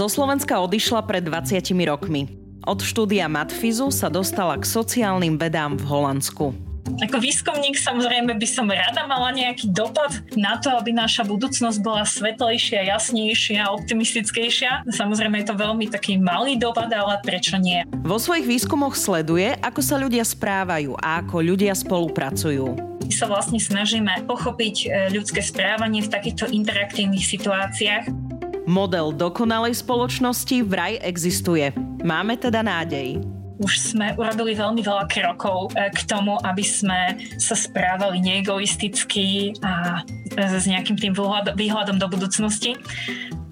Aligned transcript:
Zo 0.00 0.08
Slovenska 0.08 0.56
odišla 0.56 1.04
pred 1.04 1.20
20 1.28 1.60
rokmi. 1.84 2.24
Od 2.64 2.80
štúdia 2.80 3.28
Matfizu 3.28 3.92
sa 3.92 4.08
dostala 4.08 4.56
k 4.56 4.64
sociálnym 4.64 5.36
vedám 5.36 5.76
v 5.76 5.84
Holandsku. 5.84 6.56
Ako 7.04 7.20
výskumník 7.20 7.76
samozrejme 7.76 8.32
by 8.32 8.48
som 8.48 8.72
rada 8.72 9.04
mala 9.04 9.28
nejaký 9.36 9.68
dopad 9.68 10.24
na 10.40 10.56
to, 10.56 10.72
aby 10.72 10.96
naša 10.96 11.28
budúcnosť 11.28 11.84
bola 11.84 12.08
svetlejšia, 12.08 12.88
jasnejšia, 12.96 13.68
optimistickejšia. 13.68 14.88
Samozrejme 14.88 15.44
je 15.44 15.52
to 15.52 15.60
veľmi 15.60 15.92
taký 15.92 16.16
malý 16.16 16.56
dopad, 16.56 16.88
ale 16.88 17.20
prečo 17.20 17.60
nie? 17.60 17.84
Vo 18.00 18.16
svojich 18.16 18.48
výskumoch 18.48 18.96
sleduje, 18.96 19.52
ako 19.60 19.84
sa 19.84 20.00
ľudia 20.00 20.24
správajú 20.24 20.96
a 20.96 21.20
ako 21.20 21.44
ľudia 21.44 21.76
spolupracujú. 21.76 22.72
My 23.04 23.12
sa 23.12 23.28
vlastne 23.28 23.60
snažíme 23.60 24.24
pochopiť 24.24 24.76
e, 24.80 25.12
ľudské 25.12 25.44
správanie 25.44 26.00
v 26.00 26.08
takýchto 26.08 26.48
interaktívnych 26.48 27.26
situáciách 27.26 28.30
Model 28.70 29.10
dokonalej 29.10 29.82
spoločnosti 29.82 30.62
vraj 30.62 31.02
existuje. 31.02 31.74
Máme 32.06 32.38
teda 32.38 32.62
nádej 32.62 33.18
už 33.60 33.92
sme 33.92 34.16
urobili 34.16 34.56
veľmi 34.56 34.80
veľa 34.80 35.04
krokov 35.12 35.76
e, 35.76 35.92
k 35.92 36.00
tomu, 36.08 36.40
aby 36.48 36.64
sme 36.64 37.20
sa 37.36 37.52
správali 37.52 38.16
neegoisticky 38.24 39.52
a 39.60 40.00
s 40.32 40.64
nejakým 40.64 40.96
tým 40.96 41.12
výhľadom 41.60 42.00
do 42.00 42.08
budúcnosti. 42.08 42.80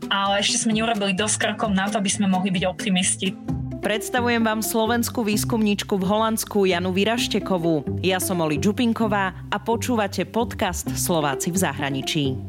Ale 0.09 0.41
ešte 0.41 0.65
sme 0.65 0.73
neurobili 0.73 1.13
dosť 1.13 1.37
krokov 1.45 1.77
na 1.77 1.93
to, 1.93 2.01
aby 2.01 2.09
sme 2.09 2.25
mohli 2.25 2.49
byť 2.49 2.65
optimisti. 2.65 3.37
Predstavujem 3.85 4.41
vám 4.41 4.65
slovenskú 4.65 5.29
výskumníčku 5.29 6.01
v 6.01 6.09
Holandsku 6.09 6.65
Janu 6.65 6.91
Viraštekovú. 6.97 8.01
Ja 8.01 8.17
som 8.17 8.41
Oli 8.41 8.57
Čupinková 8.57 9.37
a 9.53 9.57
počúvate 9.61 10.25
podcast 10.25 10.89
Slováci 10.97 11.53
v 11.53 11.59
zahraničí. 11.61 12.48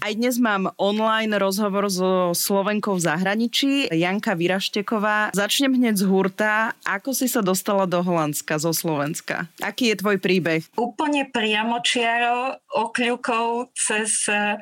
Aj 0.00 0.16
dnes 0.16 0.40
mám 0.40 0.72
online 0.80 1.36
rozhovor 1.36 1.92
so 1.92 2.32
Slovenkou 2.32 2.96
v 2.96 3.04
zahraničí, 3.04 3.92
Janka 3.92 4.32
Virašteková. 4.32 5.28
Začnem 5.36 5.76
hneď 5.76 6.00
z 6.00 6.04
hurta. 6.08 6.72
Ako 6.88 7.12
si 7.12 7.28
sa 7.28 7.44
dostala 7.44 7.84
do 7.84 8.00
Holandska 8.00 8.56
zo 8.56 8.72
Slovenska? 8.72 9.52
Aký 9.60 9.92
je 9.92 10.00
tvoj 10.00 10.16
príbeh? 10.16 10.64
Úplne 10.80 11.28
priamočiaro, 11.28 12.64
okľukov 12.72 13.76
cez, 13.76 14.24
eh, 14.32 14.56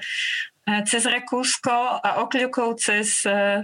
cez 0.83 1.07
Rekúsko 1.07 2.03
a 2.03 2.19
okľukov 2.27 2.83
cez 2.83 3.23
eh, 3.23 3.63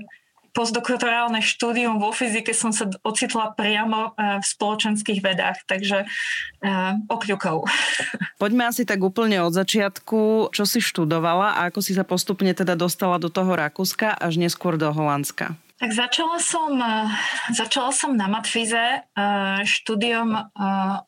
postdoktorálne 0.54 1.42
štúdium 1.42 1.98
vo 1.98 2.14
fyzike 2.14 2.54
som 2.54 2.70
sa 2.70 2.86
ocitla 3.02 3.52
priamo 3.58 4.14
e, 4.14 4.38
v 4.38 4.44
spoločenských 4.46 5.20
vedách, 5.20 5.66
takže 5.66 6.06
uh, 6.06 6.94
okľukov. 7.10 7.66
Poďme 8.42 8.70
asi 8.70 8.86
tak 8.86 9.02
úplne 9.02 9.42
od 9.42 9.50
začiatku, 9.50 10.54
čo 10.54 10.64
si 10.64 10.78
študovala 10.78 11.58
a 11.58 11.60
ako 11.68 11.82
si 11.82 11.92
sa 11.92 12.06
postupne 12.06 12.54
teda 12.54 12.78
dostala 12.78 13.18
do 13.18 13.26
toho 13.26 13.58
Rakúska 13.58 14.14
až 14.14 14.38
neskôr 14.38 14.78
do 14.78 14.88
Holandska. 14.94 15.58
Tak 15.82 15.90
začala 15.90 16.38
som, 16.38 16.78
e, 16.78 17.10
začala 17.50 17.90
som 17.90 18.14
na 18.14 18.30
matfize 18.30 19.02
štúdium 19.66 20.38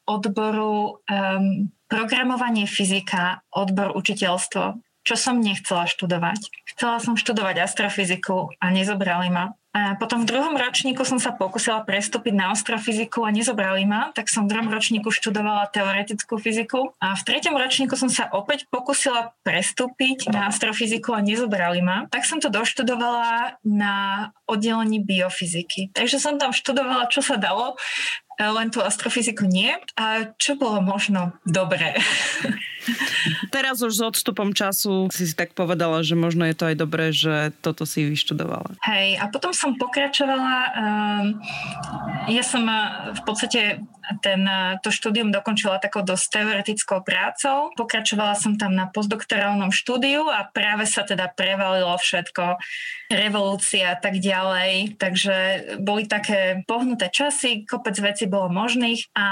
odboru 0.04 1.00
programovanie 1.86 2.66
fyzika, 2.66 3.46
odbor 3.54 3.94
učiteľstvo 3.94 4.85
čo 5.06 5.14
som 5.14 5.38
nechcela 5.38 5.86
študovať. 5.86 6.50
Chcela 6.74 6.98
som 6.98 7.14
študovať 7.14 7.62
astrofyziku 7.62 8.50
a 8.58 8.66
nezobrali 8.74 9.30
ma. 9.30 9.54
A 9.76 9.92
potom 10.00 10.24
v 10.24 10.32
druhom 10.32 10.56
ročníku 10.56 11.04
som 11.04 11.20
sa 11.20 11.36
pokusila 11.36 11.84
prestúpiť 11.84 12.32
na 12.32 12.48
astrofyziku 12.56 13.28
a 13.28 13.30
nezobrali 13.30 13.84
ma, 13.84 14.08
tak 14.16 14.32
som 14.32 14.48
v 14.48 14.56
druhom 14.56 14.72
ročníku 14.72 15.12
študovala 15.12 15.68
teoretickú 15.68 16.40
fyziku. 16.40 16.96
A 16.96 17.12
v 17.12 17.22
treťom 17.28 17.52
ročníku 17.52 17.92
som 17.92 18.08
sa 18.08 18.32
opäť 18.32 18.64
pokusila 18.72 19.36
prestúpiť 19.44 20.32
na 20.32 20.48
astrofyziku 20.48 21.12
a 21.12 21.20
nezobrali 21.20 21.84
ma. 21.84 22.08
Tak 22.08 22.24
som 22.24 22.40
to 22.40 22.48
doštudovala 22.48 23.60
na 23.68 23.94
oddelení 24.48 25.04
biofyziky. 25.04 25.92
Takže 25.92 26.24
som 26.24 26.40
tam 26.40 26.56
študovala, 26.56 27.12
čo 27.12 27.20
sa 27.20 27.36
dalo, 27.36 27.76
len 28.40 28.72
tú 28.72 28.80
astrofyziku 28.80 29.44
nie. 29.44 29.76
A 30.00 30.32
čo 30.40 30.56
bolo 30.56 30.80
možno 30.80 31.36
dobré. 31.44 32.00
Teraz 33.54 33.82
už 33.82 33.92
s 33.92 34.02
odstupom 34.02 34.52
času 34.52 35.10
si 35.10 35.26
si 35.26 35.34
tak 35.34 35.52
povedala, 35.52 36.02
že 36.02 36.14
možno 36.18 36.46
je 36.46 36.56
to 36.56 36.64
aj 36.70 36.76
dobré, 36.76 37.10
že 37.10 37.52
toto 37.60 37.84
si 37.88 38.06
vyštudovala. 38.06 38.78
Hej, 38.86 39.18
a 39.20 39.24
potom 39.30 39.50
som 39.52 39.74
pokračovala. 39.74 40.54
Um, 40.74 41.26
ja 42.30 42.42
som 42.42 42.64
uh, 42.66 43.12
v 43.14 43.22
podstate 43.26 43.60
ten, 44.22 44.46
to 44.86 44.94
štúdium 44.94 45.34
dokončila 45.34 45.82
takou 45.82 46.06
dosť 46.06 46.40
teoretickou 46.40 47.02
prácou. 47.02 47.74
Pokračovala 47.74 48.38
som 48.38 48.54
tam 48.54 48.78
na 48.78 48.86
postdoktorálnom 48.86 49.74
štúdiu 49.74 50.30
a 50.30 50.46
práve 50.46 50.86
sa 50.86 51.02
teda 51.02 51.26
prevalilo 51.34 51.90
všetko, 51.98 52.62
revolúcia 53.10 53.94
a 53.94 53.98
tak 53.98 54.22
ďalej. 54.22 54.94
Takže 54.94 55.36
boli 55.82 56.06
také 56.06 56.62
pohnuté 56.70 57.10
časy, 57.10 57.66
kopec 57.66 57.98
vecí 57.98 58.30
bolo 58.30 58.46
možných 58.46 59.10
a 59.18 59.28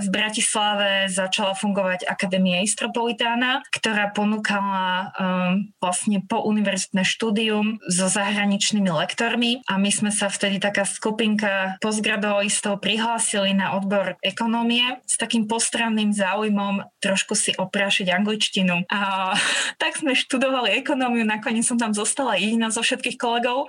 v 0.00 0.06
Bratislave 0.08 1.12
začala 1.12 1.52
fungovať 1.52 2.08
Akadémia 2.08 2.64
Istro 2.64 2.86
Metropolitána, 2.86 3.66
ktorá 3.74 4.14
ponúkala 4.14 5.10
um, 5.18 5.74
vlastne 5.82 6.22
po 6.22 6.38
univerzitné 6.46 7.02
štúdium 7.02 7.82
so 7.90 8.06
zahraničnými 8.06 8.86
lektormi 8.94 9.66
a 9.66 9.74
my 9.74 9.90
sme 9.90 10.14
sa 10.14 10.30
vtedy 10.30 10.62
taká 10.62 10.86
skupinka 10.86 11.74
postgradualistov 11.82 12.78
prihlásili 12.78 13.58
na 13.58 13.74
odbor 13.74 14.05
ekonómie 14.22 15.02
s 15.02 15.18
takým 15.18 15.50
postranným 15.50 16.14
záujmom 16.14 16.86
trošku 17.02 17.34
si 17.34 17.50
oprášiť 17.58 18.06
angličtinu. 18.14 18.86
A 18.86 19.32
tak 19.82 19.98
sme 19.98 20.14
študovali 20.14 20.78
ekonómiu, 20.78 21.26
nakoniec 21.26 21.66
som 21.66 21.74
tam 21.74 21.90
zostala 21.90 22.38
jediná 22.38 22.70
zo 22.70 22.86
všetkých 22.86 23.18
kolegov 23.18 23.66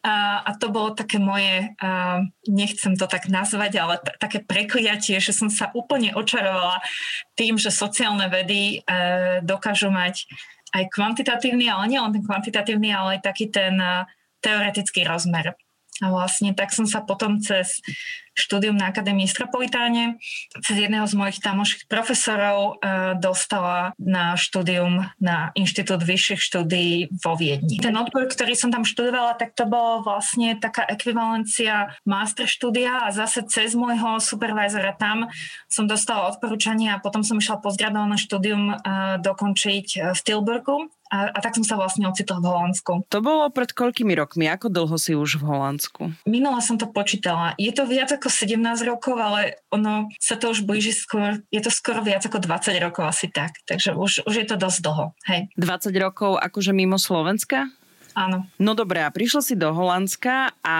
a, 0.00 0.44
a 0.44 0.50
to 0.56 0.72
bolo 0.72 0.96
také 0.96 1.20
moje, 1.20 1.72
a, 1.80 2.20
nechcem 2.48 2.96
to 2.96 3.04
tak 3.04 3.28
nazvať, 3.28 3.72
ale 3.80 3.94
t- 4.00 4.16
také 4.20 4.40
prekliatie, 4.40 5.20
že 5.20 5.32
som 5.32 5.48
sa 5.48 5.68
úplne 5.72 6.12
očarovala 6.16 6.80
tým, 7.36 7.56
že 7.56 7.72
sociálne 7.72 8.28
vedy 8.28 8.84
e, 8.84 9.40
dokážu 9.42 9.88
mať 9.88 10.28
aj 10.74 10.90
kvantitatívny, 10.90 11.70
ale 11.70 11.88
nie 11.88 12.00
len 12.00 12.12
ten 12.12 12.24
kvantitatívny, 12.26 12.90
ale 12.92 13.18
aj 13.18 13.20
taký 13.24 13.48
ten 13.48 13.80
e, 13.80 14.04
teoretický 14.44 15.08
rozmer. 15.08 15.56
A 16.02 16.10
vlastne 16.10 16.50
tak 16.56 16.74
som 16.74 16.90
sa 16.90 17.04
potom 17.06 17.38
cez 17.38 17.78
štúdium 18.34 18.74
na 18.74 18.90
Akadémii 18.90 19.30
Stropolitáne 19.30 20.18
cez 20.58 20.74
jedného 20.74 21.06
z 21.06 21.14
mojich 21.14 21.38
tamoších 21.38 21.86
profesorov 21.86 22.82
e, 22.82 23.14
dostala 23.22 23.94
na 24.02 24.34
štúdium 24.34 25.06
na 25.22 25.54
Inštitút 25.54 26.02
vyšších 26.02 26.42
štúdií 26.42 27.14
vo 27.22 27.38
Viedni. 27.38 27.78
Ten 27.78 27.94
odbor, 27.94 28.26
ktorý 28.26 28.58
som 28.58 28.74
tam 28.74 28.82
študovala, 28.82 29.38
tak 29.38 29.54
to 29.54 29.70
bolo 29.70 30.02
vlastne 30.02 30.58
taká 30.58 30.82
ekvivalencia 30.90 31.94
master 32.02 32.50
štúdia 32.50 33.06
a 33.06 33.14
zase 33.14 33.46
cez 33.46 33.78
môjho 33.78 34.18
supervisora 34.18 34.98
tam 34.98 35.30
som 35.70 35.86
dostala 35.86 36.26
odporúčanie 36.34 36.90
a 36.90 36.98
potom 36.98 37.22
som 37.22 37.38
išla 37.38 37.62
postgraduálne 37.62 38.18
štúdium 38.18 38.74
e, 38.74 38.76
dokončiť 39.22 40.10
v 40.10 40.20
Tilburgu 40.26 40.90
a, 41.14 41.30
a 41.30 41.38
tak 41.38 41.54
som 41.54 41.62
sa 41.62 41.78
vlastne 41.78 42.10
ocitla 42.10 42.42
v 42.42 42.50
Holandsku. 42.50 42.92
To 43.06 43.18
bolo 43.22 43.46
pred 43.54 43.70
koľkými 43.70 44.18
rokmi? 44.18 44.50
Ako 44.50 44.66
dlho 44.66 44.98
si 44.98 45.14
už 45.14 45.38
v 45.38 45.46
Holandsku? 45.46 46.10
Minula 46.26 46.58
som 46.58 46.74
to 46.74 46.90
počítala. 46.90 47.54
Je 47.54 47.70
to 47.70 47.86
viac 47.86 48.10
ako 48.10 48.26
17 48.26 48.58
rokov, 48.82 49.14
ale 49.14 49.62
ono 49.70 50.10
sa 50.18 50.34
to 50.34 50.50
už 50.50 50.66
blíži 50.66 50.90
skôr, 50.90 51.38
je 51.54 51.62
to 51.62 51.70
skoro 51.70 52.02
viac 52.02 52.26
ako 52.26 52.42
20 52.42 52.74
rokov 52.82 53.06
asi 53.06 53.30
tak. 53.30 53.62
Takže 53.62 53.94
už, 53.94 54.26
už 54.26 54.34
je 54.34 54.46
to 54.50 54.58
dosť 54.58 54.78
dlho. 54.82 55.14
Hej. 55.30 55.46
20 55.54 55.94
rokov 56.02 56.34
akože 56.42 56.74
mimo 56.74 56.98
Slovenska? 56.98 57.70
Áno. 58.14 58.46
No 58.62 58.78
dobré, 58.78 59.02
a 59.02 59.10
prišla 59.10 59.42
si 59.42 59.54
do 59.58 59.74
Holandska 59.74 60.54
a 60.62 60.78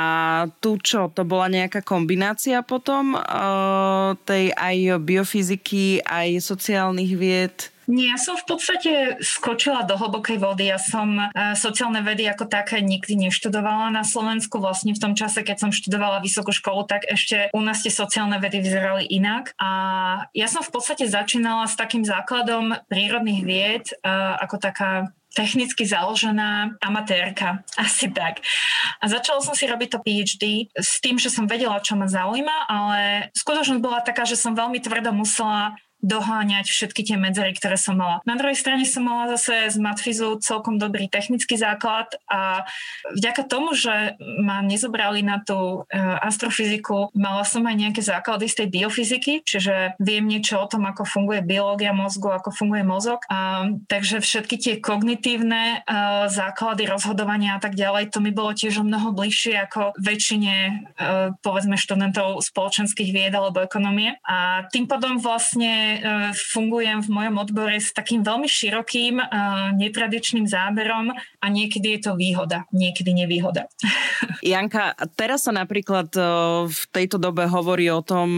tu 0.63 0.79
čo, 0.79 1.11
to 1.11 1.27
bola 1.27 1.51
nejaká 1.51 1.83
kombinácia 1.83 2.63
potom 2.63 3.19
uh, 3.19 4.15
tej 4.23 4.55
aj 4.55 5.03
biofyziky, 5.03 5.99
aj 6.07 6.39
sociálnych 6.39 7.13
vied? 7.19 7.74
Nie, 7.85 8.17
ja 8.17 8.19
som 8.19 8.41
v 8.41 8.47
podstate 8.49 8.93
skočila 9.21 9.85
do 9.85 10.01
hlbokej 10.01 10.41
vody. 10.41 10.73
Ja 10.73 10.81
som 10.81 11.21
e, 11.21 11.29
sociálne 11.53 12.01
vedy 12.01 12.25
ako 12.25 12.49
také 12.49 12.81
nikdy 12.81 13.29
neštudovala 13.29 13.93
na 13.93 14.05
Slovensku. 14.07 14.57
Vlastne 14.57 14.97
v 14.97 15.03
tom 15.03 15.13
čase, 15.13 15.45
keď 15.45 15.69
som 15.69 15.71
študovala 15.71 16.25
vysokú 16.25 16.53
školu, 16.53 16.89
tak 16.89 17.05
ešte 17.05 17.53
u 17.53 17.61
nás 17.61 17.85
tie 17.85 17.93
sociálne 17.93 18.41
vedy 18.41 18.65
vyzerali 18.65 19.05
inak. 19.09 19.53
A 19.61 19.71
ja 20.33 20.49
som 20.49 20.65
v 20.65 20.73
podstate 20.73 21.05
začínala 21.05 21.69
s 21.69 21.77
takým 21.77 22.07
základom 22.07 22.73
prírodných 22.89 23.43
vied 23.45 23.85
e, 23.93 23.95
ako 24.41 24.57
taká 24.57 25.13
technicky 25.35 25.83
založená 25.83 26.79
amatérka, 26.79 27.67
asi 27.85 28.09
tak. 28.15 28.41
A 29.03 29.11
začala 29.11 29.43
som 29.43 29.53
si 29.53 29.67
robiť 29.67 29.89
to 29.91 29.99
PhD 30.01 30.45
s 30.73 31.03
tým, 31.03 31.19
že 31.19 31.29
som 31.29 31.51
vedela, 31.51 31.83
čo 31.83 31.99
ma 31.99 32.07
zaujíma, 32.07 32.71
ale 32.71 33.29
skutočnosť 33.35 33.83
bola 33.83 34.01
taká, 34.01 34.23
že 34.25 34.39
som 34.39 34.55
veľmi 34.55 34.79
tvrdo 34.79 35.11
musela 35.11 35.75
doháňať 36.05 36.69
všetky 36.69 37.01
tie 37.09 37.17
medzery, 37.17 37.57
ktoré 37.57 37.81
som 37.81 37.97
mala. 37.97 38.21
Na 38.29 38.37
druhej 38.37 38.61
strane 38.61 38.85
som 38.85 39.09
mala 39.09 39.33
zase 39.35 39.73
z 39.73 39.81
matfizu 39.81 40.37
celkom 40.45 40.77
dobrý 40.77 41.09
technický 41.09 41.57
základ 41.57 42.13
a 42.29 42.69
vďaka 43.17 43.49
tomu, 43.49 43.73
že 43.73 44.21
ma 44.21 44.61
nezobrali 44.61 45.25
na 45.25 45.41
tú 45.41 45.89
e, 45.89 45.97
astrofyziku, 46.21 47.09
mala 47.17 47.43
som 47.49 47.65
aj 47.65 47.77
nejaké 47.81 48.05
základy 48.05 48.53
z 48.53 48.55
tej 48.61 48.69
biofyziky, 48.69 49.33
čiže 49.49 49.97
viem 49.97 50.29
niečo 50.29 50.61
o 50.61 50.69
tom, 50.69 50.85
ako 50.85 51.09
funguje 51.09 51.41
biológia 51.41 51.97
mozgu, 51.97 52.29
ako 52.29 52.53
funguje 52.53 52.85
mozog. 52.85 53.25
A, 53.33 53.73
takže 53.89 54.21
všetky 54.21 54.61
tie 54.61 54.75
kognitívne 54.85 55.81
uh, 55.81 56.29
základy 56.29 56.85
rozhodovania 56.85 57.57
a 57.57 57.61
tak 57.63 57.73
ďalej, 57.73 58.13
to 58.13 58.21
mi 58.21 58.35
bolo 58.35 58.53
tiež 58.53 58.83
o 58.83 58.85
mnoho 58.85 59.17
bližšie 59.17 59.57
ako 59.65 59.97
väčšine 59.97 60.55
uh, 60.61 61.33
povedzme 61.41 61.81
študentov 61.81 62.45
spoločenských 62.45 63.11
vied 63.15 63.33
alebo 63.33 63.65
ekonomie. 63.65 64.21
A 64.27 64.67
tým 64.69 64.85
pádom 64.85 65.17
vlastne 65.17 65.94
fungujem 66.35 67.03
v 67.05 67.09
mojom 67.11 67.37
odbore 67.39 67.77
s 67.79 67.95
takým 67.95 68.25
veľmi 68.25 68.49
širokým, 68.49 69.21
uh, 69.21 69.71
netradičným 69.77 70.47
záberom 70.49 71.13
a 71.15 71.47
niekedy 71.47 71.99
je 71.99 72.11
to 72.11 72.13
výhoda, 72.17 72.67
niekedy 72.75 73.15
nevýhoda. 73.15 73.69
Janka, 74.45 74.97
teraz 75.15 75.47
sa 75.47 75.53
napríklad 75.53 76.09
uh, 76.17 76.67
v 76.67 76.83
tejto 76.91 77.17
dobe 77.21 77.47
hovorí 77.49 77.89
o 77.89 78.01
tom 78.05 78.37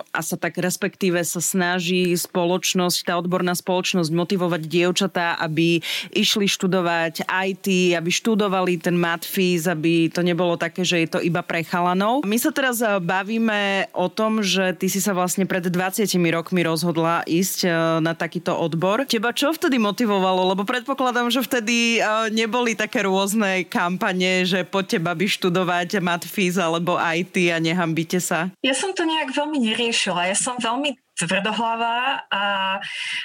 a 0.00 0.20
sa 0.22 0.36
tak 0.38 0.58
respektíve 0.58 1.20
sa 1.22 1.40
snaží 1.42 2.14
spoločnosť, 2.14 3.10
tá 3.10 3.14
odborná 3.18 3.52
spoločnosť 3.54 4.10
motivovať 4.10 4.62
dievčatá, 4.66 5.36
aby 5.38 5.82
išli 6.14 6.46
študovať 6.46 7.26
IT, 7.28 7.96
aby 7.98 8.10
študovali 8.10 8.80
ten 8.80 8.96
matfiz, 8.96 9.66
aby 9.66 10.08
to 10.08 10.22
nebolo 10.24 10.54
také, 10.54 10.86
že 10.86 11.04
je 11.04 11.08
to 11.08 11.20
iba 11.20 11.42
pre 11.42 11.66
chalanov. 11.66 12.22
My 12.24 12.36
sa 12.40 12.50
teraz 12.54 12.80
eh, 12.80 12.98
bavíme 12.98 13.90
o 13.92 14.06
tom, 14.08 14.40
že 14.40 14.72
ty 14.78 14.86
si 14.88 15.02
sa 15.02 15.12
vlastne 15.12 15.44
pred 15.44 15.64
20 15.66 16.06
rokmi 16.30 16.60
rozhodla 16.94 17.26
ísť 17.26 17.58
eh, 17.66 17.74
na 17.98 18.14
takýto 18.14 18.54
odbor. 18.54 19.02
Teba 19.10 19.34
čo 19.34 19.50
vtedy 19.50 19.82
motivovalo? 19.82 20.54
Lebo 20.54 20.62
predpokladám, 20.62 21.26
že 21.34 21.42
vtedy 21.42 21.98
eh, 21.98 22.30
neboli 22.30 22.78
také 22.78 23.02
rôzne 23.02 23.66
kampane, 23.66 24.46
že 24.46 24.62
po 24.62 24.86
teba 24.86 25.10
by 25.18 25.26
študovať 25.26 25.98
matfiz 25.98 26.54
alebo 26.54 26.94
IT 26.94 27.34
a 27.50 27.58
nehambite 27.58 28.22
sa. 28.22 28.54
Ja 28.62 28.78
som 28.78 28.94
to 28.94 29.02
nejak 29.02 29.34
veľmi 29.34 29.58
neriešila. 29.58 30.30
Ja 30.30 30.38
som 30.38 30.54
veľmi 30.62 30.94
tvrdohlava 31.14 32.26
a 32.26 32.42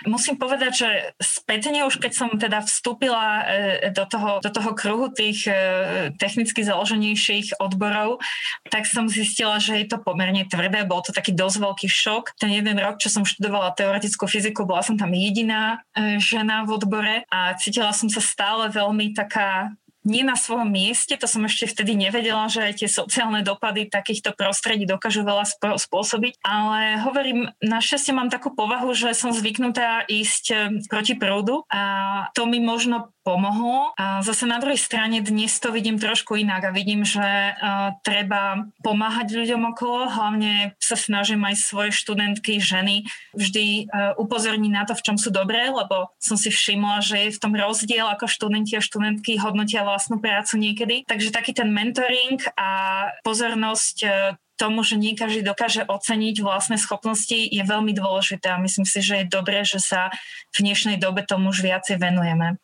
musím 0.05 0.37
povedať, 0.37 0.71
že 0.85 0.89
spätne 1.17 1.85
už 1.89 1.97
keď 1.97 2.11
som 2.13 2.29
teda 2.37 2.61
vstúpila 2.61 3.25
e, 3.41 3.43
do 3.89 4.05
toho, 4.05 4.37
do 4.39 4.49
toho 4.53 4.71
kruhu 4.77 5.09
tých 5.09 5.49
e, 5.49 5.53
technicky 6.21 6.61
založenejších 6.61 7.57
odborov, 7.57 8.21
tak 8.69 8.85
som 8.85 9.09
zistila, 9.09 9.57
že 9.57 9.81
je 9.81 9.87
to 9.89 9.97
pomerne 9.97 10.45
tvrdé, 10.45 10.85
bol 10.85 11.01
to 11.01 11.09
taký 11.09 11.33
dosť 11.33 11.57
veľký 11.65 11.87
šok. 11.89 12.37
Ten 12.37 12.53
jeden 12.53 12.77
rok, 12.77 13.01
čo 13.01 13.09
som 13.09 13.25
študovala 13.25 13.73
teoretickú 13.73 14.29
fyziku, 14.29 14.69
bola 14.69 14.85
som 14.85 14.93
tam 14.93 15.09
jediná 15.09 15.81
e, 15.97 16.21
žena 16.21 16.61
v 16.63 16.77
odbore 16.77 17.15
a 17.33 17.57
cítila 17.57 17.89
som 17.89 18.07
sa 18.07 18.21
stále 18.21 18.69
veľmi 18.69 19.17
taká 19.17 19.73
nie 20.07 20.23
na 20.23 20.39
svojom 20.39 20.71
mieste, 20.71 21.19
to 21.19 21.27
som 21.27 21.43
ešte 21.43 21.67
vtedy 21.67 21.95
nevedela, 21.95 22.47
že 22.47 22.71
tie 22.75 22.87
sociálne 22.87 23.43
dopady 23.43 23.91
takýchto 23.91 24.31
prostredí 24.31 24.87
dokážu 24.87 25.27
veľa 25.27 25.43
spôsobiť, 25.75 26.39
ale 26.39 27.03
hovorím, 27.03 27.51
našťastie 27.59 28.15
mám 28.15 28.31
takú 28.31 28.55
povahu, 28.55 28.95
že 28.95 29.11
som 29.11 29.35
zvyknutá 29.35 30.07
ísť 30.07 30.43
eh, 30.51 30.57
proti 30.87 31.19
prúdu 31.19 31.67
a 31.67 31.81
to 32.31 32.47
mi 32.47 32.63
možno 32.63 33.11
pomohlo. 33.23 33.91
A 33.99 34.23
zase 34.23 34.47
na 34.47 34.57
druhej 34.57 34.79
strane 34.79 35.19
dnes 35.19 35.51
to 35.59 35.69
vidím 35.69 35.99
trošku 35.99 36.39
inak 36.39 36.71
a 36.71 36.75
vidím, 36.75 37.03
že 37.03 37.21
uh, 37.21 37.93
treba 38.01 38.67
pomáhať 38.81 39.35
ľuďom 39.35 39.75
okolo, 39.75 40.09
hlavne 40.09 40.73
sa 40.79 40.95
snažím 40.95 41.43
aj 41.45 41.55
svoje 41.59 41.91
študentky, 41.93 42.57
ženy 42.57 43.05
vždy 43.35 43.87
uh, 43.87 44.15
upozorniť 44.17 44.71
na 44.71 44.83
to, 44.87 44.95
v 44.95 45.05
čom 45.05 45.17
sú 45.19 45.29
dobré, 45.29 45.69
lebo 45.69 46.09
som 46.17 46.39
si 46.39 46.49
všimla, 46.49 47.03
že 47.03 47.29
je 47.29 47.35
v 47.35 47.41
tom 47.41 47.53
rozdiel, 47.53 48.07
ako 48.07 48.25
študenti 48.25 48.79
a 48.79 48.83
študentky 48.83 49.37
hodnotia 49.37 49.85
vlastnú 49.85 50.17
prácu 50.17 50.57
niekedy. 50.57 51.03
Takže 51.05 51.35
taký 51.35 51.51
ten 51.53 51.69
mentoring 51.69 52.39
a 52.55 52.69
pozornosť 53.21 53.97
uh, 54.07 54.11
tomu, 54.59 54.83
že 54.83 54.99
nie 54.99 55.15
každý 55.15 55.39
dokáže 55.39 55.87
oceniť 55.87 56.43
vlastné 56.43 56.75
schopnosti, 56.75 57.31
je 57.31 57.63
veľmi 57.63 57.95
dôležité 57.95 58.51
a 58.51 58.59
myslím 58.59 58.83
si, 58.83 58.99
že 58.99 59.23
je 59.23 59.31
dobré, 59.31 59.63
že 59.63 59.79
sa 59.79 60.11
v 60.51 60.67
dnešnej 60.67 60.99
dobe 60.99 61.23
tomu 61.23 61.55
už 61.55 61.63
viacej 61.63 61.95
venujeme. 61.95 62.59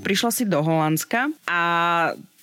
Prišla 0.00 0.30
si 0.32 0.44
do 0.48 0.64
Holandska 0.64 1.28
a 1.44 1.60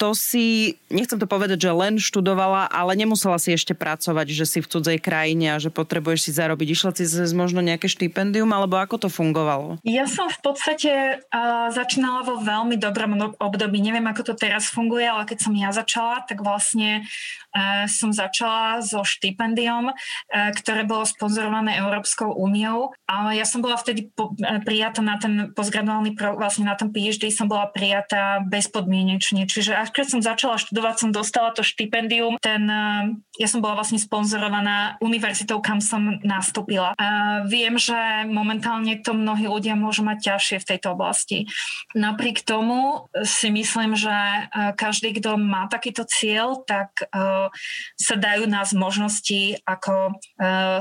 to 0.01 0.17
si, 0.17 0.81
nechcem 0.89 1.21
to 1.21 1.29
povedať, 1.29 1.69
že 1.69 1.77
len 1.77 2.01
študovala, 2.01 2.65
ale 2.73 2.97
nemusela 2.97 3.37
si 3.37 3.53
ešte 3.53 3.77
pracovať, 3.77 4.33
že 4.33 4.49
si 4.49 4.57
v 4.57 4.65
cudzej 4.65 4.97
krajine 4.97 5.53
a 5.53 5.61
že 5.61 5.69
potrebuješ 5.69 6.25
si 6.25 6.31
zarobiť. 6.33 6.73
Išla 6.73 6.97
si 6.97 7.05
z 7.05 7.29
možno 7.37 7.61
nejaké 7.61 7.85
štipendium, 7.85 8.49
alebo 8.49 8.81
ako 8.81 9.05
to 9.05 9.09
fungovalo? 9.13 9.77
Ja 9.85 10.09
som 10.09 10.25
v 10.33 10.41
podstate 10.41 11.21
uh, 11.21 11.69
začínala 11.69 12.25
vo 12.25 12.41
veľmi 12.41 12.81
dobrom 12.81 13.37
období. 13.37 13.77
Neviem, 13.77 14.09
ako 14.09 14.33
to 14.33 14.35
teraz 14.41 14.73
funguje, 14.73 15.05
ale 15.05 15.29
keď 15.29 15.37
som 15.37 15.53
ja 15.53 15.69
začala, 15.69 16.25
tak 16.25 16.41
vlastne 16.41 17.05
uh, 17.53 17.85
som 17.85 18.09
začala 18.09 18.81
so 18.81 19.05
štipendium, 19.05 19.93
uh, 19.93 20.49
ktoré 20.57 20.81
bolo 20.81 21.05
sponzorované 21.05 21.77
Európskou 21.77 22.33
úniou. 22.33 22.97
Ale 23.05 23.37
ja 23.37 23.45
som 23.45 23.61
bola 23.61 23.77
vtedy 23.77 24.09
po, 24.09 24.33
uh, 24.33 24.57
prijatá 24.65 25.05
na 25.05 25.21
ten 25.21 25.53
postgraduálny, 25.53 26.17
pro, 26.17 26.33
vlastne 26.41 26.65
na 26.65 26.73
ten 26.73 26.89
PhD 26.89 27.29
som 27.29 27.45
bola 27.45 27.69
prijatá 27.69 28.41
bezpodmienečne. 28.49 29.45
Čiže 29.45 29.77
až 29.77 29.90
keď 29.91 30.05
som 30.07 30.21
začala 30.23 30.57
študovať, 30.57 30.95
som 30.97 31.11
dostala 31.11 31.51
to 31.51 31.61
štipendium. 31.61 32.39
Ten, 32.39 32.65
eh, 32.65 33.03
ja 33.37 33.47
som 33.47 33.59
bola 33.59 33.77
vlastne 33.79 33.99
sponzorovaná 33.99 34.97
univerzitou, 35.03 35.59
kam 35.59 35.83
som 35.83 36.19
nastúpila. 36.23 36.95
A 36.95 37.41
viem, 37.45 37.75
že 37.75 38.25
momentálne 38.27 38.97
to 39.03 39.11
mnohí 39.11 39.45
ľudia 39.45 39.75
môžu 39.75 40.07
mať 40.07 40.33
ťažšie 40.33 40.57
v 40.63 40.69
tejto 40.75 40.87
oblasti. 40.95 41.45
Napriek 41.93 42.41
tomu 42.47 43.11
si 43.23 43.51
myslím, 43.51 43.93
že 43.93 44.11
eh, 44.11 44.71
každý, 44.73 45.13
kto 45.19 45.35
má 45.37 45.67
takýto 45.67 46.07
cieľ, 46.07 46.63
tak 46.63 47.05
uh, 47.11 47.51
sa 47.99 48.15
dajú 48.15 48.47
nás 48.47 48.73
možnosti, 48.73 49.59
ako 49.67 50.15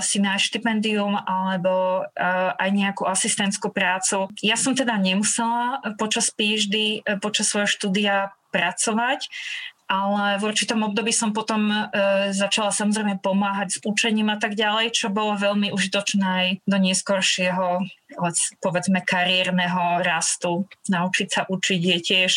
si 0.00 0.18
nájsť 0.22 0.44
štipendium 0.44 1.16
alebo 1.16 2.04
aj 2.56 2.70
nejakú 2.70 3.04
asistentskú 3.06 3.72
prácu. 3.72 4.30
Ja 4.40 4.56
som 4.56 4.76
teda 4.76 4.96
nemusela 4.96 5.82
počas 5.96 6.32
PhD, 6.32 7.04
počas 7.20 7.50
svojho 7.50 7.70
štúdia 7.70 8.30
pracovať, 8.52 9.30
ale 9.90 10.38
v 10.38 10.46
určitom 10.54 10.86
období 10.86 11.10
som 11.10 11.34
potom 11.34 11.66
e, 11.66 11.76
začala 12.30 12.70
samozrejme 12.70 13.18
pomáhať 13.18 13.68
s 13.74 13.78
učením 13.82 14.30
a 14.30 14.38
tak 14.38 14.54
ďalej, 14.54 14.94
čo 14.94 15.10
bolo 15.10 15.34
veľmi 15.34 15.74
užitočné 15.74 16.22
aj 16.22 16.46
do 16.62 16.78
neskoršieho, 16.78 17.82
povedzme, 18.62 19.02
kariérneho 19.02 19.98
rastu. 20.06 20.70
Naučiť 20.86 21.28
sa 21.34 21.42
učiť 21.42 21.80
je 21.82 21.98
tiež 22.06 22.32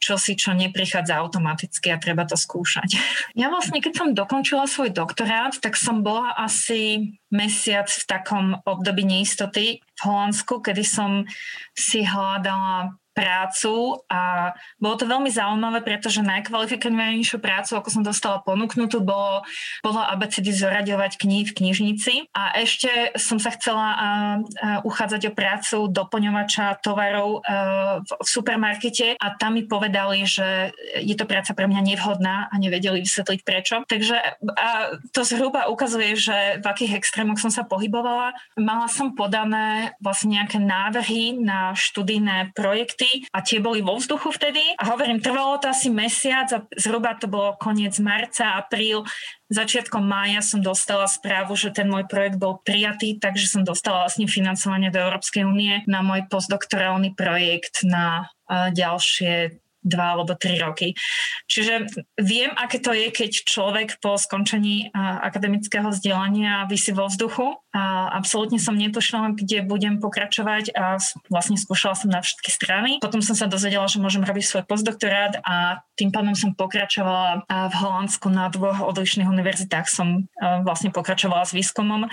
čosi, 0.00 0.40
čo 0.40 0.56
neprichádza 0.56 1.20
automaticky 1.20 1.92
a 1.92 2.00
treba 2.00 2.24
to 2.24 2.40
skúšať. 2.40 2.96
Ja 3.36 3.52
vlastne, 3.52 3.84
keď 3.84 3.92
som 3.92 4.16
dokončila 4.16 4.64
svoj 4.64 4.96
doktorát, 4.96 5.52
tak 5.60 5.76
som 5.76 6.00
bola 6.00 6.32
asi 6.40 7.12
mesiac 7.28 7.84
v 7.84 8.04
takom 8.08 8.56
období 8.64 9.04
neistoty 9.04 9.84
v 9.84 10.00
Holandsku, 10.00 10.64
kedy 10.64 10.80
som 10.80 11.28
si 11.76 12.00
hľadala 12.00 12.96
prácu 13.16 14.04
a 14.12 14.52
bolo 14.76 15.00
to 15.00 15.08
veľmi 15.08 15.32
zaujímavé, 15.32 15.80
pretože 15.80 16.20
najkvalifikovanejšiu 16.20 17.40
prácu, 17.40 17.80
ako 17.80 17.88
som 17.88 18.02
dostala 18.04 18.44
ponúknutú, 18.44 19.00
bolo, 19.00 19.40
bolo 19.80 20.04
ABCD 20.04 20.52
zoraďovať 20.52 21.16
knihy 21.16 21.48
v 21.48 21.56
knižnici 21.56 22.28
a 22.36 22.60
ešte 22.60 23.16
som 23.16 23.40
sa 23.40 23.56
chcela 23.56 23.88
uh, 23.88 23.96
uh, 23.96 24.80
uchádzať 24.84 25.32
o 25.32 25.32
prácu 25.32 25.88
doplňovača 25.88 26.84
tovarov 26.84 27.40
uh, 27.40 28.04
v, 28.04 28.10
v 28.20 28.28
supermarkete 28.28 29.16
a 29.16 29.26
tam 29.40 29.56
mi 29.56 29.64
povedali, 29.64 30.28
že 30.28 30.76
je 31.00 31.16
to 31.16 31.24
práca 31.24 31.56
pre 31.56 31.64
mňa 31.64 31.80
nevhodná 31.80 32.52
a 32.52 32.54
nevedeli 32.60 33.00
vysvetliť 33.00 33.40
prečo. 33.40 33.80
Takže 33.88 34.16
a 34.52 34.68
to 35.16 35.24
zhruba 35.24 35.72
ukazuje, 35.72 36.12
že 36.20 36.60
v 36.60 36.66
akých 36.68 37.00
extrémoch 37.00 37.40
som 37.40 37.48
sa 37.48 37.64
pohybovala. 37.64 38.36
Mala 38.60 38.92
som 38.92 39.16
podané 39.16 39.96
vlastne 40.04 40.36
nejaké 40.36 40.60
návrhy 40.60 41.40
na 41.40 41.72
študijné 41.72 42.52
projekty 42.52 43.05
projekty 43.06 43.30
a 43.32 43.38
tie 43.42 43.58
boli 43.62 43.80
vo 43.82 43.96
vzduchu 43.96 44.34
vtedy. 44.34 44.62
A 44.78 44.92
hovorím, 44.92 45.22
trvalo 45.22 45.58
to 45.58 45.70
asi 45.70 45.88
mesiac 45.90 46.50
a 46.52 46.64
zhruba 46.76 47.14
to 47.18 47.30
bolo 47.30 47.54
koniec 47.58 47.98
marca, 48.02 48.58
apríl. 48.58 49.06
Začiatkom 49.46 50.02
mája 50.02 50.42
som 50.42 50.58
dostala 50.58 51.06
správu, 51.06 51.54
že 51.54 51.70
ten 51.70 51.86
môj 51.86 52.10
projekt 52.10 52.42
bol 52.42 52.58
prijatý, 52.66 53.14
takže 53.22 53.46
som 53.46 53.62
dostala 53.62 54.06
vlastne 54.06 54.26
financovanie 54.26 54.90
do 54.90 54.98
Európskej 54.98 55.46
únie 55.46 55.86
na 55.86 56.02
môj 56.02 56.26
postdoktorálny 56.26 57.14
projekt 57.14 57.86
na 57.86 58.26
ďalšie 58.50 59.58
dva 59.86 60.18
alebo 60.18 60.34
tri 60.34 60.58
roky. 60.58 60.98
Čiže 61.46 61.86
viem, 62.18 62.50
aké 62.58 62.82
to 62.82 62.90
je, 62.90 63.14
keď 63.14 63.46
človek 63.46 64.02
po 64.02 64.18
skončení 64.18 64.90
akademického 64.98 65.94
vzdelania 65.94 66.66
vysí 66.66 66.90
vo 66.90 67.06
vzduchu. 67.06 67.62
A 67.76 68.08
absolútne 68.16 68.56
som 68.56 68.72
netušila, 68.72 69.36
kde 69.36 69.60
budem 69.60 70.00
pokračovať 70.00 70.72
a 70.74 70.96
vlastne 71.28 71.60
skúšala 71.60 71.92
som 71.92 72.08
na 72.08 72.24
všetky 72.24 72.50
strany. 72.50 72.90
Potom 73.04 73.20
som 73.20 73.36
sa 73.36 73.46
dozvedela, 73.46 73.84
že 73.84 74.00
môžem 74.00 74.24
robiť 74.24 74.44
svoj 74.48 74.64
postdoktorát 74.64 75.38
a 75.44 75.84
tým 75.94 76.08
pádom 76.08 76.32
som 76.32 76.56
pokračovala 76.56 77.44
v 77.46 77.74
Holandsku 77.76 78.32
na 78.32 78.48
dvoch 78.48 78.80
odlišných 78.80 79.28
univerzitách. 79.28 79.86
Som 79.92 80.26
vlastne 80.40 80.88
pokračovala 80.88 81.44
s 81.44 81.52
výskumom. 81.52 82.08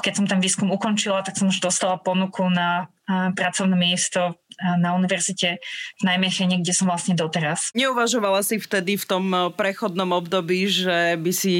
Keď 0.00 0.12
som 0.16 0.24
ten 0.24 0.40
výskum 0.40 0.72
ukončila, 0.72 1.20
tak 1.20 1.36
som 1.36 1.52
už 1.52 1.60
dostala 1.60 2.00
ponuku 2.00 2.48
na 2.48 2.88
pracovné 3.36 3.76
miesto 3.76 4.40
na 4.60 4.94
univerzite 4.94 5.58
v 6.00 6.02
Najmechene, 6.02 6.60
kde 6.62 6.72
som 6.74 6.86
vlastne 6.90 7.14
doteraz. 7.18 7.74
Neuvažovala 7.74 8.44
si 8.46 8.58
vtedy 8.58 8.94
v 9.00 9.04
tom 9.04 9.24
eh, 9.32 9.50
prechodnom 9.54 10.10
období, 10.14 10.66
že 10.70 11.18
by 11.18 11.32
si 11.34 11.56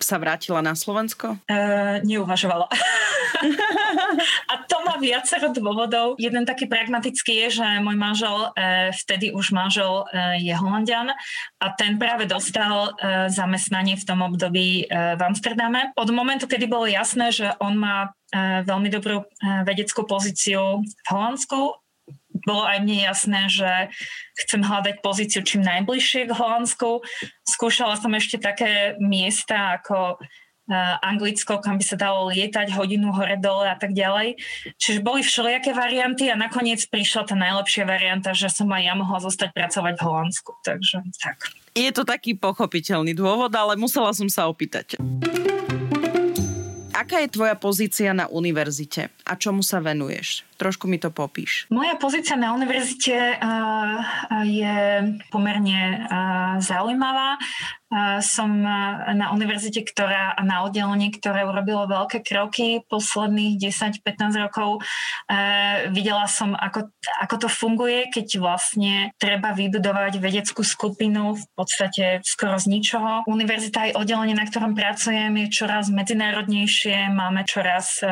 sa 0.00 0.16
vrátila 0.16 0.64
na 0.64 0.72
Slovensko? 0.72 1.36
Uh, 1.46 2.00
neuvažovala. 2.02 2.66
A 4.52 4.54
to 4.66 4.76
má 4.82 4.98
viacero 4.98 5.52
dôvodov. 5.52 6.18
Jeden 6.18 6.42
taký 6.48 6.66
pragmatický 6.66 7.46
je, 7.46 7.62
že 7.62 7.66
môj 7.84 7.96
manžel, 7.96 8.36
uh, 8.50 8.90
vtedy 8.92 9.30
už 9.30 9.52
manžel 9.52 10.04
uh, 10.04 10.34
je 10.40 10.52
Holandian 10.56 11.12
a 11.58 11.66
ten 11.74 11.98
práve 11.98 12.26
dostal 12.26 12.94
zamestnanie 13.28 13.98
v 13.98 14.06
tom 14.06 14.22
období 14.22 14.86
v 14.88 15.20
Amsterdame. 15.20 15.90
Od 15.98 16.08
momentu, 16.14 16.46
kedy 16.46 16.70
bolo 16.70 16.86
jasné, 16.86 17.34
že 17.34 17.50
on 17.58 17.74
má 17.74 18.14
veľmi 18.62 18.88
dobrú 18.90 19.26
vedeckú 19.66 20.06
pozíciu 20.06 20.82
v 20.82 21.08
Holandsku 21.10 21.74
bolo 22.44 22.66
aj 22.66 22.78
mne 22.84 22.98
jasné, 23.08 23.40
že 23.48 23.70
chcem 24.44 24.62
hľadať 24.62 25.00
pozíciu 25.00 25.40
čím 25.42 25.62
najbližšie 25.64 26.28
k 26.28 26.36
Holandsku. 26.36 27.02
Skúšala 27.46 27.96
som 27.98 28.12
ešte 28.14 28.38
také 28.38 28.94
miesta 29.00 29.80
ako 29.80 30.18
uh, 30.68 30.96
Anglicko, 31.00 31.58
kam 31.64 31.80
by 31.80 31.84
sa 31.84 31.96
dalo 31.96 32.28
lietať 32.28 32.74
hodinu 32.76 33.10
hore-dole 33.10 33.66
a 33.68 33.76
tak 33.76 33.96
ďalej. 33.96 34.36
Čiže 34.76 35.00
boli 35.00 35.24
všelijaké 35.24 35.72
varianty 35.72 36.28
a 36.28 36.36
nakoniec 36.36 36.84
prišla 36.86 37.32
tá 37.32 37.34
najlepšia 37.34 37.84
varianta, 37.88 38.36
že 38.36 38.52
som 38.52 38.68
aj 38.68 38.82
ja 38.84 38.94
mohla 38.94 39.18
zostať 39.18 39.50
pracovať 39.56 39.94
v 39.96 40.02
Holandsku. 40.04 40.50
Takže 40.62 40.96
tak. 41.18 41.52
Je 41.72 41.90
to 41.94 42.02
taký 42.02 42.34
pochopiteľný 42.34 43.14
dôvod, 43.14 43.54
ale 43.54 43.78
musela 43.78 44.10
som 44.10 44.26
sa 44.26 44.50
opýtať. 44.50 44.98
Aká 46.98 47.22
je 47.22 47.30
tvoja 47.30 47.54
pozícia 47.54 48.10
na 48.10 48.26
univerzite 48.26 49.14
a 49.22 49.38
čomu 49.38 49.62
sa 49.62 49.78
venuješ? 49.78 50.47
Trošku 50.58 50.90
mi 50.90 50.98
to 50.98 51.14
popíš. 51.14 51.70
Moja 51.70 51.94
pozícia 51.94 52.34
na 52.34 52.50
univerzite 52.50 53.38
uh, 53.38 54.02
je 54.42 54.76
pomerne 55.30 56.02
uh, 56.02 56.58
zaujímavá. 56.58 57.38
Uh, 57.38 57.78
som 58.20 58.52
na 58.60 59.32
univerzite, 59.32 59.80
ktorá 59.80 60.36
na 60.44 60.60
oddelení, 60.68 61.08
ktoré 61.08 61.48
urobilo 61.48 61.88
veľké 61.88 62.20
kroky 62.20 62.84
posledných 62.84 63.56
10-15 63.56 64.44
rokov. 64.44 64.84
Videla 65.88 66.28
som, 66.28 66.52
ako, 66.52 66.92
ako 67.24 67.34
to 67.40 67.48
funguje, 67.48 68.12
keď 68.12 68.26
vlastne 68.44 69.16
treba 69.16 69.56
vybudovať 69.56 70.20
vedeckú 70.20 70.60
skupinu 70.60 71.40
v 71.40 71.44
podstate 71.56 72.20
skoro 72.28 72.60
z 72.60 72.68
ničoho. 72.68 73.24
Univerzita 73.24 73.88
aj 73.88 73.96
oddelenie, 73.96 74.36
na 74.36 74.44
ktorom 74.44 74.76
pracujem, 74.76 75.32
je 75.40 75.46
čoraz 75.48 75.88
medzinárodnejšie, 75.88 77.08
máme 77.08 77.48
čoraz 77.48 78.04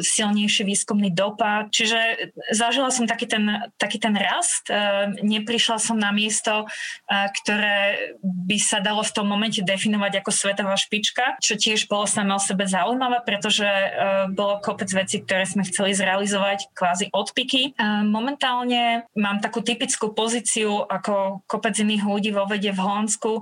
silnejší 0.00 0.64
výskumný 0.64 1.12
dopad. 1.12 1.68
Čiže 1.68 1.87
Čiže 1.88 2.36
zažila 2.52 2.92
som 2.92 3.08
taký 3.08 3.24
ten, 3.24 3.48
taký 3.80 3.96
ten 3.96 4.12
rast. 4.12 4.68
E, 4.68 4.76
neprišla 5.24 5.80
som 5.80 5.96
na 5.96 6.12
miesto, 6.12 6.68
e, 7.08 7.32
ktoré 7.40 8.12
by 8.20 8.58
sa 8.60 8.84
dalo 8.84 9.00
v 9.00 9.14
tom 9.16 9.24
momente 9.24 9.64
definovať 9.64 10.20
ako 10.20 10.28
svetová 10.28 10.76
špička, 10.76 11.40
čo 11.40 11.56
tiež 11.56 11.88
bolo 11.88 12.04
samé 12.04 12.36
o 12.36 12.42
sebe 12.44 12.68
zaujímavé, 12.68 13.24
pretože 13.24 13.64
e, 13.64 13.88
bolo 14.36 14.60
kopec 14.60 14.92
vecí, 14.92 15.24
ktoré 15.24 15.48
sme 15.48 15.64
chceli 15.64 15.96
zrealizovať 15.96 16.76
kvázi 16.76 17.08
odpiky. 17.08 17.72
Momentálne 18.04 19.08
mám 19.16 19.40
takú 19.40 19.64
typickú 19.64 20.12
pozíciu 20.12 20.84
ako 20.84 21.40
kopec 21.48 21.72
iných 21.72 22.04
ľudí 22.04 22.36
vo 22.36 22.44
vede 22.44 22.68
v 22.68 22.84
Holandsku. 22.84 23.40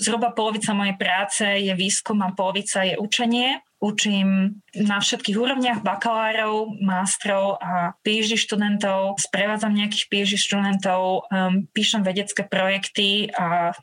Zhruba 0.00 0.32
polovica 0.32 0.72
mojej 0.72 0.96
práce 0.96 1.44
je 1.44 1.72
výskum 1.76 2.16
a 2.24 2.32
polovica 2.32 2.88
je 2.88 2.96
učenie 2.96 3.60
učím 3.78 4.58
na 4.74 4.98
všetkých 4.98 5.38
úrovniach 5.38 5.80
bakalárov, 5.86 6.82
mástrov 6.82 7.62
a 7.62 7.94
PhD 8.02 8.34
študentov, 8.34 9.22
sprevádzam 9.22 9.74
nejakých 9.74 10.06
PhD 10.10 10.34
študentov, 10.34 11.30
um, 11.30 11.66
píšem 11.70 12.02
vedecké 12.02 12.42
projekty 12.42 13.30
a 13.38 13.74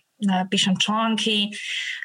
píšem 0.48 0.80
články, 0.80 1.52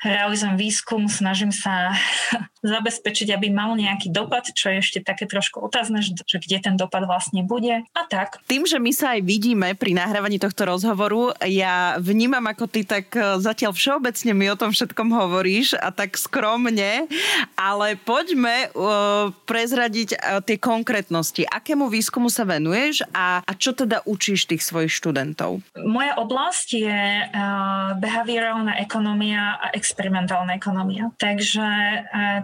realizujem 0.03 0.59
výskum, 0.59 1.07
snažím 1.07 1.55
sa 1.55 1.95
zabezpečiť, 2.61 3.33
aby 3.33 3.49
mal 3.49 3.73
nejaký 3.77 4.13
dopad, 4.13 4.49
čo 4.53 4.73
je 4.73 4.85
ešte 4.85 4.99
také 5.01 5.25
trošku 5.25 5.61
otázne, 5.61 6.05
že, 6.05 6.17
kde 6.17 6.59
ten 6.61 6.75
dopad 6.77 7.09
vlastne 7.09 7.45
bude 7.45 7.85
a 7.85 8.03
tak. 8.09 8.41
Tým, 8.47 8.69
že 8.69 8.77
my 8.77 8.93
sa 8.93 9.17
aj 9.17 9.21
vidíme 9.25 9.73
pri 9.77 9.97
nahrávaní 9.97 10.37
tohto 10.37 10.69
rozhovoru, 10.69 11.33
ja 11.45 11.97
vnímam, 12.01 12.45
ako 12.45 12.65
ty 12.69 12.85
tak 12.85 13.13
e, 13.17 13.41
zatiaľ 13.41 13.73
všeobecne 13.73 14.33
mi 14.37 14.47
o 14.53 14.57
tom 14.59 14.73
všetkom 14.73 15.09
hovoríš 15.13 15.77
a 15.81 15.89
tak 15.93 16.17
skromne, 16.21 17.09
ale 17.57 17.97
poďme 17.97 18.73
uh, 18.73 19.33
prezradiť 19.45 20.17
uh, 20.17 20.41
tie 20.41 20.57
konkrétnosti. 20.57 21.45
Akému 21.45 21.89
výskumu 21.89 22.33
sa 22.33 22.45
venuješ 22.45 23.05
a, 23.13 23.45
a 23.45 23.53
čo 23.57 23.77
teda 23.77 24.05
učíš 24.05 24.49
tých 24.49 24.65
svojich 24.65 24.93
študentov? 24.93 25.61
Moja 25.77 26.17
oblasť 26.17 26.69
je 26.77 27.01
uh, 27.25 27.97
behaviorálna 28.01 28.81
ekonomia 28.81 29.61
a 29.61 29.67
experimentálna 29.77 30.57
ekonomia. 30.57 31.13
Takže 31.17 31.67
e, 31.67 31.99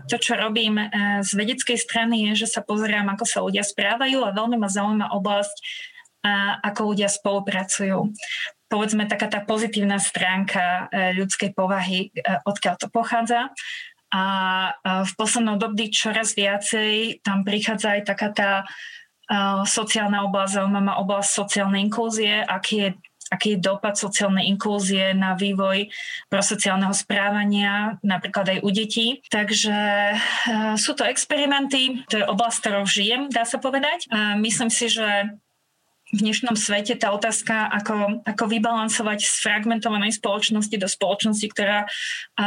to, 0.07 0.17
čo 0.17 0.39
robím 0.39 0.79
e, 0.79 0.87
z 1.23 1.31
vedeckej 1.35 1.79
strany, 1.79 2.31
je, 2.31 2.47
že 2.47 2.59
sa 2.59 2.61
pozerám, 2.63 3.11
ako 3.13 3.25
sa 3.27 3.39
ľudia 3.43 3.67
správajú 3.67 4.23
a 4.23 4.35
veľmi 4.35 4.57
ma 4.57 4.71
zaujíma 4.71 5.13
oblasť, 5.15 5.57
e, 5.59 5.65
ako 6.63 6.81
ľudia 6.95 7.09
spolupracujú 7.11 8.15
povedzme 8.67 9.07
taká 9.07 9.31
tá 9.31 9.47
pozitívna 9.47 10.03
stránka 10.03 10.91
ľudskej 10.91 11.55
povahy, 11.55 12.11
odkiaľ 12.43 12.75
to 12.75 12.91
pochádza. 12.91 13.55
A 14.11 14.23
v 14.83 15.13
poslednom 15.15 15.55
období 15.59 15.91
čoraz 15.95 16.35
viacej 16.35 17.23
tam 17.23 17.47
prichádza 17.47 17.95
aj 17.95 18.03
taká 18.07 18.29
tá 18.35 18.51
sociálna 19.67 20.23
oblasť, 20.27 20.63
zaujímavá 20.63 21.03
oblasť 21.03 21.31
sociálnej 21.31 21.83
inklúzie, 21.87 22.43
aký 22.47 22.75
je 22.79 22.91
aký 23.31 23.57
je 23.57 23.63
dopad 23.63 23.95
sociálnej 23.99 24.47
inklúzie 24.51 25.15
na 25.15 25.35
vývoj 25.35 25.89
prosociálneho 26.29 26.93
správania, 26.93 27.99
napríklad 28.03 28.57
aj 28.57 28.59
u 28.63 28.71
detí. 28.71 29.07
Takže 29.31 29.77
e, 30.13 30.17
sú 30.77 30.93
to 30.95 31.07
experimenty, 31.07 32.03
to 32.11 32.23
je 32.23 32.27
oblasť, 32.27 32.57
ktorou 32.63 32.85
žijem, 32.87 33.29
dá 33.31 33.47
sa 33.47 33.59
povedať. 33.63 34.09
Myslím 34.39 34.71
si, 34.71 34.91
že 34.91 35.39
v 36.15 36.23
dnešnom 36.23 36.55
svete 36.55 36.95
tá 36.95 37.11
otázka, 37.11 37.67
ako, 37.67 38.23
ako 38.23 38.45
vybalancovať 38.47 39.27
z 39.27 39.37
fragmentovanej 39.43 40.15
spoločnosti 40.15 40.77
do 40.79 40.87
spoločnosti, 40.87 41.47
ktorá 41.51 41.83
a, 41.83 41.89
a, 42.39 42.47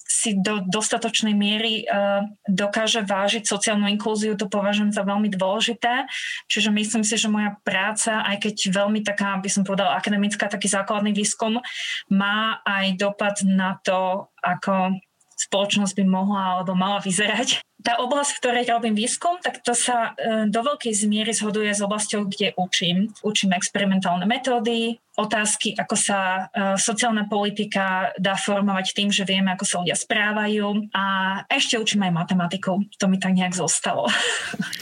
si 0.00 0.40
do 0.40 0.64
dostatočnej 0.64 1.36
miery 1.36 1.84
a, 1.84 2.24
dokáže 2.48 3.04
vážiť 3.04 3.44
sociálnu 3.44 3.92
inklúziu, 3.92 4.40
to 4.40 4.48
považujem 4.48 4.88
za 4.88 5.04
veľmi 5.04 5.28
dôležité. 5.28 6.08
Čiže 6.48 6.72
myslím 6.72 7.04
si, 7.04 7.20
že 7.20 7.28
moja 7.28 7.60
práca, 7.60 8.24
aj 8.24 8.48
keď 8.48 8.54
veľmi 8.72 9.04
taká, 9.04 9.36
by 9.36 9.50
som 9.52 9.60
povedala, 9.60 10.00
akademická, 10.00 10.48
taký 10.48 10.72
základný 10.72 11.12
výskum, 11.12 11.60
má 12.08 12.64
aj 12.64 12.96
dopad 12.96 13.36
na 13.44 13.76
to, 13.84 14.32
ako 14.40 14.96
spoločnosť 15.36 15.92
by 15.92 16.04
mohla 16.08 16.56
alebo 16.56 16.72
mala 16.72 17.04
vyzerať 17.04 17.60
tá 17.80 18.00
oblasť, 18.00 18.30
v 18.36 18.40
ktorej 18.40 18.64
robím 18.70 18.94
výskum, 18.96 19.40
tak 19.40 19.64
to 19.64 19.72
sa 19.72 20.12
e, 20.14 20.46
do 20.48 20.60
veľkej 20.60 20.92
zmiery 20.92 21.32
zhoduje 21.32 21.72
s 21.72 21.80
oblasťou, 21.80 22.28
kde 22.28 22.52
učím. 22.56 23.12
Učím 23.24 23.56
experimentálne 23.56 24.28
metódy, 24.28 25.00
otázky, 25.20 25.76
ako 25.76 25.96
sa 26.00 26.18
uh, 26.48 26.80
sociálna 26.80 27.28
politika 27.28 28.14
dá 28.16 28.40
formovať 28.40 28.96
tým, 28.96 29.12
že 29.12 29.28
vieme, 29.28 29.52
ako 29.52 29.64
sa 29.68 29.78
ľudia 29.84 29.96
správajú. 29.98 30.88
A 30.96 31.04
ešte 31.52 31.76
učím 31.76 32.08
aj 32.08 32.16
matematiku. 32.24 32.80
To 32.96 33.04
mi 33.04 33.20
tak 33.20 33.36
nejak 33.36 33.52
zostalo. 33.52 34.08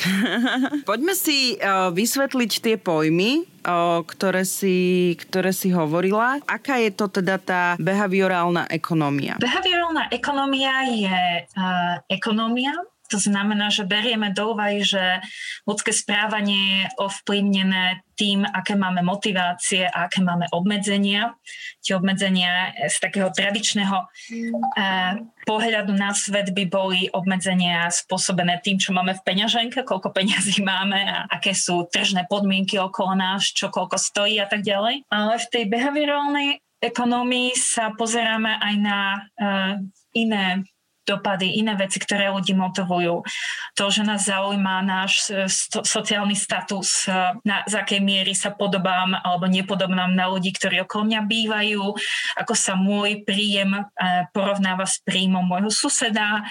Poďme 0.89 1.19
si 1.19 1.59
uh, 1.59 1.91
vysvetliť 1.91 2.53
tie 2.63 2.77
pojmy, 2.79 3.58
ktoré, 4.05 4.43
si, 4.49 5.13
ktoré 5.21 5.53
si 5.53 5.69
hovorila. 5.73 6.41
Aká 6.49 6.81
je 6.81 6.91
to 6.93 7.13
teda 7.13 7.37
tá 7.39 7.63
behaviorálna 7.77 8.69
ekonomia? 8.73 9.37
Behaviorálna 9.39 10.09
ekonomia 10.09 10.75
je 10.89 11.21
uh, 11.45 12.01
ekonomia, 12.09 12.73
To 13.09 13.19
znamená, 13.19 13.73
že 13.73 13.89
berieme 13.89 14.31
do 14.33 14.53
úvahy, 14.53 14.85
že 14.85 15.25
ľudské 15.65 15.97
správanie 15.97 16.85
je 16.85 16.87
ovplyvnené 17.01 18.05
tým, 18.19 18.43
aké 18.43 18.75
máme 18.75 19.01
motivácie 19.01 19.87
a 19.87 20.11
aké 20.11 20.21
máme 20.21 20.51
obmedzenia. 20.51 21.39
Tie 21.81 21.95
obmedzenia 21.95 22.75
z 22.91 22.97
takého 22.99 23.31
tradičného 23.31 23.97
eh, 24.03 25.23
pohľadu 25.47 25.95
na 25.95 26.11
svet 26.13 26.51
by 26.51 26.65
boli 26.67 27.07
obmedzenia 27.15 27.89
spôsobené 27.89 28.59
tým, 28.61 28.77
čo 28.77 28.91
máme 28.91 29.15
v 29.15 29.25
peňaženke, 29.25 29.87
koľko 29.87 30.11
peňazí 30.11 30.61
máme 30.71 30.99
a 30.99 31.31
aké 31.31 31.55
sú 31.55 31.87
tržné 31.87 32.27
podmienky 32.27 32.77
okolo 32.77 33.15
nás, 33.15 33.47
čo 33.49 33.71
koľko 33.71 33.97
stojí 33.97 34.43
a 34.43 34.51
tak 34.51 34.67
ďalej. 34.67 35.07
Ale 35.09 35.35
v 35.39 35.51
tej 35.55 35.65
behaviorálnej 35.71 36.59
ekonomii 36.79 37.59
sa 37.59 37.91
pozeráme 37.95 38.55
aj 38.63 38.75
na 38.79 38.99
uh, 39.19 39.75
iné 40.15 40.63
dopady, 41.09 41.57
iné 41.57 41.73
veci, 41.73 41.97
ktoré 41.97 42.29
ľudí 42.29 42.53
motivujú. 42.53 43.25
To, 43.81 43.85
že 43.89 44.05
nás 44.05 44.29
zaujíma 44.29 44.85
náš 44.85 45.33
e, 45.33 45.49
sociálny 45.81 46.37
status, 46.37 47.09
e, 47.09 47.41
na, 47.49 47.65
z 47.65 47.81
akej 47.81 48.05
miery 48.05 48.37
sa 48.37 48.53
podobám 48.53 49.17
alebo 49.17 49.49
nepodobám 49.49 50.13
na 50.13 50.29
ľudí, 50.29 50.53
ktorí 50.53 50.85
okolo 50.85 51.09
mňa 51.09 51.21
bývajú, 51.25 51.83
ako 52.37 52.53
sa 52.53 52.77
môj 52.77 53.25
príjem 53.25 53.73
e, 53.73 53.83
porovnáva 54.37 54.85
s 54.85 55.01
príjmom 55.01 55.43
môjho 55.49 55.73
suseda, 55.73 56.45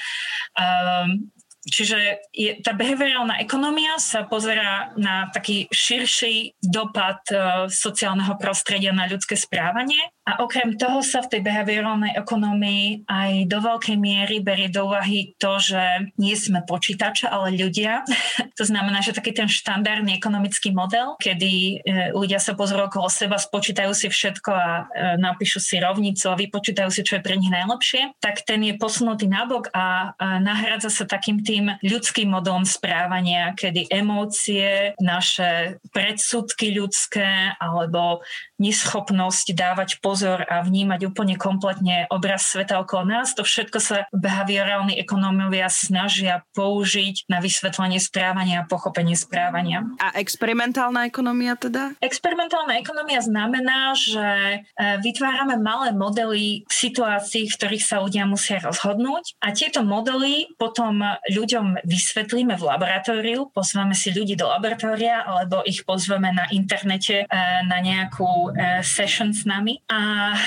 Čiže 1.68 2.24
je, 2.32 2.64
tá 2.64 2.72
behaviorálna 2.72 3.44
ekonomia 3.44 4.00
sa 4.00 4.24
pozera 4.24 4.96
na 4.96 5.28
taký 5.36 5.68
širší 5.68 6.56
dopad 6.64 7.20
sociálneho 7.68 8.40
prostredia 8.40 8.96
na 8.96 9.04
ľudské 9.04 9.36
správanie 9.36 10.00
a 10.28 10.44
okrem 10.44 10.76
toho 10.76 11.00
sa 11.00 11.24
v 11.24 11.32
tej 11.32 11.42
behaviorálnej 11.48 12.20
ekonomii 12.20 13.08
aj 13.08 13.48
do 13.48 13.64
veľkej 13.64 13.96
miery 13.96 14.44
berie 14.44 14.68
do 14.68 14.92
úvahy 14.92 15.32
to, 15.40 15.56
že 15.56 16.12
nie 16.20 16.36
sme 16.36 16.68
počítače, 16.68 17.32
ale 17.32 17.56
ľudia. 17.56 18.04
to 18.60 18.64
znamená, 18.68 19.00
že 19.00 19.16
taký 19.16 19.32
ten 19.32 19.48
štandardný 19.48 20.20
ekonomický 20.20 20.76
model, 20.76 21.16
kedy 21.24 21.80
uh, 21.80 22.12
ľudia 22.12 22.44
sa 22.44 22.60
pozrú 22.60 22.92
okolo 22.92 23.08
seba, 23.08 23.40
spočítajú 23.40 23.96
si 23.96 24.12
všetko 24.12 24.52
a 24.52 24.68
uh, 24.68 25.16
napíšu 25.16 25.64
si 25.64 25.80
rovnicu 25.80 26.28
a 26.28 26.36
vypočítajú 26.36 26.92
si, 26.92 27.08
čo 27.08 27.18
je 27.18 27.24
pre 27.24 27.40
nich 27.40 27.48
najlepšie, 27.48 28.20
tak 28.20 28.44
ten 28.44 28.60
je 28.68 28.76
posunutý 28.76 29.32
nabok 29.32 29.72
a 29.72 30.12
uh, 30.12 30.44
nahrádza 30.44 30.92
sa 30.92 31.06
takým 31.08 31.40
tým 31.40 31.72
ľudským 31.80 32.28
modelom 32.28 32.68
správania, 32.68 33.56
kedy 33.56 33.88
emócie, 33.88 34.92
naše 35.00 35.80
predsudky 35.96 36.76
ľudské 36.76 37.56
alebo 37.64 38.20
neschopnosť 38.58 39.54
dávať 39.54 40.02
pozor 40.02 40.44
a 40.50 40.66
vnímať 40.66 41.10
úplne 41.10 41.38
kompletne 41.38 42.10
obraz 42.10 42.50
sveta 42.50 42.82
okolo 42.82 43.06
nás. 43.06 43.38
To 43.38 43.46
všetko 43.46 43.78
sa 43.78 43.98
behaviorálni 44.14 44.98
ekonómovia 44.98 45.70
snažia 45.70 46.44
použiť 46.58 47.30
na 47.30 47.38
vysvetlenie 47.38 48.02
správania 48.02 48.66
a 48.66 48.68
pochopenie 48.68 49.14
správania. 49.14 49.86
A 50.02 50.18
experimentálna 50.18 51.06
ekonomia 51.06 51.54
teda? 51.54 51.94
Experimentálna 52.02 52.82
ekonomia 52.82 53.22
znamená, 53.22 53.94
že 53.94 54.28
e, 54.28 54.58
vytvárame 55.06 55.62
malé 55.62 55.94
modely 55.94 56.66
situácií, 56.68 57.50
v 57.50 57.58
ktorých 57.58 57.84
sa 57.86 58.02
ľudia 58.02 58.26
musia 58.26 58.58
rozhodnúť 58.62 59.38
a 59.42 59.54
tieto 59.54 59.86
modely 59.86 60.50
potom 60.58 61.06
ľuďom 61.30 61.86
vysvetlíme 61.86 62.58
v 62.58 62.64
laboratóriu, 62.64 63.54
pozveme 63.54 63.94
si 63.94 64.10
ľudí 64.10 64.34
do 64.34 64.50
laboratória 64.50 65.22
alebo 65.24 65.62
ich 65.64 65.86
pozveme 65.86 66.34
na 66.34 66.50
internete 66.50 67.24
e, 67.24 67.26
na 67.70 67.78
nejakú 67.80 68.47
session 68.82 69.30
s 69.34 69.46
nami. 69.46 69.82
Uh, 69.90 70.38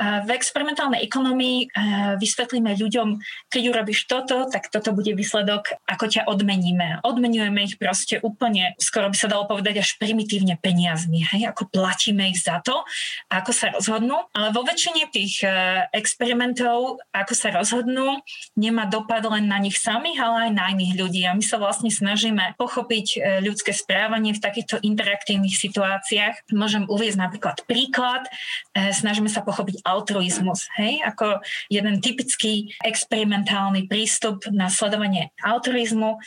v 0.00 0.30
experimentálnej 0.32 1.04
ekonomii 1.04 1.58
uh, 1.68 2.16
vysvetlíme 2.16 2.72
ľuďom, 2.72 3.20
keď 3.52 3.62
urobíš 3.68 4.08
toto, 4.08 4.48
tak 4.48 4.72
toto 4.72 4.96
bude 4.96 5.12
výsledok, 5.12 5.76
ako 5.84 6.04
ťa 6.08 6.24
odmeníme. 6.24 7.04
Odmenujeme 7.04 7.68
ich 7.68 7.76
proste 7.76 8.16
úplne, 8.24 8.72
skoro 8.80 9.12
by 9.12 9.16
sa 9.16 9.28
dalo 9.28 9.44
povedať 9.44 9.84
až 9.84 10.00
primitívne 10.00 10.56
peniazmi, 10.56 11.20
hej, 11.36 11.52
ako 11.52 11.68
platíme 11.68 12.32
ich 12.32 12.40
za 12.40 12.64
to, 12.64 12.80
ako 13.28 13.52
sa 13.52 13.76
rozhodnú, 13.76 14.16
ale 14.32 14.56
vo 14.56 14.64
väčšine 14.64 15.12
tých 15.12 15.44
uh, 15.44 15.84
experimentov, 15.92 17.04
ako 17.12 17.32
sa 17.36 17.52
rozhodnú, 17.52 18.24
nemá 18.56 18.88
dopad 18.88 19.20
len 19.28 19.52
na 19.52 19.60
nich 19.60 19.76
samých, 19.76 20.16
ale 20.16 20.36
aj 20.48 20.52
na 20.56 20.64
iných 20.72 20.94
ľudí 20.96 21.22
a 21.28 21.36
my 21.36 21.44
sa 21.44 21.60
vlastne 21.60 21.92
snažíme 21.92 22.56
pochopiť 22.56 23.40
ľudské 23.44 23.76
správanie 23.76 24.32
v 24.32 24.40
takýchto 24.40 24.80
interaktívnych 24.80 25.52
situáciách. 25.52 26.48
Môžem 26.56 26.88
uvieť 26.88 27.20
napríklad 27.20 27.62
príklad, 27.68 28.24
e, 28.72 28.92
snažíme 28.94 29.28
sa 29.28 29.44
pochopiť 29.44 29.84
altruizmus, 29.90 30.70
hej, 30.78 31.02
ako 31.02 31.42
jeden 31.66 31.98
typický 31.98 32.70
experimentálny 32.80 33.90
prístup 33.90 34.46
na 34.54 34.70
sledovanie 34.70 35.34
altruizmu 35.42 36.16
e, 36.16 36.18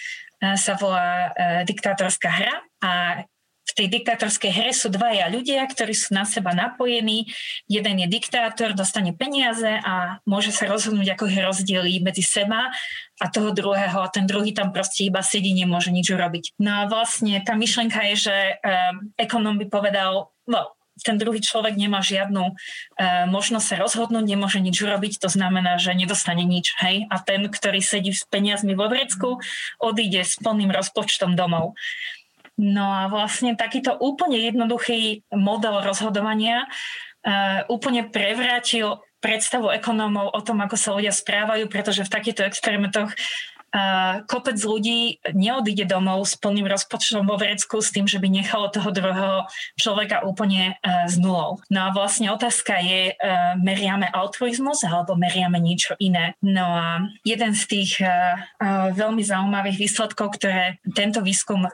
sa 0.59 0.75
volá 0.75 1.31
e, 1.31 1.67
diktátorská 1.67 2.29
hra 2.29 2.55
a 2.83 2.91
v 3.63 3.71
tej 3.79 3.87
diktátorskej 3.89 4.51
hre 4.51 4.71
sú 4.75 4.91
dvaja 4.91 5.31
ľudia, 5.31 5.63
ktorí 5.63 5.95
sú 5.95 6.11
na 6.13 6.27
seba 6.27 6.51
napojení. 6.51 7.31
Jeden 7.65 7.95
je 8.03 8.07
diktátor, 8.11 8.75
dostane 8.75 9.15
peniaze 9.15 9.79
a 9.81 10.19
môže 10.27 10.51
sa 10.51 10.67
rozhodnúť, 10.67 11.15
ako 11.15 11.31
ich 11.31 11.39
rozdielí 11.39 11.93
medzi 12.03 12.21
seba 12.21 12.69
a 13.23 13.25
toho 13.31 13.55
druhého 13.55 14.03
a 14.03 14.11
ten 14.11 14.27
druhý 14.27 14.51
tam 14.51 14.75
proste 14.75 15.07
iba 15.07 15.23
sedí, 15.23 15.55
nemôže 15.55 15.95
nič 15.95 16.11
urobiť. 16.11 16.59
No 16.59 16.83
a 16.83 16.91
vlastne 16.91 17.39
tá 17.39 17.55
myšlenka 17.55 18.03
je, 18.13 18.29
že 18.29 18.35
um, 18.61 19.09
ekonóm 19.15 19.55
by 19.63 19.65
povedal, 19.71 20.29
no, 20.43 20.75
ten 21.01 21.17
druhý 21.17 21.41
človek 21.41 21.73
nemá 21.73 22.05
žiadnu 22.05 22.43
e, 22.45 22.53
možnosť 23.25 23.65
sa 23.65 23.75
rozhodnúť, 23.81 24.25
nemôže 24.29 24.61
nič 24.61 24.77
urobiť, 24.85 25.17
to 25.17 25.29
znamená, 25.31 25.81
že 25.81 25.97
nedostane 25.97 26.45
nič. 26.45 26.77
Hej? 26.77 27.09
A 27.09 27.17
ten, 27.17 27.49
ktorý 27.49 27.81
sedí 27.81 28.13
s 28.13 28.29
peniazmi 28.29 28.77
vo 28.77 28.85
vrecku, 28.85 29.41
odíde 29.81 30.21
s 30.21 30.37
plným 30.37 30.69
rozpočtom 30.69 31.33
domov. 31.33 31.73
No 32.53 32.85
a 32.93 33.09
vlastne 33.09 33.57
takýto 33.57 33.97
úplne 33.97 34.37
jednoduchý 34.37 35.25
model 35.33 35.81
rozhodovania 35.81 36.69
e, 37.25 37.65
úplne 37.65 38.05
prevrátil 38.05 39.01
predstavu 39.23 39.71
ekonómov 39.71 40.35
o 40.35 40.41
tom, 40.43 40.59
ako 40.61 40.75
sa 40.75 40.93
ľudia 40.93 41.15
správajú, 41.15 41.71
pretože 41.71 42.03
v 42.03 42.13
takýchto 42.13 42.43
experimentoch 42.43 43.15
kopec 44.29 44.57
ľudí 44.61 45.17
neodíde 45.33 45.89
domov 45.89 46.29
s 46.29 46.37
plným 46.37 46.69
rozpočtom 46.69 47.25
vo 47.25 47.41
vrecku 47.41 47.81
s 47.81 47.89
tým, 47.89 48.05
že 48.05 48.21
by 48.21 48.29
nechalo 48.29 48.69
toho 48.69 48.93
druhého 48.93 49.49
človeka 49.81 50.21
úplne 50.23 50.77
uh, 50.79 51.09
s 51.09 51.17
nulou. 51.17 51.57
No 51.73 51.89
a 51.89 51.93
vlastne 51.93 52.29
otázka 52.29 52.77
je, 52.79 53.17
uh, 53.17 53.57
meriame 53.57 54.05
altruizmus 54.13 54.85
alebo 54.85 55.17
meriame 55.17 55.57
niečo 55.57 55.97
iné. 55.97 56.37
No 56.45 56.63
a 56.63 56.87
jeden 57.25 57.57
z 57.57 57.63
tých 57.65 57.91
veľmi 58.93 59.23
zaujímavých 59.25 59.77
výsledkov, 59.81 60.37
ktoré 60.37 60.77
tento 60.93 61.25
výskum 61.25 61.65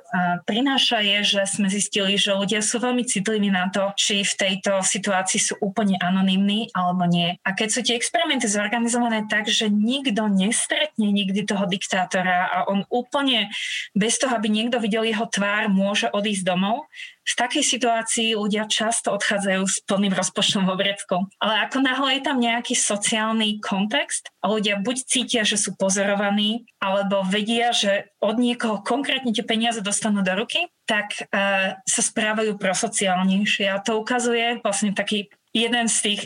prináša, 0.48 1.04
je, 1.04 1.36
že 1.36 1.42
sme 1.50 1.68
zistili, 1.68 2.16
že 2.16 2.32
ľudia 2.32 2.64
sú 2.64 2.80
veľmi 2.80 3.04
citliví 3.04 3.52
na 3.52 3.68
to, 3.68 3.92
či 4.00 4.24
v 4.24 4.34
tejto 4.38 4.80
situácii 4.80 5.40
sú 5.42 5.54
úplne 5.60 6.00
anonymní 6.00 6.72
alebo 6.72 7.04
nie. 7.10 7.36
A 7.44 7.52
keď 7.52 7.68
sú 7.68 7.80
tie 7.84 7.98
experimenty 8.00 8.48
zorganizované 8.48 9.26
tak, 9.28 9.50
že 9.52 9.68
nikto 9.68 10.30
nestretne 10.30 11.10
nikdy 11.12 11.44
toho 11.44 11.66
diktátora, 11.66 11.89
diktátora 11.90 12.46
a 12.46 12.58
on 12.70 12.86
úplne 12.94 13.50
bez 13.98 14.22
toho, 14.22 14.38
aby 14.38 14.46
niekto 14.46 14.78
videl 14.78 15.02
jeho 15.02 15.26
tvár, 15.26 15.74
môže 15.74 16.06
odísť 16.14 16.46
domov. 16.46 16.86
V 17.26 17.34
takej 17.34 17.66
situácii 17.66 18.38
ľudia 18.38 18.70
často 18.70 19.10
odchádzajú 19.14 19.64
s 19.66 19.82
plným 19.90 20.14
rozpočtom 20.14 20.70
vo 20.70 20.78
vrecku. 20.78 21.26
Ale 21.42 21.66
ako 21.66 21.82
náhle 21.82 22.18
je 22.18 22.22
tam 22.22 22.38
nejaký 22.38 22.78
sociálny 22.78 23.58
kontext 23.62 24.30
a 24.46 24.54
ľudia 24.54 24.78
buď 24.78 24.98
cítia, 25.06 25.42
že 25.42 25.58
sú 25.58 25.74
pozorovaní, 25.74 26.70
alebo 26.78 27.26
vedia, 27.26 27.74
že 27.74 28.14
od 28.22 28.38
niekoho 28.38 28.86
konkrétne 28.86 29.34
tie 29.34 29.46
peniaze 29.46 29.82
dostanú 29.82 30.22
do 30.22 30.34
ruky, 30.38 30.70
tak 30.86 31.26
uh, 31.30 31.78
sa 31.86 32.02
správajú 32.02 32.58
prosociálnejšie. 32.58 33.66
A 33.70 33.82
to 33.82 33.98
ukazuje 33.98 34.62
vlastne 34.62 34.94
taký 34.94 35.30
jeden 35.54 35.86
z 35.86 35.98
tých 36.02 36.22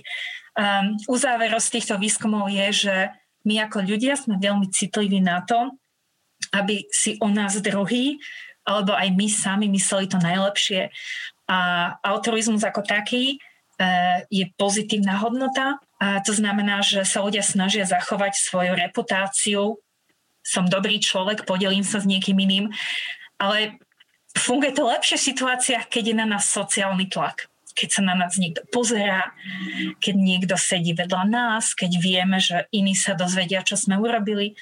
um, 0.55 0.95
uzáverov 1.11 1.59
z 1.59 1.79
týchto 1.79 1.99
výskumov 1.99 2.47
je, 2.47 2.87
že 2.87 2.95
my 3.43 3.67
ako 3.67 3.83
ľudia 3.83 4.15
sme 4.15 4.39
veľmi 4.39 4.71
citliví 4.71 5.19
na 5.19 5.43
to, 5.43 5.75
aby 6.55 6.87
si 6.91 7.19
o 7.19 7.27
nás 7.27 7.59
druhý 7.59 8.19
alebo 8.63 8.95
aj 8.95 9.11
my 9.11 9.27
sami 9.27 9.67
mysleli 9.67 10.07
to 10.07 10.15
najlepšie. 10.23 10.87
A 11.51 11.59
altruizmus 11.99 12.63
ako 12.63 12.87
taký 12.87 13.35
e, 13.35 13.37
je 14.31 14.47
pozitívna 14.55 15.19
hodnota. 15.19 15.83
A 15.99 16.23
to 16.23 16.31
znamená, 16.31 16.79
že 16.79 17.03
sa 17.03 17.19
ľudia 17.19 17.43
snažia 17.43 17.83
zachovať 17.83 18.39
svoju 18.39 18.71
reputáciu. 18.79 19.83
Som 20.39 20.71
dobrý 20.71 21.03
človek, 21.03 21.43
podelím 21.43 21.83
sa 21.83 21.99
s 21.99 22.07
niekým 22.07 22.39
iným. 22.39 22.71
Ale 23.35 23.75
funguje 24.31 24.71
to 24.71 24.87
lepšie 24.87 25.19
v 25.19 25.27
situáciách, 25.35 25.91
keď 25.91 26.03
je 26.11 26.15
na 26.15 26.27
nás 26.27 26.47
sociálny 26.47 27.11
tlak 27.11 27.51
keď 27.73 27.89
sa 27.89 28.01
na 28.05 28.13
nás 28.13 28.37
niekto 28.37 28.61
pozerá, 28.69 29.33
keď 29.99 30.15
niekto 30.15 30.55
sedí 30.55 30.93
vedľa 30.93 31.23
nás, 31.27 31.73
keď 31.73 31.91
vieme, 31.99 32.37
že 32.37 32.69
iní 32.69 32.93
sa 32.93 33.17
dozvedia, 33.17 33.65
čo 33.65 33.75
sme 33.75 33.97
urobili. 33.97 34.55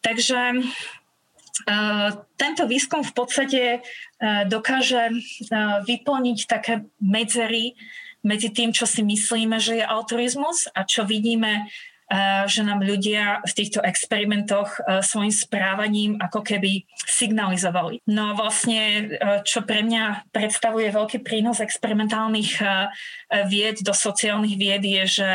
Takže 0.00 0.62
uh, 0.62 2.08
tento 2.38 2.62
výskum 2.70 3.02
v 3.02 3.12
podstate 3.12 3.62
uh, 3.82 4.46
dokáže 4.46 5.10
uh, 5.10 5.82
vyplniť 5.82 6.38
také 6.46 6.86
medzery 7.02 7.74
medzi 8.22 8.50
tým, 8.50 8.74
čo 8.74 8.86
si 8.86 9.02
myslíme, 9.02 9.58
že 9.62 9.82
je 9.82 9.84
altruizmus 9.86 10.70
a 10.74 10.82
čo 10.82 11.06
vidíme 11.06 11.70
že 12.48 12.64
nám 12.64 12.80
ľudia 12.80 13.44
v 13.44 13.52
týchto 13.52 13.84
experimentoch 13.84 14.80
svojim 15.04 15.28
správaním 15.28 16.16
ako 16.16 16.40
keby 16.40 16.88
signalizovali. 17.04 18.00
No 18.08 18.32
vlastne, 18.32 19.12
čo 19.44 19.60
pre 19.60 19.84
mňa 19.84 20.32
predstavuje 20.32 20.88
veľký 20.88 21.20
prínos 21.20 21.60
experimentálnych 21.60 22.64
vied 23.52 23.84
do 23.84 23.92
sociálnych 23.92 24.56
vied 24.56 24.84
je, 24.88 25.04
že 25.20 25.30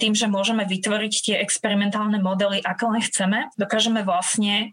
tým, 0.00 0.16
že 0.16 0.32
môžeme 0.32 0.64
vytvoriť 0.64 1.14
tie 1.28 1.36
experimentálne 1.44 2.16
modely, 2.24 2.64
ako 2.64 2.96
len 2.96 3.04
chceme, 3.04 3.52
dokážeme 3.60 4.00
vlastne 4.00 4.72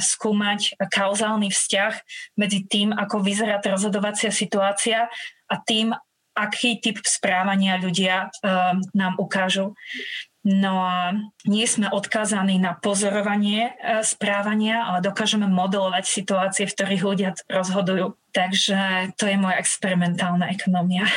skúmať 0.00 0.80
kauzálny 0.88 1.52
vzťah 1.52 1.92
medzi 2.40 2.64
tým, 2.64 2.96
ako 2.96 3.20
vyzerá 3.20 3.60
rozhodovacia 3.60 4.32
situácia 4.32 5.12
a 5.44 5.54
tým, 5.60 5.92
aký 6.34 6.82
typ 6.82 6.98
správania 7.06 7.78
ľudia 7.78 8.26
uh, 8.26 8.74
nám 8.90 9.14
ukážu. 9.22 9.78
No 10.44 10.84
a 10.84 11.16
nie 11.48 11.64
sme 11.64 11.88
odkázaní 11.88 12.60
na 12.60 12.76
pozorovanie 12.76 13.72
uh, 13.80 14.04
správania, 14.04 14.84
ale 14.84 15.00
dokážeme 15.00 15.48
modelovať 15.48 16.04
situácie, 16.04 16.68
v 16.68 16.74
ktorých 16.76 17.02
ľudia 17.02 17.30
rozhodujú. 17.48 18.12
Takže 18.36 19.10
to 19.16 19.24
je 19.24 19.40
moja 19.40 19.56
experimentálna 19.56 20.52
ekonomia. 20.52 21.08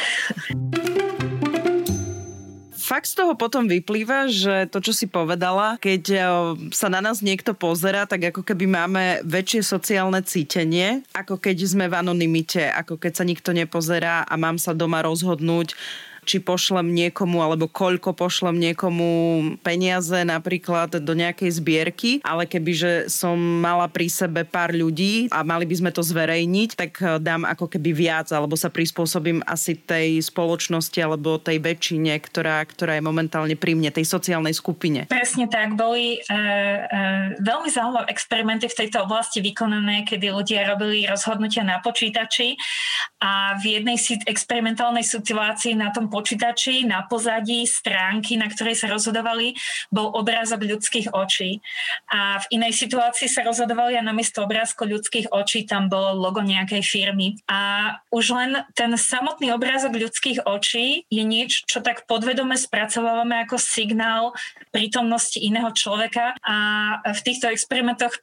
fakt 2.87 3.11
z 3.11 3.19
toho 3.19 3.35
potom 3.35 3.67
vyplýva, 3.67 4.31
že 4.31 4.71
to, 4.71 4.79
čo 4.79 4.95
si 4.95 5.11
povedala, 5.11 5.75
keď 5.83 6.03
e, 6.07 6.17
sa 6.71 6.87
na 6.87 7.03
nás 7.03 7.19
niekto 7.19 7.51
pozera, 7.51 8.07
tak 8.07 8.31
ako 8.31 8.47
keby 8.47 8.63
máme 8.63 9.03
väčšie 9.27 9.59
sociálne 9.67 10.23
cítenie, 10.23 11.03
ako 11.11 11.35
keď 11.35 11.67
sme 11.67 11.91
v 11.91 11.99
anonimite, 11.99 12.63
ako 12.63 12.95
keď 12.95 13.11
sa 13.19 13.27
nikto 13.27 13.51
nepozerá 13.51 14.23
a 14.23 14.33
mám 14.39 14.55
sa 14.55 14.71
doma 14.71 15.03
rozhodnúť, 15.03 15.75
či 16.27 16.43
pošlem 16.43 16.91
niekomu 16.91 17.39
alebo 17.39 17.71
koľko 17.71 18.11
pošlem 18.11 18.59
niekomu 18.59 19.07
peniaze 19.63 20.27
napríklad 20.27 20.99
do 20.99 21.13
nejakej 21.15 21.63
zbierky, 21.63 22.11
ale 22.27 22.43
kebyže 22.43 23.07
som 23.07 23.39
mala 23.39 23.87
pri 23.87 24.11
sebe 24.11 24.43
pár 24.43 24.75
ľudí 24.75 25.31
a 25.31 25.47
mali 25.47 25.63
by 25.63 25.75
sme 25.79 25.91
to 25.95 26.03
zverejniť, 26.03 26.69
tak 26.75 26.91
eh, 26.99 27.17
dám 27.23 27.47
ako 27.47 27.71
keby 27.71 27.95
viac 27.95 28.27
alebo 28.35 28.59
sa 28.59 28.67
prispôsobím 28.67 29.39
asi 29.47 29.79
tej 29.79 30.19
spoločnosti 30.19 30.99
alebo 30.99 31.39
tej 31.39 31.63
väčšine, 31.63 32.11
ktorá, 32.19 32.67
ktorá 32.67 32.99
je 32.99 33.03
momentálne 33.05 33.55
pri 33.55 33.77
mne, 33.77 33.93
tej 33.93 34.03
sociálnej 34.03 34.51
skupine. 34.51 35.07
Presne 35.07 35.47
tak, 35.47 35.77
boli 35.77 36.17
e, 36.17 36.19
e, 36.19 36.39
veľmi 37.39 37.69
zaujímavé 37.71 38.09
experimenty 38.11 38.67
v 38.67 38.77
tejto 38.83 39.05
oblasti 39.05 39.39
vykonané, 39.39 40.03
kedy 40.03 40.27
ľudia 40.33 40.67
robili 40.67 41.05
rozhodnutia 41.05 41.63
na 41.63 41.79
počítači 41.79 42.57
a 43.21 43.55
v 43.61 43.79
jednej 43.79 43.97
experimentálnej 44.25 45.05
situácii 45.05 45.77
na 45.77 45.93
tom 45.93 46.09
počítači 46.17 46.81
na 46.89 47.05
pozadí 47.05 47.61
stránky, 47.69 48.41
na 48.41 48.49
ktorej 48.49 48.81
sa 48.81 48.89
rozhodovali, 48.89 49.53
bol 49.93 50.09
obrázok 50.17 50.65
ľudských 50.65 51.13
očí. 51.13 51.61
A 52.09 52.41
v 52.41 52.57
inej 52.57 52.73
situácii 52.73 53.29
sa 53.29 53.45
rozhodovali 53.45 53.93
a 53.93 54.01
namiesto 54.01 54.41
obrázku 54.41 54.89
ľudských 54.89 55.29
očí 55.29 55.69
tam 55.69 55.93
bolo 55.93 56.17
logo 56.17 56.41
nejakej 56.41 56.81
firmy. 56.81 57.37
A 57.45 57.93
už 58.09 58.33
len 58.33 58.65
ten 58.73 58.89
samotný 58.97 59.53
obrázok 59.53 59.93
ľudských 59.93 60.49
očí 60.49 61.05
je 61.05 61.21
niečo, 61.21 61.69
čo 61.69 61.85
tak 61.85 62.09
podvedome 62.09 62.57
spracovávame 62.57 63.45
ako 63.45 63.61
signál 63.61 64.33
prítomnosti 64.73 65.37
iného 65.37 65.69
človeka. 65.69 66.33
A 66.41 66.57
v 67.13 67.19
týchto 67.21 67.45
experimentoch 67.53 68.17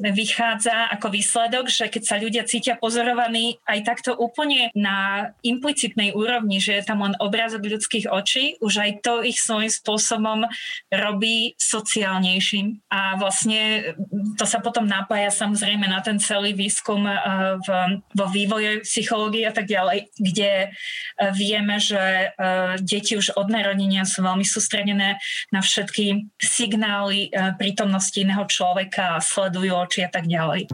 vychádza 0.00 0.88
ako 0.88 1.12
výsledok, 1.12 1.68
že 1.68 1.92
keď 1.92 2.02
sa 2.02 2.16
ľudia 2.16 2.48
cítia 2.48 2.80
pozorovaní 2.80 3.60
aj 3.68 3.78
takto 3.84 4.10
úplne 4.16 4.72
na 4.72 5.30
implicitnej 5.44 6.16
úrovni, 6.16 6.64
že 6.64 6.80
je 6.80 6.84
tam 6.88 7.04
len 7.04 7.12
obrázok 7.20 7.68
ľudských 7.68 8.08
očí, 8.08 8.56
už 8.64 8.72
aj 8.80 8.90
to 9.04 9.20
ich 9.20 9.36
svojím 9.36 9.68
spôsobom 9.68 10.48
robí 10.88 11.52
sociálnejším. 11.60 12.88
A 12.88 13.20
vlastne 13.20 13.92
to 14.40 14.48
sa 14.48 14.64
potom 14.64 14.88
napája 14.88 15.28
samozrejme 15.28 15.84
na 15.84 16.00
ten 16.00 16.16
celý 16.16 16.56
výskum 16.56 17.04
eh, 17.04 17.16
v, 17.60 17.68
vo 18.16 18.26
vývoje 18.32 18.80
psychológie 18.88 19.44
a 19.44 19.52
tak 19.52 19.68
ďalej, 19.68 20.08
kde 20.16 20.52
eh, 20.68 21.30
vieme, 21.36 21.76
že 21.76 22.32
eh, 22.32 22.80
deti 22.80 23.12
už 23.12 23.36
od 23.36 23.52
narodenia 23.52 24.08
sú 24.08 24.24
veľmi 24.24 24.44
sústredené 24.44 25.20
na 25.52 25.60
všetky 25.60 26.32
signály 26.40 27.28
prítomnosti 27.58 28.16
iného 28.16 28.44
človeka 28.46 29.18
a 29.18 29.24
sledujú 29.24 29.74
oči 29.92 30.08
a 30.08 30.08
tak 30.08 30.24
ďalej 30.24 30.72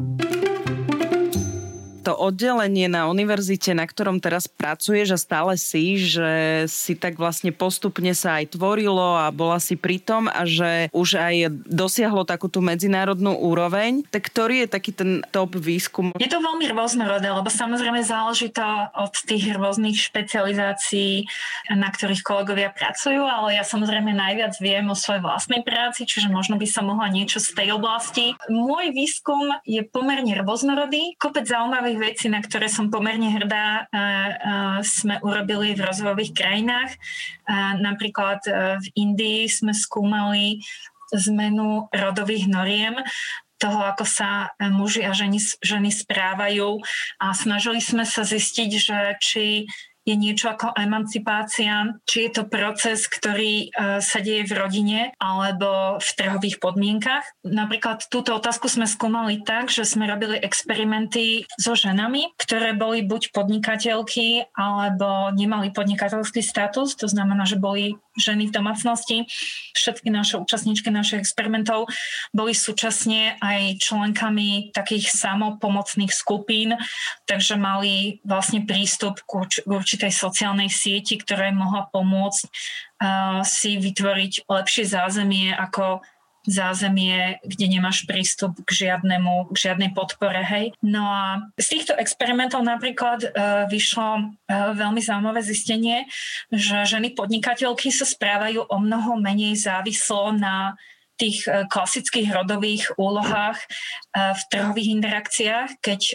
to 2.02 2.16
oddelenie 2.16 2.88
na 2.88 3.10
univerzite, 3.10 3.76
na 3.76 3.84
ktorom 3.84 4.22
teraz 4.22 4.48
pracuješ 4.48 5.14
a 5.14 5.18
stále 5.18 5.52
si, 5.60 6.00
že 6.00 6.64
si 6.70 6.96
tak 6.96 7.20
vlastne 7.20 7.52
postupne 7.52 8.14
sa 8.16 8.40
aj 8.40 8.56
tvorilo 8.56 9.20
a 9.20 9.28
bola 9.28 9.60
si 9.60 9.76
pritom 9.76 10.30
a 10.30 10.48
že 10.48 10.88
už 10.96 11.08
aj 11.20 11.34
dosiahlo 11.68 12.24
takú 12.24 12.48
tú 12.48 12.64
medzinárodnú 12.64 13.36
úroveň, 13.36 14.06
tak 14.08 14.30
ktorý 14.32 14.64
je 14.64 14.68
taký 14.72 14.90
ten 14.96 15.10
top 15.28 15.58
výskum? 15.58 16.16
Je 16.16 16.30
to 16.30 16.40
veľmi 16.40 16.64
rôznorodé, 16.72 17.28
lebo 17.28 17.50
samozrejme 17.52 18.00
záleží 18.00 18.48
to 18.48 18.64
od 18.96 19.14
tých 19.28 19.52
rôznych 19.52 19.98
špecializácií, 19.98 21.28
na 21.74 21.92
ktorých 21.92 22.24
kolegovia 22.24 22.72
pracujú, 22.72 23.20
ale 23.20 23.60
ja 23.60 23.64
samozrejme 23.66 24.14
najviac 24.14 24.56
viem 24.62 24.88
o 24.88 24.96
svojej 24.96 25.20
vlastnej 25.20 25.60
práci, 25.60 26.08
čiže 26.08 26.32
možno 26.32 26.56
by 26.56 26.64
som 26.64 26.88
mohla 26.88 27.12
niečo 27.12 27.42
z 27.42 27.52
tej 27.52 27.68
oblasti. 27.76 28.32
Môj 28.48 28.96
výskum 28.96 29.52
je 29.68 29.84
pomerne 29.84 30.32
rôznorodý, 30.40 31.18
kopec 31.20 31.44
zaujímavých 31.44 31.97
veci, 31.98 32.30
na 32.30 32.38
ktoré 32.38 32.70
som 32.70 32.88
pomerne 32.88 33.28
hrdá, 33.34 33.90
sme 34.86 35.18
urobili 35.20 35.74
v 35.74 35.84
rozvojových 35.84 36.32
krajinách. 36.32 36.94
Napríklad 37.82 38.46
v 38.78 38.86
Indii 38.94 39.50
sme 39.50 39.74
skúmali 39.74 40.62
zmenu 41.12 41.90
rodových 41.90 42.46
noriem 42.46 42.96
toho, 43.58 43.82
ako 43.82 44.06
sa 44.06 44.54
muži 44.70 45.02
a 45.02 45.10
ženy, 45.10 45.42
ženy 45.58 45.90
správajú 45.90 46.78
a 47.18 47.34
snažili 47.34 47.82
sme 47.82 48.06
sa 48.06 48.22
zistiť, 48.22 48.70
že 48.78 48.98
či 49.18 49.66
je 50.08 50.16
niečo 50.16 50.56
ako 50.56 50.72
emancipácia, 50.72 52.00
či 52.08 52.28
je 52.28 52.40
to 52.40 52.42
proces, 52.48 53.04
ktorý 53.04 53.68
e, 53.68 54.00
sa 54.00 54.18
deje 54.24 54.48
v 54.48 54.56
rodine 54.56 55.00
alebo 55.20 56.00
v 56.00 56.10
trhových 56.16 56.56
podmienkach. 56.64 57.28
Napríklad 57.44 58.08
túto 58.08 58.32
otázku 58.32 58.72
sme 58.72 58.88
skúmali 58.88 59.44
tak, 59.44 59.68
že 59.68 59.84
sme 59.84 60.08
robili 60.08 60.40
experimenty 60.40 61.44
so 61.60 61.76
ženami, 61.76 62.32
ktoré 62.40 62.72
boli 62.72 63.04
buď 63.04 63.36
podnikateľky 63.36 64.48
alebo 64.56 65.28
nemali 65.36 65.68
podnikateľský 65.76 66.40
status, 66.40 66.96
to 66.96 67.04
znamená, 67.04 67.44
že 67.44 67.60
boli 67.60 68.00
ženy 68.18 68.50
v 68.50 68.56
domácnosti. 68.58 69.24
Všetky 69.72 70.10
naše 70.10 70.36
účastníčky 70.36 70.90
našich 70.90 71.22
experimentov 71.22 71.88
boli 72.34 72.52
súčasne 72.52 73.38
aj 73.38 73.78
členkami 73.80 74.74
takých 74.74 75.14
samopomocných 75.14 76.10
skupín, 76.12 76.74
takže 77.24 77.56
mali 77.56 78.18
vlastne 78.26 78.66
prístup 78.66 79.22
k 79.24 79.48
určitej 79.64 80.12
sociálnej 80.12 80.68
sieti, 80.68 81.16
ktorá 81.16 81.48
mohla 81.54 81.86
pomôcť 81.88 82.42
uh, 82.44 83.40
si 83.46 83.78
vytvoriť 83.78 84.50
lepšie 84.50 84.84
zázemie 84.84 85.54
ako 85.54 86.02
zázemie, 86.48 87.36
kde 87.44 87.66
nemáš 87.68 88.08
prístup 88.08 88.56
k 88.64 88.88
žiadnemu, 88.88 89.52
k 89.52 89.56
žiadnej 89.56 89.92
podpore, 89.92 90.40
hej. 90.40 90.72
No 90.80 91.04
a 91.04 91.52
z 91.60 91.78
týchto 91.78 91.92
experimentov 92.00 92.64
napríklad 92.64 93.20
e, 93.22 93.28
vyšlo 93.68 94.08
e, 94.16 94.22
veľmi 94.72 94.98
zaujímavé 95.04 95.44
zistenie, 95.44 96.08
že 96.48 96.88
ženy 96.88 97.12
podnikateľky 97.12 97.92
sa 97.92 98.08
správajú 98.08 98.64
o 98.64 98.76
mnoho 98.80 99.20
menej 99.20 99.60
závislo 99.60 100.32
na 100.32 100.74
tých 101.18 101.44
e, 101.44 101.66
klasických 101.66 102.30
rodových 102.30 102.94
úlohách 102.94 103.58
e, 103.58 103.66
v 104.14 104.42
trhových 104.48 104.88
interakciách, 105.02 105.68
keď 105.82 106.00
e, 106.00 106.12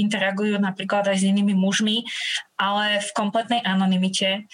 interagujú 0.00 0.56
napríklad 0.56 1.12
aj 1.12 1.20
s 1.20 1.28
inými 1.28 1.52
mužmi, 1.54 2.08
ale 2.56 3.04
v 3.04 3.10
kompletnej 3.12 3.60
anonimite 3.62 4.48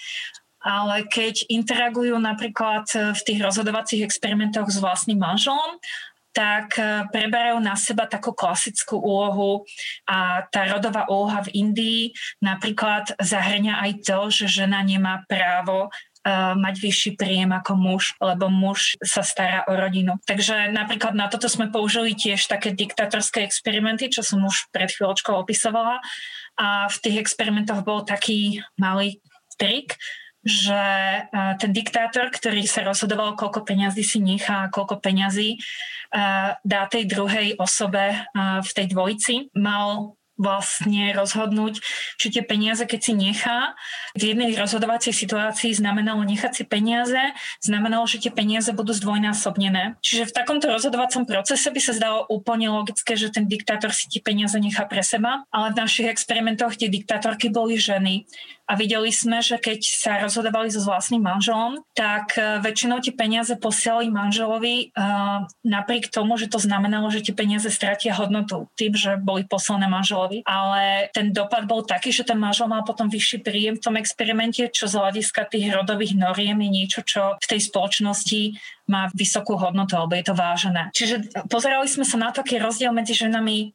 ale 0.65 1.05
keď 1.05 1.45
interagujú 1.45 2.17
napríklad 2.17 2.89
v 2.89 3.21
tých 3.21 3.39
rozhodovacích 3.39 4.01
experimentoch 4.01 4.65
s 4.65 4.81
vlastným 4.81 5.21
manželom, 5.21 5.77
tak 6.35 6.75
e, 6.75 7.07
preberajú 7.15 7.63
na 7.63 7.79
seba 7.79 8.03
takú 8.03 8.35
klasickú 8.35 8.99
úlohu 8.99 9.63
a 10.03 10.43
tá 10.51 10.67
rodová 10.67 11.07
úloha 11.07 11.47
v 11.47 11.63
Indii 11.63 12.03
napríklad 12.43 13.15
zahrňa 13.15 13.79
aj 13.87 13.91
to, 14.03 14.19
že 14.27 14.45
žena 14.51 14.83
nemá 14.83 15.23
právo 15.31 15.87
e, 15.87 15.89
mať 16.59 16.75
vyšší 16.83 17.11
príjem 17.15 17.55
ako 17.55 17.79
muž, 17.79 18.03
lebo 18.19 18.51
muž 18.51 18.99
sa 18.99 19.23
stará 19.23 19.63
o 19.71 19.79
rodinu. 19.79 20.19
Takže 20.27 20.75
napríklad 20.75 21.15
na 21.15 21.31
toto 21.31 21.47
sme 21.47 21.71
použili 21.71 22.11
tiež 22.11 22.51
také 22.51 22.75
diktatorské 22.75 23.47
experimenty, 23.47 24.11
čo 24.11 24.19
som 24.19 24.43
už 24.43 24.67
pred 24.75 24.91
chvíľočkou 24.91 25.39
opisovala. 25.39 26.03
A 26.59 26.91
v 26.91 26.97
tých 26.99 27.23
experimentoch 27.23 27.83
bol 27.87 28.03
taký 28.03 28.59
malý 28.75 29.23
trik, 29.55 29.95
že 30.45 30.81
ten 31.57 31.73
diktátor, 31.73 32.29
ktorý 32.29 32.69
sa 32.69 32.85
rozhodoval, 32.85 33.33
koľko 33.33 33.65
peňazí 33.65 34.05
si 34.05 34.21
nechá, 34.21 34.69
koľko 34.69 35.01
peňazí 35.01 35.57
dá 36.61 36.81
tej 36.85 37.09
druhej 37.09 37.57
osobe 37.57 38.13
v 38.37 38.69
tej 38.69 38.85
dvojici, 38.93 39.49
mal 39.57 40.13
vlastne 40.35 41.15
rozhodnúť, 41.15 41.79
či 42.19 42.27
tie 42.27 42.43
peniaze, 42.43 42.83
keď 42.83 42.99
si 42.99 43.15
nechá, 43.15 43.71
v 44.19 44.35
jednej 44.35 44.51
rozhodovacej 44.59 45.15
situácii 45.15 45.71
znamenalo 45.71 46.19
nechať 46.27 46.51
si 46.51 46.63
peniaze, 46.67 47.31
znamenalo, 47.63 48.03
že 48.03 48.19
tie 48.19 48.35
peniaze 48.35 48.67
budú 48.75 48.91
zdvojnásobnené. 48.91 49.95
Čiže 50.03 50.27
v 50.27 50.35
takomto 50.35 50.67
rozhodovacom 50.67 51.23
procese 51.23 51.71
by 51.71 51.79
sa 51.79 51.95
zdalo 51.95 52.27
úplne 52.27 52.67
logické, 52.67 53.15
že 53.15 53.31
ten 53.31 53.47
diktátor 53.47 53.95
si 53.95 54.11
tie 54.11 54.19
peniaze 54.19 54.59
nechá 54.59 54.83
pre 54.83 55.07
seba, 55.07 55.47
ale 55.55 55.71
v 55.71 55.79
našich 55.79 56.11
experimentoch 56.11 56.75
tie 56.75 56.91
diktátorky 56.91 57.47
boli 57.47 57.79
ženy 57.79 58.27
a 58.65 58.73
videli 58.73 59.13
sme, 59.13 59.45
že 59.45 59.61
keď 59.61 59.79
sa 59.85 60.11
rozhodovali 60.17 60.73
so 60.73 60.81
vlastným 60.81 61.21
manželom, 61.21 61.85
tak 61.93 62.33
e, 62.33 62.57
väčšinou 62.65 62.97
tie 62.97 63.13
peniaze 63.13 63.53
posielali 63.61 64.09
manželovi 64.09 64.91
uh, 64.97 65.45
napriek 65.61 66.09
tomu, 66.09 66.35
že 66.35 66.49
to 66.49 66.57
znamenalo, 66.57 67.07
že 67.13 67.21
tie 67.21 67.35
peniaze 67.37 67.69
stratia 67.69 68.17
hodnotu 68.17 68.67
tým, 68.73 68.97
že 68.97 69.21
boli 69.21 69.45
poslané 69.45 69.85
manželovi. 69.85 70.41
Ale 70.43 71.13
ten 71.13 71.29
dopad 71.29 71.69
bol 71.69 71.85
taký, 71.85 72.09
že 72.09 72.25
ten 72.25 72.37
manžel 72.41 72.65
mal 72.65 72.81
potom 72.81 73.07
vyšší 73.07 73.45
príjem 73.45 73.75
v 73.77 73.83
tom 73.85 73.95
experimente, 74.01 74.65
čo 74.73 74.89
z 74.89 74.97
hľadiska 74.97 75.45
tých 75.49 75.69
rodových 75.71 76.17
noriem 76.17 76.57
je 76.65 76.69
niečo, 76.69 76.99
čo 77.05 77.37
v 77.37 77.45
tej 77.45 77.61
spoločnosti 77.69 78.41
má 78.85 79.09
vysokú 79.13 79.57
hodnotu, 79.57 79.97
alebo 79.97 80.13
je 80.13 80.25
to 80.25 80.35
vážené. 80.37 80.93
Čiže 80.93 81.45
pozerali 81.49 81.89
sme 81.89 82.05
sa 82.05 82.17
na 82.21 82.29
to, 82.29 82.45
aký 82.45 82.61
rozdiel 82.61 82.93
medzi 82.93 83.17
ženami 83.17 83.73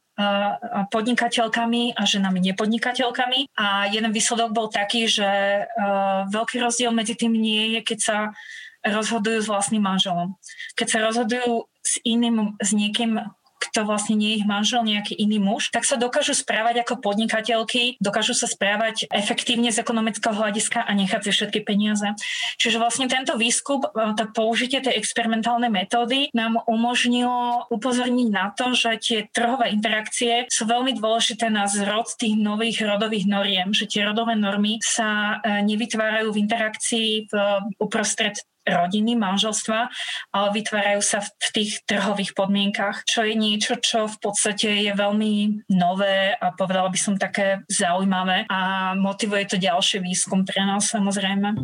podnikateľkami 0.92 1.96
a 1.96 2.02
ženami 2.04 2.38
nepodnikateľkami. 2.52 3.54
A 3.56 3.88
jeden 3.88 4.12
výsledok 4.12 4.50
bol 4.52 4.68
taký, 4.72 5.08
že 5.08 5.26
veľký 6.30 6.60
rozdiel 6.60 6.92
medzi 6.92 7.16
tým 7.16 7.32
nie 7.34 7.78
je, 7.78 7.80
keď 7.82 7.98
sa 7.98 8.18
rozhodujú 8.80 9.44
s 9.44 9.50
vlastným 9.50 9.84
manželom. 9.84 10.40
Keď 10.76 10.86
sa 10.88 10.98
rozhodujú 11.04 11.68
s 11.84 12.00
iným, 12.04 12.56
s 12.60 12.72
niekým, 12.72 13.20
kto 13.60 13.84
vlastne 13.84 14.16
nie 14.16 14.34
je 14.34 14.38
ich 14.42 14.46
manžel, 14.48 14.80
nejaký 14.82 15.12
iný 15.14 15.36
muž, 15.36 15.68
tak 15.68 15.84
sa 15.84 16.00
dokážu 16.00 16.32
správať 16.32 16.82
ako 16.82 17.04
podnikateľky, 17.04 18.00
dokážu 18.00 18.32
sa 18.32 18.48
správať 18.48 19.06
efektívne 19.12 19.68
z 19.68 19.84
ekonomického 19.84 20.32
hľadiska 20.32 20.80
a 20.82 20.90
nechať 20.96 21.28
si 21.28 21.30
všetky 21.36 21.60
peniaze. 21.62 22.08
Čiže 22.56 22.80
vlastne 22.80 23.06
tento 23.06 23.36
výskum, 23.36 23.84
e, 23.84 24.16
to 24.16 24.24
použitie 24.32 24.80
tej 24.80 24.96
experimentálnej 24.96 25.68
metódy 25.68 26.32
nám 26.32 26.64
umožnilo 26.64 27.68
upozorniť 27.68 28.28
na 28.32 28.50
to, 28.56 28.72
že 28.72 28.90
tie 28.98 29.18
trhové 29.28 29.70
interakcie 29.76 30.48
sú 30.48 30.64
veľmi 30.64 30.96
dôležité 30.96 31.52
na 31.52 31.68
zrod 31.68 32.08
tých 32.16 32.40
nových 32.40 32.80
rodových 32.82 33.28
noriem, 33.28 33.76
že 33.76 33.84
tie 33.84 34.02
rodové 34.08 34.34
normy 34.34 34.80
sa 34.80 35.40
e, 35.44 35.60
nevytvárajú 35.68 36.32
v 36.32 36.40
interakcii 36.40 37.08
v, 37.28 37.32
uprostred 37.76 38.40
rodiny, 38.66 39.16
manželstva, 39.16 39.88
ale 40.32 40.48
vytvárajú 40.54 41.00
sa 41.00 41.24
v 41.24 41.48
tých 41.52 41.82
trhových 41.88 42.36
podmienkach, 42.36 43.04
čo 43.08 43.24
je 43.24 43.34
niečo, 43.34 43.80
čo 43.80 44.06
v 44.06 44.16
podstate 44.20 44.84
je 44.84 44.92
veľmi 44.92 45.64
nové 45.72 46.34
a 46.36 46.52
povedala 46.52 46.88
by 46.92 46.98
som 47.00 47.14
také 47.16 47.64
zaujímavé 47.66 48.44
a 48.48 48.92
motivuje 48.96 49.48
to 49.48 49.56
ďalší 49.56 50.04
výskum 50.04 50.44
pre 50.44 50.60
nás 50.64 50.92
samozrejme. 50.92 51.56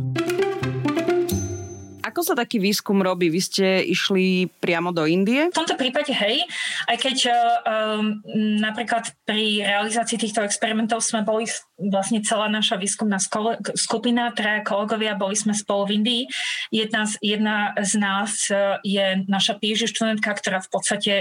Ako 2.17 2.33
sa 2.33 2.41
taký 2.49 2.57
výskum 2.57 3.05
robí? 3.05 3.29
Vy 3.29 3.45
ste 3.45 3.67
išli 3.85 4.49
priamo 4.49 4.89
do 4.89 5.05
Indie? 5.05 5.53
V 5.53 5.61
tomto 5.61 5.77
prípade 5.77 6.17
hej, 6.17 6.49
aj 6.89 6.97
keď 6.97 7.17
um, 7.29 8.25
napríklad 8.57 9.13
pri 9.29 9.61
realizácii 9.61 10.17
týchto 10.17 10.41
experimentov 10.41 11.05
sme 11.05 11.21
boli 11.21 11.45
vlastne 11.77 12.25
celá 12.25 12.49
naša 12.49 12.81
výskumná 12.81 13.21
skupina, 13.77 14.33
traja 14.33 14.65
kolegovia, 14.65 15.13
boli 15.13 15.37
sme 15.37 15.53
spolu 15.53 15.93
v 15.93 16.01
Indii. 16.01 16.23
Jedna 16.73 17.05
z, 17.05 17.21
jedna 17.21 17.77
z 17.85 17.93
nás 18.01 18.49
uh, 18.49 18.81
je 18.81 19.21
naša 19.29 19.61
PhD 19.61 19.85
študentka, 19.85 20.33
ktorá 20.41 20.65
v 20.65 20.73
podstate 20.73 21.15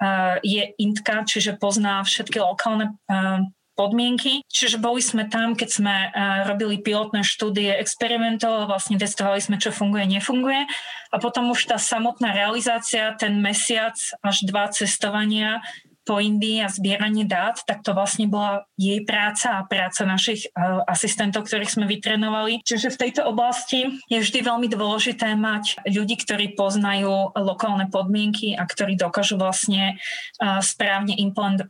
uh, 0.00 0.40
je 0.40 0.72
Indka, 0.80 1.20
čiže 1.28 1.60
pozná 1.60 2.00
všetky 2.00 2.40
lokálne 2.40 2.96
uh, 3.12 3.44
podmienky. 3.80 4.44
Čiže 4.44 4.76
boli 4.76 5.00
sme 5.00 5.24
tam, 5.24 5.56
keď 5.56 5.68
sme 5.72 5.96
uh, 6.12 6.44
robili 6.44 6.76
pilotné 6.76 7.24
štúdie 7.24 7.72
experimentov, 7.80 8.68
vlastne 8.68 9.00
testovali 9.00 9.40
sme, 9.40 9.56
čo 9.56 9.72
funguje, 9.72 10.04
nefunguje. 10.04 10.68
A 11.08 11.16
potom 11.16 11.48
už 11.48 11.72
tá 11.72 11.80
samotná 11.80 12.36
realizácia, 12.36 13.16
ten 13.16 13.40
mesiac 13.40 13.96
až 14.20 14.36
dva 14.44 14.68
cestovania 14.68 15.64
po 16.04 16.18
Indii 16.18 16.64
a 16.64 16.68
zbieranie 16.72 17.28
dát, 17.28 17.60
tak 17.64 17.84
to 17.84 17.92
vlastne 17.92 18.26
bola 18.26 18.64
jej 18.76 19.04
práca 19.04 19.60
a 19.60 19.66
práca 19.66 20.08
našich 20.08 20.48
uh, 20.52 20.84
asistentov, 20.88 21.46
ktorých 21.46 21.70
sme 21.70 21.84
vytrenovali. 21.86 22.64
Čiže 22.64 22.96
v 22.96 23.00
tejto 23.08 23.22
oblasti 23.28 24.00
je 24.08 24.18
vždy 24.18 24.40
veľmi 24.44 24.68
dôležité 24.70 25.36
mať 25.36 25.84
ľudí, 25.88 26.16
ktorí 26.20 26.56
poznajú 26.56 27.36
lokálne 27.36 27.88
podmienky 27.92 28.56
a 28.56 28.64
ktorí 28.64 28.96
dokážu 28.96 29.36
vlastne 29.36 29.96
uh, 30.40 30.60
správne 30.64 31.16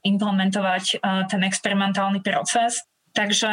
implementovať 0.03 0.85
uh, 0.99 1.27
ten 1.27 1.43
experimentálny 1.47 2.23
proces. 2.23 2.90
Takže 3.11 3.49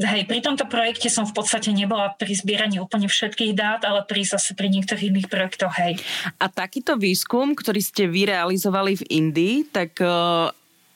hej, 0.00 0.22
pri 0.24 0.40
tomto 0.40 0.64
projekte 0.64 1.12
som 1.12 1.28
v 1.28 1.36
podstate 1.36 1.68
nebola 1.76 2.16
pri 2.16 2.32
zbieraní 2.32 2.80
úplne 2.80 3.04
všetkých 3.04 3.52
dát, 3.52 3.84
ale 3.84 4.00
pri 4.08 4.24
zase 4.24 4.56
pri 4.56 4.72
niektorých 4.72 5.12
iných 5.12 5.28
projektoch, 5.28 5.76
hej. 5.76 6.00
A 6.40 6.48
takýto 6.48 6.96
výskum, 6.96 7.52
ktorý 7.52 7.84
ste 7.84 8.08
vy 8.08 8.32
realizovali 8.32 8.96
v 8.96 9.04
Indii, 9.12 9.56
tak 9.68 10.00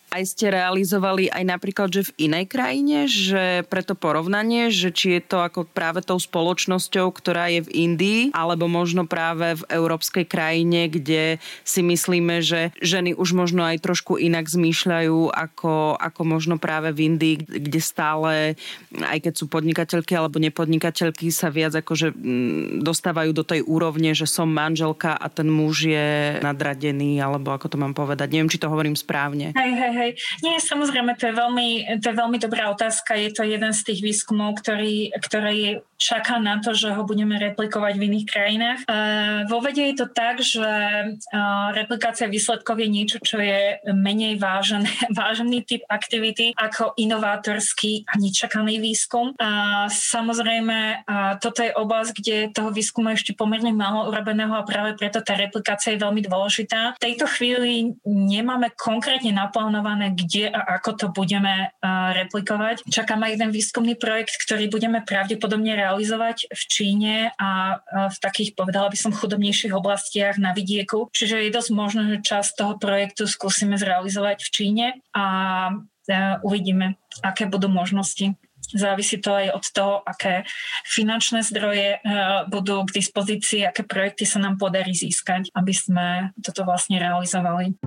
aj 0.09 0.23
ste 0.25 0.49
realizovali 0.49 1.29
aj 1.29 1.45
napríklad, 1.45 1.89
že 1.93 2.09
v 2.09 2.31
inej 2.31 2.45
krajine, 2.49 3.05
že 3.09 3.63
pre 3.69 3.85
to 3.85 3.93
porovnanie, 3.93 4.73
že 4.73 4.89
či 4.89 5.19
je 5.19 5.23
to 5.25 5.45
ako 5.45 5.69
práve 5.69 6.01
tou 6.01 6.17
spoločnosťou, 6.17 7.13
ktorá 7.13 7.53
je 7.53 7.69
v 7.69 7.71
Indii, 7.89 8.21
alebo 8.33 8.67
možno 8.67 9.05
práve 9.05 9.61
v 9.61 9.63
európskej 9.69 10.25
krajine, 10.25 10.89
kde 10.89 11.37
si 11.63 11.81
myslíme, 11.85 12.41
že 12.41 12.73
ženy 12.81 13.13
už 13.13 13.37
možno 13.37 13.69
aj 13.69 13.85
trošku 13.85 14.17
inak 14.17 14.49
zmýšľajú 14.49 15.33
ako, 15.33 16.01
ako 16.01 16.21
možno 16.25 16.57
práve 16.57 16.91
v 16.97 17.13
Indii, 17.13 17.37
kde 17.45 17.81
stále, 17.81 18.57
aj 18.97 19.19
keď 19.29 19.33
sú 19.37 19.45
podnikateľky 19.47 20.17
alebo 20.17 20.41
nepodnikateľky, 20.41 21.29
sa 21.29 21.53
viac 21.53 21.77
akože 21.77 22.17
dostávajú 22.81 23.37
do 23.37 23.45
tej 23.45 23.61
úrovne, 23.69 24.17
že 24.17 24.25
som 24.25 24.49
manželka 24.49 25.13
a 25.15 25.27
ten 25.29 25.47
muž 25.53 25.85
je 25.85 26.41
nadradený, 26.41 27.21
alebo 27.21 27.53
ako 27.53 27.69
to 27.69 27.77
mám 27.77 27.93
povedať. 27.93 28.33
Neviem, 28.33 28.51
či 28.51 28.61
to 28.61 28.73
hovorím 28.73 28.97
správne. 28.97 29.53
Hej, 29.53 29.73
hej, 29.77 29.93
hej. 29.99 30.11
Nie, 30.47 30.63
samozrejme, 30.63 31.19
to 31.19 31.29
je, 31.29 31.35
veľmi, 31.35 31.69
to 31.99 32.07
je 32.09 32.17
veľmi 32.17 32.39
dobrá 32.39 32.71
otázka. 32.71 33.19
Je 33.19 33.35
to 33.35 33.43
jeden 33.43 33.75
z 33.75 33.81
tých 33.83 34.01
výskumov, 34.01 34.63
ktorý, 34.63 35.11
ktorý 35.19 35.83
čaká 35.99 36.39
na 36.39 36.63
to, 36.63 36.73
že 36.73 36.95
ho 36.95 37.03
budeme 37.03 37.35
replikovať 37.37 37.99
v 37.99 38.07
iných 38.07 38.27
krajinách. 38.31 38.81
Vo 39.51 39.59
vede 39.59 39.83
je 39.91 39.97
to 39.99 40.07
tak, 40.07 40.39
že 40.39 40.63
replikácia 41.75 42.31
výsledkov 42.31 42.79
je 42.79 42.89
niečo, 42.89 43.19
čo 43.19 43.43
je 43.43 43.83
menej 43.91 44.39
vážený, 44.39 44.89
vážený 45.21 45.67
typ 45.67 45.83
aktivity 45.91 46.55
ako 46.55 46.95
inovátorský 46.95 48.07
a 48.07 48.15
nečakaný 48.17 48.79
výskum. 48.79 49.35
A 49.43 49.85
samozrejme, 49.91 51.03
a 51.05 51.35
toto 51.43 51.67
je 51.67 51.75
oblasť, 51.75 52.11
kde 52.15 52.37
toho 52.55 52.71
výskumu 52.71 53.11
ešte 53.13 53.35
pomerne 53.35 53.75
málo 53.75 54.09
urobeného 54.09 54.55
a 54.55 54.63
práve 54.63 54.95
preto 54.95 55.19
tá 55.19 55.35
replikácia 55.35 55.99
je 55.99 56.03
veľmi 56.03 56.23
dôležitá. 56.23 56.95
V 56.95 57.03
tejto 57.03 57.27
chvíli 57.27 57.99
nemáme 58.07 58.71
konkrétne 58.79 59.35
naplánované, 59.35 59.88
kde 59.97 60.53
a 60.53 60.77
ako 60.77 60.91
to 60.95 61.07
budeme 61.09 61.73
replikovať. 62.15 62.85
Čakáme 62.89 63.33
jeden 63.33 63.49
výskumný 63.49 63.97
projekt, 63.97 64.37
ktorý 64.43 64.69
budeme 64.69 65.01
pravdepodobne 65.01 65.79
realizovať 65.79 66.51
v 66.53 66.63
Číne 66.69 67.15
a 67.41 67.81
v 67.89 68.17
takých, 68.21 68.53
povedala 68.59 68.93
by 68.93 68.99
som, 69.01 69.15
chudobnejších 69.15 69.73
oblastiach 69.73 70.37
na 70.37 70.53
vidieku. 70.53 71.09
Čiže 71.15 71.49
je 71.49 71.55
dosť 71.55 71.71
možné, 71.73 72.03
že 72.13 72.25
časť 72.25 72.51
toho 72.59 72.75
projektu 72.77 73.25
skúsime 73.25 73.79
zrealizovať 73.81 74.45
v 74.45 74.53
Číne 74.53 74.87
a 75.17 75.25
uvidíme, 76.45 76.97
aké 77.21 77.45
budú 77.49 77.69
možnosti. 77.69 78.37
Závisí 78.69 79.17
to 79.17 79.33
aj 79.33 79.49
od 79.57 79.65
toho, 79.73 79.95
aké 80.05 80.45
finančné 80.85 81.41
zdroje 81.41 82.05
budú 82.53 82.85
k 82.85 83.01
dispozícii, 83.01 83.65
aké 83.65 83.81
projekty 83.81 84.29
sa 84.29 84.45
nám 84.45 84.61
podarí 84.61 84.93
získať, 84.93 85.49
aby 85.57 85.73
sme 85.73 86.37
toto 86.45 86.69
vlastne 86.69 87.01
realizovali. 87.01 87.81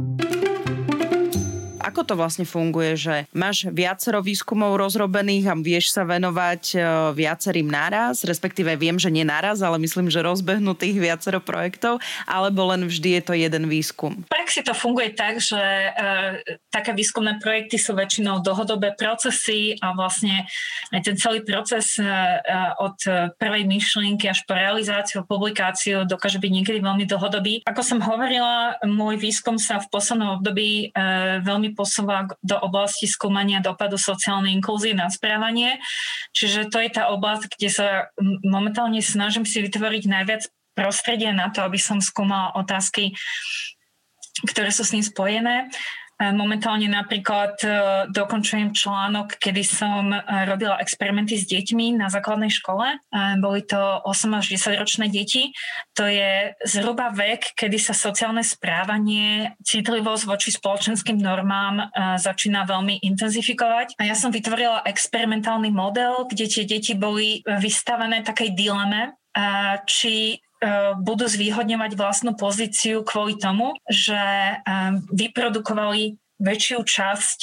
Ako 1.92 2.08
to 2.08 2.16
vlastne 2.16 2.48
funguje, 2.48 2.96
že 2.96 3.16
máš 3.36 3.68
viacero 3.68 4.24
výskumov 4.24 4.80
rozrobených 4.80 5.52
a 5.52 5.60
vieš 5.60 5.92
sa 5.92 6.08
venovať 6.08 6.64
e, 6.72 6.76
viacerým 7.12 7.68
náraz, 7.68 8.24
respektíve 8.24 8.72
viem, 8.80 8.96
že 8.96 9.12
nie 9.12 9.28
náraz, 9.28 9.60
ale 9.60 9.76
myslím, 9.84 10.08
že 10.08 10.24
rozbehnutých 10.24 10.96
viacero 10.96 11.44
projektov, 11.44 12.00
alebo 12.24 12.72
len 12.72 12.88
vždy 12.88 13.20
je 13.20 13.24
to 13.28 13.34
jeden 13.36 13.68
výskum? 13.68 14.24
V 14.24 14.32
praxi 14.32 14.64
to 14.64 14.72
funguje 14.72 15.12
tak, 15.12 15.44
že 15.44 15.60
e, 15.60 15.90
také 16.72 16.96
výskumné 16.96 17.44
projekty 17.44 17.76
sú 17.76 17.92
väčšinou 17.92 18.40
dlhodobé 18.40 18.96
procesy 18.96 19.76
a 19.84 19.92
vlastne 19.92 20.48
aj 20.96 21.04
ten 21.04 21.20
celý 21.20 21.44
proces 21.44 22.00
e, 22.00 22.08
e 22.08 22.60
od 22.80 22.96
prvej 23.36 23.68
myšlienky 23.68 24.32
až 24.32 24.48
po 24.48 24.56
realizáciu, 24.56 25.28
publikáciu 25.28 26.08
dokáže 26.08 26.40
byť 26.40 26.52
niekedy 26.56 26.80
veľmi 26.80 27.04
dlhodobý. 27.04 27.68
Ako 27.68 27.84
som 27.84 28.00
hovorila, 28.00 28.80
môj 28.88 29.20
výskum 29.20 29.60
sa 29.60 29.84
v 29.84 29.92
poslednom 29.92 30.40
období 30.40 30.94
e, 30.96 31.02
veľmi 31.44 31.76
posúva 31.82 32.30
do 32.46 32.62
oblasti 32.62 33.10
skúmania 33.10 33.58
dopadu 33.58 33.98
sociálnej 33.98 34.54
inklúzie 34.54 34.94
na 34.94 35.10
správanie. 35.10 35.82
Čiže 36.38 36.70
to 36.70 36.78
je 36.78 36.90
tá 36.94 37.10
oblasť, 37.10 37.58
kde 37.58 37.70
sa 37.74 37.88
momentálne 38.46 39.02
snažím 39.02 39.50
si 39.50 39.66
vytvoriť 39.66 40.04
najviac 40.06 40.46
prostredia 40.78 41.34
na 41.34 41.50
to, 41.50 41.66
aby 41.66 41.82
som 41.82 41.98
skúmala 41.98 42.54
otázky, 42.54 43.18
ktoré 44.46 44.70
sú 44.70 44.86
s 44.86 44.94
ním 44.94 45.02
spojené. 45.02 45.74
Momentálne 46.22 46.86
napríklad 46.86 47.58
e, 47.66 47.68
dokončujem 48.14 48.78
článok, 48.78 49.42
kedy 49.42 49.66
som 49.66 50.14
e, 50.14 50.22
robila 50.46 50.78
experimenty 50.78 51.34
s 51.34 51.50
deťmi 51.50 51.98
na 51.98 52.14
základnej 52.14 52.54
škole. 52.54 53.02
Boli 53.42 53.66
to 53.66 53.82
8 54.06 54.38
až 54.38 54.54
10 54.54 54.78
ročné 54.78 55.06
deti. 55.10 55.50
To 55.98 56.06
je 56.06 56.54
zhruba 56.62 57.10
vek, 57.10 57.58
kedy 57.58 57.82
sa 57.82 57.98
sociálne 57.98 58.46
správanie, 58.46 59.58
citlivosť 59.66 60.24
voči 60.30 60.54
spoločenským 60.54 61.18
normám 61.18 61.90
začína 62.22 62.70
veľmi 62.70 63.02
intenzifikovať. 63.02 63.98
A 63.98 64.06
ja 64.06 64.14
som 64.14 64.30
vytvorila 64.30 64.86
experimentálny 64.86 65.74
model, 65.74 66.30
kde 66.30 66.46
tie 66.46 66.64
deti 66.70 66.94
boli 66.94 67.42
vystavené 67.46 68.22
takej 68.22 68.54
dileme, 68.54 69.18
či 69.88 70.38
E, 70.38 70.51
budú 71.02 71.26
zvýhodňovať 71.26 71.98
vlastnú 71.98 72.38
pozíciu 72.38 73.02
kvôli 73.02 73.38
tomu, 73.42 73.74
že 73.90 74.18
e, 74.18 74.56
vyprodukovali 75.10 76.22
väčšiu 76.38 76.86
časť 76.86 77.40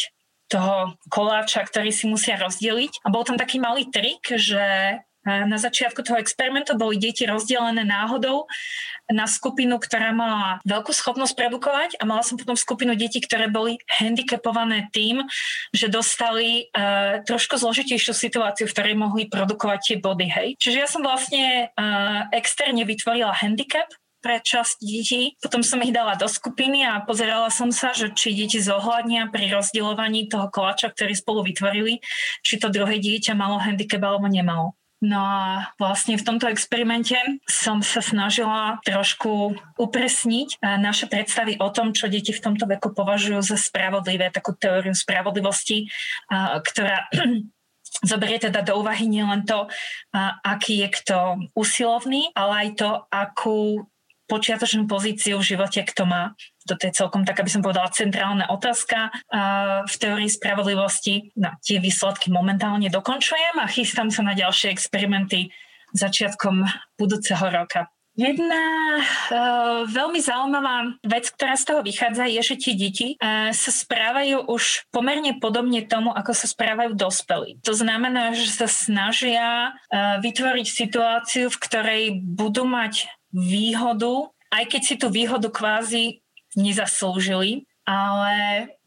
toho 0.49 0.97
koláča, 1.13 1.67
ktorý 1.67 1.93
si 1.93 2.09
musia 2.09 2.41
rozdeliť. 2.41 3.05
A 3.05 3.13
bol 3.13 3.23
tam 3.27 3.37
taký 3.37 3.61
malý 3.61 3.91
trik, 3.93 4.25
že 4.25 4.97
na 5.47 5.59
začiatku 5.61 6.01
toho 6.01 6.17
experimentu 6.17 6.75
boli 6.79 6.97
deti 6.97 7.29
rozdelené 7.29 7.85
náhodou 7.85 8.49
na 9.09 9.25
skupinu, 9.25 9.81
ktorá 9.81 10.13
mala 10.13 10.61
veľkú 10.69 10.93
schopnosť 10.93 11.33
produkovať 11.33 11.91
a 11.97 12.05
mala 12.05 12.21
som 12.21 12.37
potom 12.37 12.55
skupinu 12.55 12.93
detí, 12.93 13.25
ktoré 13.25 13.49
boli 13.49 13.81
handicapované 13.89 14.93
tým, 14.93 15.25
že 15.73 15.89
dostali 15.89 16.69
uh, 16.77 17.25
trošku 17.25 17.57
zložitejšiu 17.57 18.13
situáciu, 18.13 18.69
v 18.69 18.75
ktorej 18.77 18.95
mohli 19.01 19.25
produkovať 19.33 19.81
tie 19.81 19.97
body. 19.97 20.27
Hej. 20.29 20.49
Čiže 20.61 20.77
ja 20.77 20.89
som 20.89 21.01
vlastne 21.01 21.73
uh, 21.73 22.29
externe 22.37 22.85
vytvorila 22.85 23.33
handicap 23.33 23.89
pre 24.19 24.43
časť 24.43 24.83
detí. 24.83 25.39
Potom 25.39 25.63
som 25.63 25.81
ich 25.81 25.95
dala 25.95 26.19
do 26.19 26.27
skupiny 26.27 26.85
a 26.85 27.01
pozerala 27.01 27.49
som 27.55 27.71
sa, 27.71 27.95
že 27.95 28.13
či 28.13 28.35
deti 28.35 28.59
zohľadnia 28.59 29.31
pri 29.31 29.55
rozdielovaní 29.55 30.27
toho 30.27 30.51
koláča, 30.51 30.91
ktorý 30.91 31.15
spolu 31.15 31.47
vytvorili, 31.47 32.03
či 32.43 32.59
to 32.59 32.69
druhé 32.69 32.99
dieťa 32.99 33.39
malo 33.39 33.63
handicap 33.63 34.03
alebo 34.03 34.27
nemalo. 34.27 34.78
No 34.99 35.23
a 35.23 35.71
vlastne 35.79 36.19
v 36.19 36.27
tomto 36.27 36.51
experimente 36.51 37.15
som 37.47 37.79
sa 37.87 38.03
snažila 38.03 38.83
trošku 38.83 39.55
upresniť 39.79 40.59
eh, 40.59 40.79
naše 40.83 41.07
predstavy 41.07 41.55
o 41.63 41.71
tom, 41.71 41.95
čo 41.95 42.11
deti 42.11 42.35
v 42.35 42.43
tomto 42.43 42.67
veku 42.67 42.91
považujú 42.91 43.39
za 43.39 43.55
spravodlivé, 43.55 44.35
takú 44.35 44.59
teóriu 44.59 44.95
spravodlivosti, 44.95 45.87
ktorá 46.63 47.07
zoberie 48.11 48.39
teda 48.43 48.63
do 48.67 48.79
úvahy 48.79 49.07
nielen 49.07 49.43
to, 49.47 49.67
aký 50.45 50.87
je 50.87 50.89
kto 51.03 51.19
usilovný, 51.55 52.31
ale 52.35 52.53
aj 52.67 52.69
to, 52.79 52.91
akú 53.11 53.87
počiatočnú 54.29 54.85
pozíciu 54.87 55.41
v 55.41 55.49
živote 55.57 55.83
kto 55.83 56.05
má 56.05 56.37
toto 56.69 56.85
je 56.85 56.93
celkom 56.93 57.25
tak, 57.25 57.41
aby 57.41 57.49
som 57.49 57.65
povedala, 57.65 57.89
centrálna 57.89 58.53
otázka 58.53 59.09
v 59.89 59.95
teórii 59.97 60.29
spravodlivosti. 60.29 61.33
No, 61.41 61.57
tie 61.65 61.81
výsledky 61.81 62.29
momentálne 62.29 62.93
dokončujem 62.93 63.57
a 63.57 63.65
chystám 63.73 64.13
sa 64.13 64.21
na 64.21 64.37
ďalšie 64.37 64.69
experimenty 64.69 65.49
začiatkom 65.97 66.69
budúceho 67.01 67.49
roka. 67.49 67.89
Jedna 68.19 68.99
uh, 68.99 69.87
veľmi 69.87 70.19
zaujímavá 70.19 70.99
vec, 71.07 71.31
ktorá 71.31 71.55
z 71.55 71.71
toho 71.71 71.87
vychádza, 71.87 72.27
je, 72.27 72.43
že 72.43 72.57
tie 72.59 72.75
deti 72.75 73.09
uh, 73.15 73.55
sa 73.55 73.71
správajú 73.71 74.43
už 74.51 74.91
pomerne 74.91 75.39
podobne 75.39 75.87
tomu, 75.87 76.11
ako 76.11 76.35
sa 76.35 76.51
správajú 76.51 76.99
dospelí. 76.99 77.63
To 77.63 77.71
znamená, 77.79 78.35
že 78.35 78.51
sa 78.51 78.67
snažia 78.67 79.71
uh, 79.71 80.19
vytvoriť 80.19 80.67
situáciu, 80.67 81.47
v 81.47 81.61
ktorej 81.63 82.03
budú 82.19 82.67
mať 82.67 83.07
výhodu, 83.33 84.33
aj 84.49 84.65
keď 84.73 84.83
si 84.85 84.95
tú 84.97 85.13
výhodu 85.13 85.49
kvázi 85.53 86.25
nezaslúžili, 86.57 87.69
ale 87.85 88.35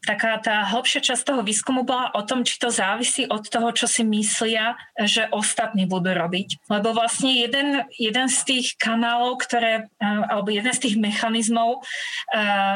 taká 0.02 0.38
tá 0.42 0.66
hlbšia 0.66 1.00
časť 1.02 1.22
toho 1.22 1.42
výskumu 1.46 1.86
bola 1.86 2.10
o 2.18 2.26
tom, 2.26 2.42
či 2.42 2.58
to 2.58 2.74
závisí 2.74 3.26
od 3.30 3.46
toho, 3.46 3.70
čo 3.70 3.86
si 3.86 4.02
myslia, 4.02 4.74
že 4.98 5.30
ostatní 5.30 5.86
budú 5.86 6.10
robiť. 6.10 6.66
Lebo 6.66 6.90
vlastne 6.90 7.32
jeden, 7.38 7.86
jeden 7.94 8.26
z 8.26 8.38
tých 8.42 8.66
kanálov, 8.78 9.38
ktoré, 9.46 9.86
alebo 10.02 10.50
jeden 10.50 10.74
z 10.74 10.90
tých 10.90 10.96
mechanizmov 10.98 11.86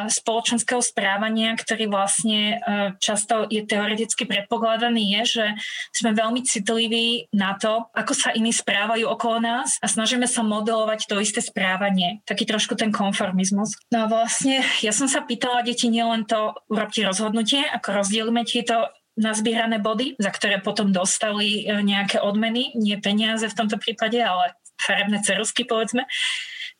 spoločenského 0.06 0.78
správania, 0.78 1.58
ktorý 1.58 1.90
vlastne 1.90 2.62
často 3.02 3.50
je 3.50 3.66
teoreticky 3.66 4.22
predpokladaný, 4.26 5.18
je, 5.20 5.42
že 5.42 5.46
sme 5.90 6.14
veľmi 6.14 6.46
citliví 6.46 7.26
na 7.34 7.58
to, 7.58 7.90
ako 7.90 8.12
sa 8.14 8.30
iní 8.32 8.54
správajú 8.54 9.02
okolo 9.06 9.42
nás 9.42 9.82
a 9.82 9.90
snažíme 9.90 10.30
sa 10.30 10.46
modelovať 10.46 11.10
to 11.10 11.18
isté 11.18 11.42
správanie. 11.42 12.22
Taký 12.22 12.46
trošku 12.46 12.78
ten 12.78 12.94
konformizmus. 12.94 13.74
No 13.90 14.04
a 14.04 14.10
vlastne 14.10 14.62
ja 14.80 14.94
som 14.94 15.10
sa 15.10 15.26
pýtala 15.26 15.66
deti 15.66 15.90
nielen 15.90 16.22
to, 16.28 16.54
urobte 16.70 17.02
rozhodnutie, 17.16 17.64
ako 17.64 18.04
rozdielime 18.04 18.44
tieto 18.44 18.92
nazbierané 19.16 19.80
body, 19.80 20.20
za 20.20 20.28
ktoré 20.28 20.60
potom 20.60 20.92
dostali 20.92 21.64
e, 21.64 21.80
nejaké 21.80 22.20
odmeny, 22.20 22.76
nie 22.76 23.00
peniaze 23.00 23.48
v 23.48 23.56
tomto 23.56 23.80
prípade, 23.80 24.20
ale 24.20 24.52
farebné 24.76 25.24
cerusky 25.24 25.64
povedzme. 25.64 26.04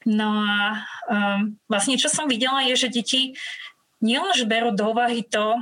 No 0.04 0.44
a 0.44 0.84
um, 1.08 1.56
vlastne 1.64 1.96
čo 1.96 2.12
som 2.12 2.28
videla 2.28 2.60
je, 2.68 2.76
že 2.76 2.92
deti 2.92 3.32
nielenže 4.04 4.44
berú 4.44 4.76
do 4.76 4.92
úvahy 4.92 5.24
to, 5.24 5.56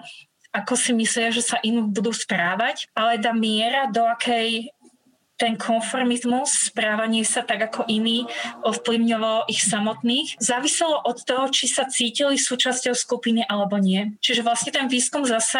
ako 0.51 0.75
si 0.75 0.91
myslia, 0.99 1.31
že 1.31 1.47
sa 1.47 1.63
inú 1.63 1.87
budú 1.87 2.11
správať, 2.11 2.91
ale 2.99 3.23
tá 3.23 3.31
miera, 3.31 3.87
do 3.87 4.03
akej 4.03 4.75
ten 5.35 5.59
konformizmus, 5.59 6.71
správanie 6.71 7.27
sa 7.27 7.43
tak 7.43 7.67
ako 7.71 7.91
iní 7.91 8.31
ovplyvňovalo 8.63 9.51
ich 9.51 9.67
samotných, 9.67 10.39
záviselo 10.39 11.03
od 11.03 11.19
toho, 11.27 11.51
či 11.51 11.67
sa 11.67 11.91
cítili 11.91 12.39
súčasťou 12.39 12.95
skupiny 12.95 13.43
alebo 13.43 13.77
nie. 13.83 14.15
Čiže 14.23 14.47
vlastne 14.47 14.71
ten 14.71 14.87
výskum 14.87 15.27
zase 15.27 15.59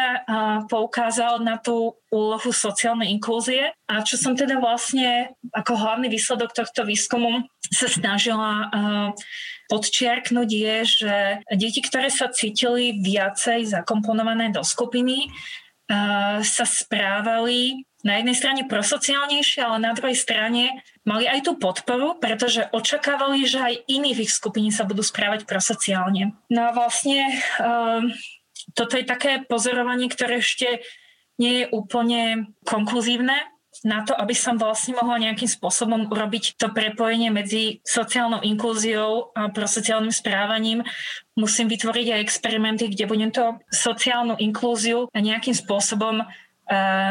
poukázal 0.71 1.43
na 1.43 1.59
tú 1.59 1.99
úlohu 2.15 2.55
sociálnej 2.55 3.11
inklúzie 3.11 3.75
a 3.91 4.07
čo 4.07 4.15
som 4.15 4.39
teda 4.39 4.63
vlastne 4.63 5.35
ako 5.51 5.75
hlavný 5.75 6.07
výsledok 6.07 6.55
tohto 6.55 6.87
výskumu 6.87 7.43
sa 7.75 7.91
snažila 7.91 8.71
podčiarknúť 9.67 10.51
je, 10.53 10.77
že 10.85 11.15
deti, 11.57 11.81
ktoré 11.81 12.13
sa 12.13 12.29
cítili 12.31 13.01
viacej 13.01 13.67
zakomponované 13.73 14.53
do 14.53 14.61
skupiny, 14.61 15.33
sa 16.41 16.65
správali 16.65 17.85
na 18.05 18.21
jednej 18.21 18.37
strane 18.37 18.63
prosociálnejšie, 18.69 19.65
ale 19.65 19.81
na 19.81 19.97
druhej 19.97 20.17
strane 20.17 20.85
mali 21.09 21.25
aj 21.25 21.49
tú 21.49 21.57
podporu, 21.57 22.21
pretože 22.21 22.69
očakávali, 22.73 23.49
že 23.49 23.61
aj 23.61 23.75
iní 23.89 24.13
v 24.13 24.29
ich 24.29 24.33
skupine 24.33 24.69
sa 24.69 24.85
budú 24.85 25.01
správať 25.01 25.49
prosociálne. 25.49 26.37
No 26.53 26.61
a 26.69 26.71
vlastne 26.77 27.25
um, 27.61 28.13
toto 28.77 29.01
je 29.01 29.09
také 29.09 29.41
pozorovanie, 29.49 30.13
ktoré 30.13 30.45
ešte 30.45 30.85
nie 31.41 31.65
je 31.65 31.71
úplne 31.73 32.53
konkluzívne, 32.69 33.41
na 33.85 34.01
to, 34.01 34.17
aby 34.17 34.33
som 34.33 34.57
vlastne 34.57 34.97
mohla 34.97 35.21
nejakým 35.21 35.47
spôsobom 35.47 36.09
urobiť 36.09 36.57
to 36.57 36.73
prepojenie 36.73 37.29
medzi 37.29 37.85
sociálnou 37.85 38.41
inklúziou 38.41 39.31
a 39.37 39.53
prosociálnym 39.53 40.11
správaním, 40.11 40.81
musím 41.37 41.69
vytvoriť 41.69 42.17
aj 42.17 42.25
experimenty, 42.25 42.89
kde 42.89 43.05
budem 43.05 43.31
to 43.31 43.61
sociálnu 43.69 44.41
inklúziu 44.41 45.13
nejakým 45.13 45.53
spôsobom 45.53 46.25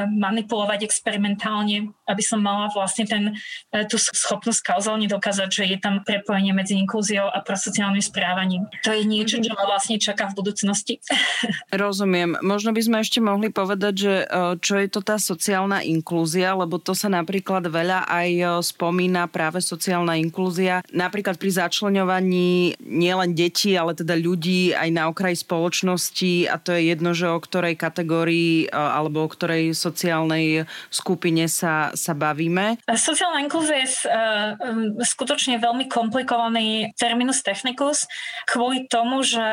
manipulovať 0.10 0.82
experimentálne, 0.86 1.94
aby 2.10 2.24
som 2.24 2.44
mala 2.44 2.68
vlastne 2.74 3.08
ten, 3.08 3.24
eh, 3.72 3.86
tú 3.88 3.96
schopnosť 4.02 4.76
kauzálne 4.76 5.08
dokázať, 5.08 5.50
že 5.50 5.64
je 5.70 5.78
tam 5.80 6.04
prepojenie 6.04 6.52
medzi 6.52 6.76
inklúziou 6.76 7.32
a 7.32 7.40
prosociálnym 7.40 8.04
správaním. 8.04 8.68
To 8.84 8.92
je 8.92 9.08
niečo, 9.08 9.40
čo 9.40 9.56
ma 9.56 9.64
vlastne 9.64 9.96
čaká 10.02 10.28
v 10.32 10.44
budúcnosti. 10.44 11.00
Rozumiem. 11.72 12.42
Možno 12.44 12.76
by 12.76 12.82
sme 12.84 12.98
ešte 13.00 13.24
mohli 13.24 13.54
povedať, 13.54 13.94
že 13.96 14.14
eh, 14.26 14.54
čo 14.60 14.82
je 14.82 14.88
to 14.92 15.00
tá 15.00 15.16
sociálna 15.16 15.86
inklúzia, 15.86 16.58
lebo 16.58 16.82
to 16.82 16.92
sa 16.98 17.08
napríklad 17.08 17.66
veľa 17.70 18.10
aj 18.10 18.30
spomína 18.64 19.30
práve 19.32 19.64
sociálna 19.64 20.20
inklúzia, 20.20 20.84
napríklad 20.92 21.40
pri 21.40 21.64
začlenovaní 21.64 22.76
nielen 22.84 23.32
detí, 23.38 23.76
ale 23.78 23.96
teda 23.96 24.16
ľudí 24.18 24.76
aj 24.76 24.90
na 24.92 25.08
okraji 25.08 25.40
spoločnosti 25.40 26.52
a 26.52 26.56
to 26.60 26.76
je 26.76 26.92
jedno, 26.92 27.16
že 27.16 27.32
o 27.32 27.40
ktorej 27.40 27.80
kategórii 27.80 28.68
alebo 28.70 29.26
o 29.26 29.32
ktorej 29.32 29.43
sociálnej 29.76 30.64
skupine 30.88 31.46
sa, 31.52 31.92
sa 31.94 32.14
bavíme? 32.16 32.80
Sociálna 32.88 33.44
inklúzia 33.44 33.84
je 33.84 33.90
uh, 34.08 34.56
skutočne 35.04 35.60
veľmi 35.60 35.92
komplikovaný 35.92 36.96
terminus 36.96 37.44
technicus 37.44 38.08
kvôli 38.48 38.88
tomu, 38.88 39.22
že 39.26 39.44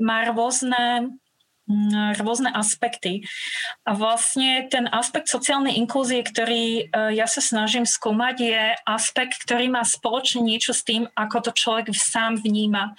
má 0.00 0.26
rôzne 0.28 1.08
Mm, 1.10 1.29
rôzne 2.18 2.50
aspekty. 2.50 3.24
A 3.86 3.94
vlastne 3.94 4.66
ten 4.68 4.90
aspekt 4.90 5.30
sociálnej 5.30 5.78
inklúzie, 5.78 6.22
ktorý 6.22 6.64
e, 6.90 7.14
ja 7.14 7.26
sa 7.30 7.38
snažím 7.38 7.86
skúmať, 7.86 8.36
je 8.40 8.62
aspekt, 8.86 9.38
ktorý 9.46 9.70
má 9.70 9.86
spoločne 9.86 10.42
niečo 10.42 10.74
s 10.74 10.82
tým, 10.82 11.06
ako 11.14 11.50
to 11.50 11.52
človek 11.54 11.92
sám 11.94 12.40
vníma. 12.42 12.94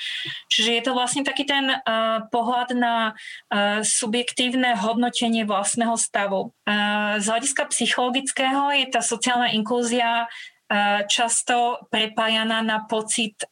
Čiže 0.48 0.72
je 0.80 0.84
to 0.84 0.92
vlastne 0.96 1.24
taký 1.28 1.44
ten 1.44 1.68
uh, 1.68 2.24
pohľad 2.30 2.70
na 2.78 2.96
uh, 3.12 3.82
subjektívne 3.84 4.78
hodnotenie 4.78 5.44
vlastného 5.44 5.96
stavu. 5.98 6.54
Uh, 6.64 7.18
z 7.20 7.26
hľadiska 7.28 7.68
psychologického 7.72 8.72
je 8.78 8.86
tá 8.92 9.02
sociálna 9.04 9.52
inklúzia 9.52 10.28
často 11.12 11.84
prepájaná 11.92 12.64
na 12.64 12.88
pocit 12.88 13.44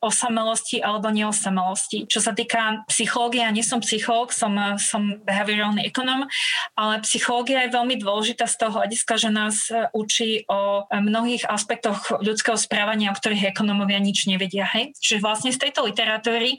osamelosti 0.00 0.80
alebo 0.80 1.12
neosamelosti. 1.12 2.08
Čo 2.08 2.24
sa 2.24 2.32
týka 2.32 2.88
psychológie, 2.88 3.44
ja 3.44 3.52
nie 3.52 3.60
som 3.60 3.84
psychológ, 3.84 4.32
som, 4.32 4.56
som 4.80 5.20
behaviorálny 5.28 5.84
ekonom, 5.84 6.24
ale 6.72 7.04
psychológia 7.04 7.68
je 7.68 7.76
veľmi 7.76 8.00
dôležitá 8.00 8.48
z 8.48 8.56
toho 8.64 8.80
hľadiska, 8.80 9.14
že 9.20 9.28
nás 9.28 9.68
učí 9.92 10.48
o 10.48 10.88
mnohých 10.88 11.44
aspektoch 11.44 12.24
ľudského 12.24 12.56
správania, 12.56 13.12
o 13.12 13.18
ktorých 13.18 13.52
ekonomovia 13.52 14.00
nič 14.00 14.24
nevedia. 14.24 14.64
Hej? 14.64 14.96
Čiže 14.96 15.20
vlastne 15.20 15.52
z 15.52 15.60
tejto 15.68 15.84
literatúry 15.84 16.56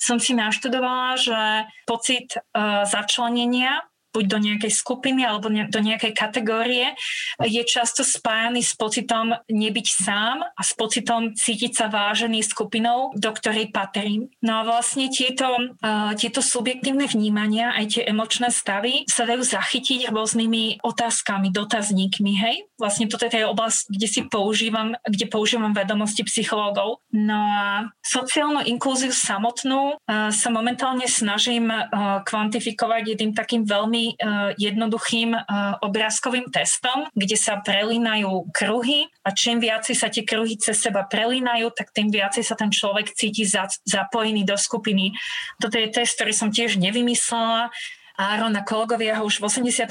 som 0.00 0.16
si 0.16 0.32
naštudovala, 0.32 1.20
že 1.20 1.40
pocit 1.84 2.40
začlenenia 2.88 3.84
buď 4.12 4.24
do 4.28 4.38
nejakej 4.38 4.72
skupiny 4.72 5.24
alebo 5.24 5.48
do 5.48 5.80
nejakej 5.80 6.12
kategórie, 6.12 6.92
je 7.40 7.62
často 7.64 8.04
spájaný 8.04 8.60
s 8.60 8.76
pocitom 8.76 9.32
nebyť 9.48 9.86
sám 9.88 10.44
a 10.44 10.60
s 10.60 10.76
pocitom 10.76 11.32
cítiť 11.32 11.72
sa 11.72 11.86
vážený 11.88 12.44
skupinou, 12.44 13.16
do 13.16 13.30
ktorej 13.32 13.72
patrím. 13.72 14.28
No 14.44 14.60
a 14.60 14.68
vlastne 14.68 15.08
tieto, 15.08 15.48
uh, 15.48 16.12
tieto 16.14 16.44
subjektívne 16.44 17.08
vnímania, 17.08 17.72
aj 17.72 17.96
tie 17.96 18.02
emočné 18.04 18.52
stavy 18.52 19.08
sa 19.08 19.24
dajú 19.24 19.40
zachytiť 19.40 20.12
rôznymi 20.12 20.84
otázkami, 20.84 21.48
dotazníkmi, 21.48 22.32
hej? 22.36 22.56
Vlastne 22.76 23.08
toto 23.08 23.24
je 23.24 23.32
tá 23.32 23.48
oblasť, 23.48 23.88
kde 23.88 24.08
si 24.10 24.20
používam, 24.28 24.92
kde 25.08 25.26
používam 25.30 25.72
vedomosti 25.72 26.26
psychológov. 26.28 27.00
No 27.14 27.38
a 27.38 27.88
sociálnu 28.04 28.66
inklúziu 28.68 29.14
samotnú 29.14 29.96
uh, 29.96 30.28
sa 30.28 30.48
momentálne 30.52 31.08
snažím 31.08 31.72
uh, 31.72 32.20
kvantifikovať 32.26 33.16
jedným 33.16 33.32
takým 33.32 33.62
veľmi 33.64 34.01
uh, 34.10 34.50
jednoduchým 34.58 35.38
uh, 35.38 35.42
obrázkovým 35.86 36.50
testom, 36.50 37.06
kde 37.14 37.38
sa 37.38 37.62
prelínajú 37.62 38.50
kruhy 38.50 39.06
a 39.22 39.30
čím 39.30 39.62
viacej 39.62 39.94
sa 39.94 40.10
tie 40.10 40.26
kruhy 40.26 40.58
cez 40.58 40.82
seba 40.82 41.06
prelínajú, 41.06 41.70
tak 41.76 41.94
tým 41.94 42.10
viacej 42.10 42.42
sa 42.42 42.58
ten 42.58 42.74
človek 42.74 43.14
cíti 43.14 43.46
za, 43.46 43.70
zapojený 43.86 44.42
do 44.42 44.58
skupiny. 44.58 45.14
Toto 45.62 45.78
je 45.78 45.88
test, 45.94 46.18
ktorý 46.18 46.32
som 46.34 46.50
tiež 46.50 46.80
nevymyslela. 46.82 47.70
Áron 48.16 48.52
a 48.56 48.62
kolegovia 48.62 49.16
ho 49.18 49.26
už 49.26 49.40
v 49.40 49.48
84. 49.48 49.88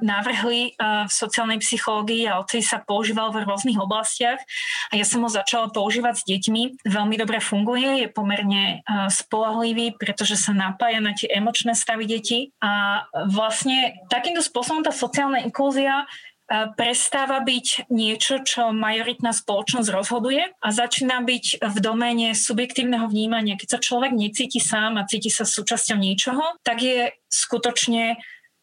navrhli 0.00 0.72
v 0.80 1.12
sociálnej 1.12 1.60
psychológii 1.60 2.24
a 2.28 2.40
odtedy 2.40 2.64
sa 2.64 2.80
používal 2.80 3.28
v 3.30 3.44
rôznych 3.44 3.76
oblastiach 3.76 4.40
a 4.88 4.96
ja 4.96 5.04
som 5.04 5.20
ho 5.20 5.30
začala 5.30 5.68
používať 5.68 6.14
s 6.20 6.24
deťmi. 6.26 6.88
Veľmi 6.88 7.16
dobre 7.20 7.38
funguje, 7.44 8.04
je 8.04 8.08
pomerne 8.08 8.80
spolahlivý, 9.12 10.00
pretože 10.00 10.40
sa 10.40 10.56
napája 10.56 11.04
na 11.04 11.12
tie 11.12 11.28
emočné 11.28 11.76
stavy 11.76 12.08
detí 12.08 12.50
a 12.64 13.04
vlastne 13.28 14.00
takýmto 14.08 14.40
spôsobom 14.40 14.80
tá 14.80 14.90
sociálna 14.90 15.44
inklúzia 15.44 16.08
prestáva 16.50 17.40
byť 17.40 17.88
niečo, 17.88 18.44
čo 18.44 18.74
majoritná 18.76 19.32
spoločnosť 19.32 19.88
rozhoduje 19.88 20.42
a 20.52 20.68
začína 20.68 21.24
byť 21.24 21.64
v 21.64 21.76
doméne 21.80 22.36
subjektívneho 22.36 23.08
vnímania. 23.08 23.56
Keď 23.56 23.78
sa 23.78 23.80
človek 23.80 24.12
necíti 24.12 24.60
sám 24.60 25.00
a 25.00 25.08
cíti 25.08 25.32
sa 25.32 25.48
súčasťou 25.48 25.96
niečoho, 25.96 26.42
tak 26.60 26.84
je 26.84 27.14
skutočne 27.32 28.20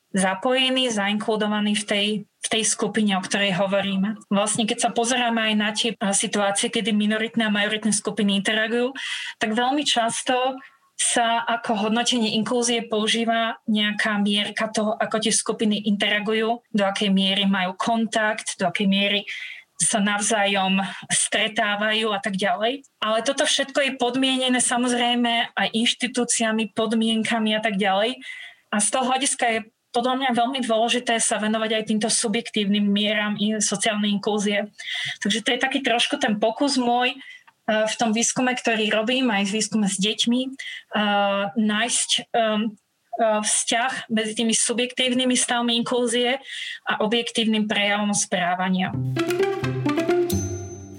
zapojený, 0.10 0.90
zainkludovaný 0.90 1.78
v 1.78 1.86
tej, 1.86 2.08
v 2.26 2.48
tej 2.50 2.64
skupine, 2.66 3.14
o 3.14 3.22
ktorej 3.22 3.58
hovoríme. 3.58 4.18
Vlastne 4.34 4.66
keď 4.66 4.90
sa 4.90 4.90
pozeráme 4.90 5.54
aj 5.54 5.56
na 5.58 5.70
tie 5.70 5.94
situácie, 6.14 6.74
kedy 6.74 6.94
minoritné 6.94 7.46
a 7.46 7.54
majoritné 7.54 7.94
skupiny 7.94 8.42
interagujú, 8.42 8.94
tak 9.38 9.54
veľmi 9.54 9.86
často 9.86 10.58
sa 11.00 11.48
ako 11.48 11.88
hodnotenie 11.88 12.36
inklúzie 12.36 12.84
používa 12.84 13.56
nejaká 13.72 14.20
mierka 14.20 14.68
toho, 14.68 15.00
ako 15.00 15.24
tie 15.24 15.32
skupiny 15.32 15.88
interagujú, 15.88 16.60
do 16.76 16.84
akej 16.84 17.08
miery 17.08 17.48
majú 17.48 17.72
kontakt, 17.80 18.60
do 18.60 18.68
akej 18.68 18.84
miery 18.92 19.24
sa 19.80 20.04
navzájom 20.04 20.84
stretávajú 21.08 22.12
a 22.12 22.20
tak 22.20 22.36
ďalej. 22.36 22.84
Ale 23.00 23.24
toto 23.24 23.48
všetko 23.48 23.80
je 23.80 23.92
podmienené 23.96 24.60
samozrejme 24.60 25.56
aj 25.56 25.68
inštitúciami, 25.72 26.76
podmienkami 26.76 27.56
a 27.56 27.64
tak 27.64 27.80
ďalej. 27.80 28.20
A 28.76 28.84
z 28.84 28.88
toho 28.92 29.08
hľadiska 29.08 29.46
je 29.48 29.60
podľa 29.90 30.20
mňa 30.22 30.30
veľmi 30.38 30.60
dôležité 30.68 31.18
sa 31.18 31.42
venovať 31.42 31.80
aj 31.80 31.88
týmto 31.90 32.10
subjektívnym 32.12 32.86
mieram 32.86 33.40
sociálnej 33.64 34.14
inklúzie. 34.14 34.70
Takže 35.24 35.42
to 35.42 35.50
je 35.56 35.64
taký 35.64 35.80
trošku 35.82 36.20
ten 36.22 36.38
pokus 36.38 36.78
môj, 36.78 37.18
v 37.70 37.94
tom 38.02 38.10
výskume, 38.10 38.58
ktorý 38.58 38.90
robím, 38.90 39.30
aj 39.30 39.46
v 39.46 39.62
výskume 39.62 39.86
s 39.86 40.02
deťmi, 40.02 40.42
nájsť 41.54 42.10
um, 42.34 42.74
vzťah 43.20 44.10
medzi 44.10 44.34
tými 44.34 44.56
subjektívnymi 44.58 45.36
stavmi 45.38 45.76
inklúzie 45.78 46.40
a 46.88 46.94
objektívnym 47.04 47.68
prejavom 47.70 48.16
správania. 48.16 48.96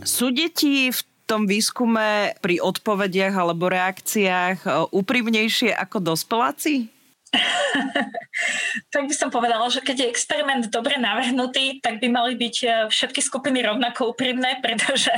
Sú 0.04 0.30
deti 0.30 0.92
v 0.92 1.00
tom 1.24 1.48
výskume 1.48 2.36
pri 2.44 2.60
odpovediach 2.60 3.34
alebo 3.34 3.72
reakciách 3.72 4.90
úprimnejšie 4.92 5.72
ako 5.72 6.12
dospeláci? 6.12 6.92
tak 8.92 9.02
by 9.06 9.14
som 9.14 9.30
povedala, 9.30 9.70
že 9.70 9.80
keď 9.80 9.96
je 10.02 10.10
experiment 10.10 10.64
dobre 10.66 10.98
navrhnutý, 10.98 11.78
tak 11.78 12.02
by 12.02 12.08
mali 12.10 12.34
byť 12.34 12.56
e, 12.62 12.68
všetky 12.90 13.22
skupiny 13.22 13.62
rovnako 13.62 14.14
úprimné, 14.14 14.58
pretože... 14.64 15.14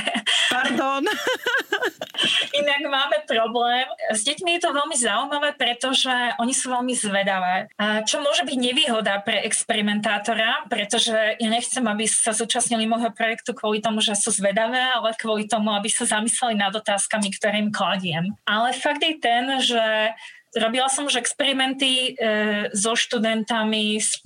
Pardon. 0.53 1.05
inak 2.63 2.83
máme 2.87 3.17
problém. 3.25 3.89
S 4.13 4.23
deťmi 4.29 4.57
je 4.57 4.61
to 4.63 4.71
veľmi 4.77 4.97
zaujímavé, 4.97 5.57
pretože 5.57 6.13
oni 6.39 6.55
sú 6.55 6.71
veľmi 6.71 6.95
zvedavé. 6.95 7.73
Čo 8.07 8.23
môže 8.23 8.45
byť 8.47 8.57
nevýhoda 8.59 9.21
pre 9.25 9.43
experimentátora, 9.43 10.69
pretože 10.69 11.41
ja 11.41 11.49
nechcem, 11.49 11.83
aby 11.83 12.05
sa 12.07 12.37
zúčastnili 12.37 12.85
môjho 12.87 13.11
projektu 13.17 13.57
kvôli 13.57 13.83
tomu, 13.83 14.05
že 14.05 14.15
sú 14.15 14.31
zvedavé, 14.31 14.79
ale 14.93 15.17
kvôli 15.19 15.49
tomu, 15.49 15.73
aby 15.75 15.89
sa 15.89 16.05
zamysleli 16.07 16.55
nad 16.59 16.73
otázkami, 16.73 17.33
ktoré 17.35 17.59
im 17.59 17.75
kladiem. 17.75 18.37
Ale 18.47 18.77
fakt 18.77 19.03
je 19.03 19.17
ten, 19.19 19.45
že 19.59 20.13
Robila 20.53 20.89
som 20.93 21.09
už 21.09 21.17
experimenty 21.17 22.13
e, 22.13 22.69
so 22.77 22.93
študentami, 22.93 23.97
s, 23.97 24.21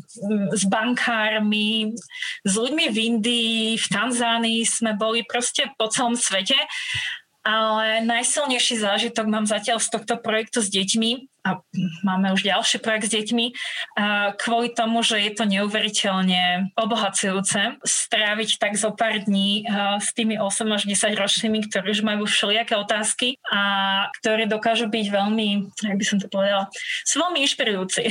s 0.51 0.63
bankármi, 0.67 1.95
s 2.43 2.53
ľuďmi 2.59 2.91
v 2.91 2.97
Indii, 2.99 3.79
v 3.79 3.87
Tanzánii 3.87 4.67
sme 4.67 4.99
boli 4.99 5.23
proste 5.23 5.71
po 5.79 5.87
celom 5.87 6.19
svete 6.19 6.59
ale 7.47 8.03
najsilnejší 8.03 8.83
zážitok 8.83 9.31
mám 9.31 9.47
zatiaľ 9.47 9.79
z 9.79 9.95
tohto 9.95 10.19
projektu 10.19 10.59
s 10.59 10.67
deťmi 10.67 11.31
a 11.47 11.63
máme 12.03 12.35
už 12.35 12.43
ďalší 12.43 12.83
projekt 12.83 13.07
s 13.07 13.15
deťmi 13.15 13.47
kvôli 14.35 14.75
tomu, 14.75 15.07
že 15.07 15.23
je 15.23 15.31
to 15.31 15.47
neuveriteľne 15.47 16.75
obohacujúce 16.75 17.79
stráviť 17.87 18.59
tak 18.59 18.75
zo 18.75 18.91
pár 18.91 19.23
dní 19.23 19.63
s 20.03 20.11
tými 20.11 20.43
8 20.43 20.75
až 20.75 20.83
10 20.91 21.15
ročnými, 21.15 21.71
ktorí 21.71 21.95
už 21.95 22.03
majú 22.03 22.27
všelijaké 22.27 22.75
otázky 22.75 23.39
a 23.47 23.63
ktorí 24.19 24.51
dokážu 24.51 24.91
byť 24.91 25.07
veľmi, 25.07 25.71
jak 25.87 25.97
by 25.97 26.05
som 26.05 26.19
to 26.19 26.27
povedala, 26.27 26.67
sú 27.07 27.23
veľmi 27.23 27.47
inšpirujúci. 27.47 28.11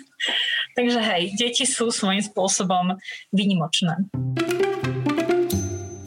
Takže 0.78 1.00
hej, 1.04 1.36
deti 1.36 1.68
sú 1.68 1.92
svojím 1.92 2.24
spôsobom 2.24 2.96
vynimočné. 3.36 4.08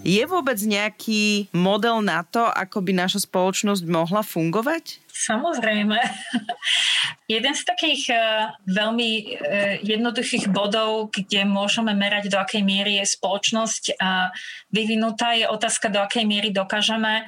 Je 0.05 0.21
vôbec 0.29 0.61
nejaký 0.61 1.49
model 1.49 2.05
na 2.05 2.21
to, 2.21 2.45
ako 2.45 2.85
by 2.85 2.93
naša 2.93 3.25
spoločnosť 3.25 3.81
mohla 3.89 4.21
fungovať? 4.21 5.01
Samozrejme. 5.09 5.97
Jeden 7.33 7.53
z 7.57 7.63
takých 7.65 8.13
uh, 8.13 8.53
veľmi 8.69 9.09
uh, 9.17 9.25
jednoduchých 9.81 10.53
bodov, 10.53 11.09
kde 11.09 11.49
môžeme 11.49 11.97
merať, 11.97 12.29
do 12.29 12.37
akej 12.37 12.61
miery 12.61 13.01
je 13.01 13.17
spoločnosť 13.17 13.97
vyvinutá, 14.69 15.33
je 15.33 15.49
otázka, 15.49 15.89
do 15.89 15.97
akej 15.97 16.29
miery 16.29 16.53
dokážeme 16.53 17.25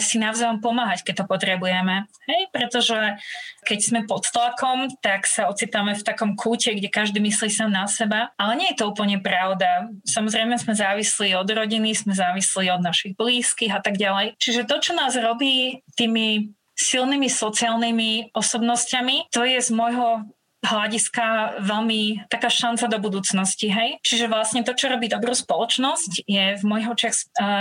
si 0.00 0.16
navzájom 0.16 0.64
pomáhať, 0.64 1.04
keď 1.04 1.14
to 1.20 1.24
potrebujeme. 1.28 2.08
Hej? 2.24 2.42
Pretože 2.48 3.20
keď 3.68 3.78
sme 3.78 4.00
pod 4.08 4.24
tlakom, 4.24 4.88
tak 5.04 5.28
sa 5.28 5.52
ocitáme 5.52 5.92
v 5.92 6.06
takom 6.06 6.32
kúte, 6.32 6.72
kde 6.72 6.88
každý 6.88 7.20
myslí 7.20 7.52
sa 7.52 7.68
na 7.68 7.84
seba. 7.84 8.32
Ale 8.40 8.56
nie 8.56 8.72
je 8.72 8.80
to 8.80 8.88
úplne 8.88 9.20
pravda. 9.20 9.92
Samozrejme 10.08 10.56
sme 10.56 10.72
závislí 10.72 11.36
od 11.36 11.44
rodiny, 11.44 11.92
sme 11.92 12.16
závislí 12.16 12.72
od 12.72 12.80
našich 12.80 13.12
blízkych 13.20 13.72
a 13.76 13.84
tak 13.84 14.00
ďalej. 14.00 14.40
Čiže 14.40 14.64
to, 14.64 14.80
čo 14.80 14.92
nás 14.96 15.12
robí 15.20 15.84
tými 15.92 16.56
silnými 16.80 17.28
sociálnymi 17.28 18.32
osobnostiami, 18.32 19.28
to 19.28 19.44
je 19.44 19.60
z 19.60 19.70
môjho 19.76 20.24
hľadiska 20.60 21.56
veľmi 21.64 22.28
taká 22.28 22.52
šanca 22.52 22.86
do 22.92 22.98
budúcnosti. 23.00 23.72
Hej? 23.72 23.96
Čiže 24.04 24.28
vlastne 24.28 24.60
to, 24.60 24.76
čo 24.76 24.92
robí 24.92 25.08
dobrú 25.08 25.32
spoločnosť, 25.32 26.28
je 26.28 26.60
v 26.60 26.64
mojich 26.68 26.88
očiach 26.92 27.16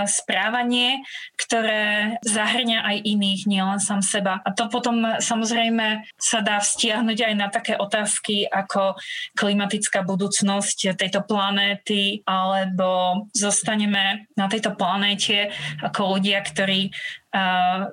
správanie, 0.08 1.02
ktoré 1.40 2.20
zahrňa 2.28 2.84
aj 2.84 2.98
iných, 3.08 3.42
nielen 3.48 3.80
sám 3.80 4.04
seba. 4.04 4.44
A 4.44 4.52
to 4.52 4.68
potom 4.68 5.20
samozrejme 5.24 6.04
sa 6.20 6.44
dá 6.44 6.60
vztiahnuť 6.60 7.18
aj 7.24 7.34
na 7.40 7.48
také 7.48 7.80
otázky 7.80 8.44
ako 8.46 9.00
klimatická 9.40 10.04
budúcnosť 10.04 11.00
tejto 11.00 11.24
planéty, 11.24 12.20
alebo 12.28 13.26
zostaneme 13.32 14.28
na 14.36 14.52
tejto 14.52 14.76
planéte 14.76 15.56
ako 15.80 16.20
ľudia, 16.20 16.44
ktorí 16.44 16.92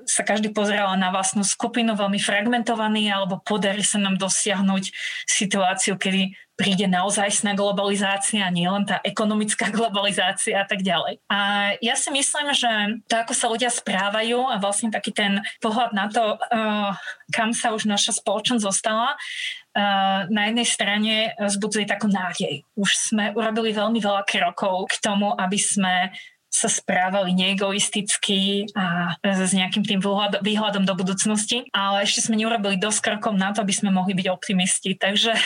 sa 0.06 0.22
každý 0.24 0.48
pozeral 0.56 0.96
na 0.96 1.12
vlastnú 1.12 1.44
skupinu, 1.44 1.92
veľmi 1.92 2.16
fragmentovaný, 2.16 3.12
alebo 3.12 3.44
podarí 3.44 3.84
sa 3.84 4.00
nám 4.00 4.16
dosiahnuť 4.16 4.84
situáciu, 5.28 6.00
kedy 6.00 6.32
príde 6.56 6.88
naozaj 6.88 7.44
globalizácia, 7.52 8.48
nie 8.48 8.64
len 8.64 8.88
tá 8.88 8.98
ekonomická 9.04 9.68
globalizácia 9.76 10.64
a 10.64 10.66
tak 10.66 10.80
ďalej. 10.80 11.20
A 11.28 11.70
ja 11.84 11.94
si 11.94 12.08
myslím, 12.08 12.56
že 12.56 12.68
to, 13.06 13.14
ako 13.20 13.32
sa 13.36 13.46
ľudia 13.52 13.68
správajú 13.68 14.48
a 14.48 14.56
vlastne 14.56 14.88
taký 14.88 15.12
ten 15.12 15.44
pohľad 15.60 15.92
na 15.92 16.08
to, 16.08 16.40
uh, 16.40 16.96
kam 17.28 17.52
sa 17.52 17.76
už 17.76 17.84
naša 17.84 18.16
spoločnosť 18.16 18.64
zostala, 18.64 19.12
uh, 19.12 20.24
na 20.32 20.48
jednej 20.48 20.64
strane 20.66 21.14
zbudzuje 21.36 21.84
takú 21.84 22.08
nádej. 22.08 22.64
Už 22.72 23.12
sme 23.12 23.36
urobili 23.36 23.76
veľmi 23.76 24.00
veľa 24.00 24.24
krokov 24.24 24.88
k 24.88 25.04
tomu, 25.04 25.36
aby 25.36 25.60
sme 25.60 26.16
sa 26.56 26.72
správali 26.72 27.36
neegoisticky 27.36 28.72
a 28.72 29.12
s 29.20 29.52
nejakým 29.52 29.84
tým 29.84 30.00
výhľadom 30.40 30.88
do 30.88 30.96
budúcnosti, 30.96 31.68
ale 31.76 32.08
ešte 32.08 32.24
sme 32.24 32.40
neurobili 32.40 32.80
dosť 32.80 33.12
krokov 33.12 33.36
na 33.36 33.52
to, 33.52 33.60
aby 33.60 33.76
sme 33.76 33.92
mohli 33.92 34.16
byť 34.16 34.26
optimisti. 34.32 34.96
Takže 34.96 35.36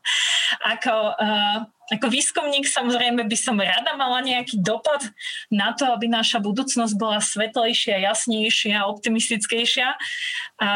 ako 0.76 0.94
uh, 1.16 1.64
ako 1.92 2.08
výskumník 2.08 2.64
samozrejme 2.64 3.28
by 3.28 3.36
som 3.36 3.60
rada 3.60 3.92
mala 4.00 4.24
nejaký 4.24 4.64
dopad 4.64 5.04
na 5.52 5.76
to, 5.76 5.84
aby 5.92 6.08
naša 6.08 6.40
budúcnosť 6.40 6.94
bola 6.96 7.20
svetlejšia, 7.20 8.00
jasnejšia, 8.00 8.88
optimistickejšia. 8.88 9.92
A 10.62 10.68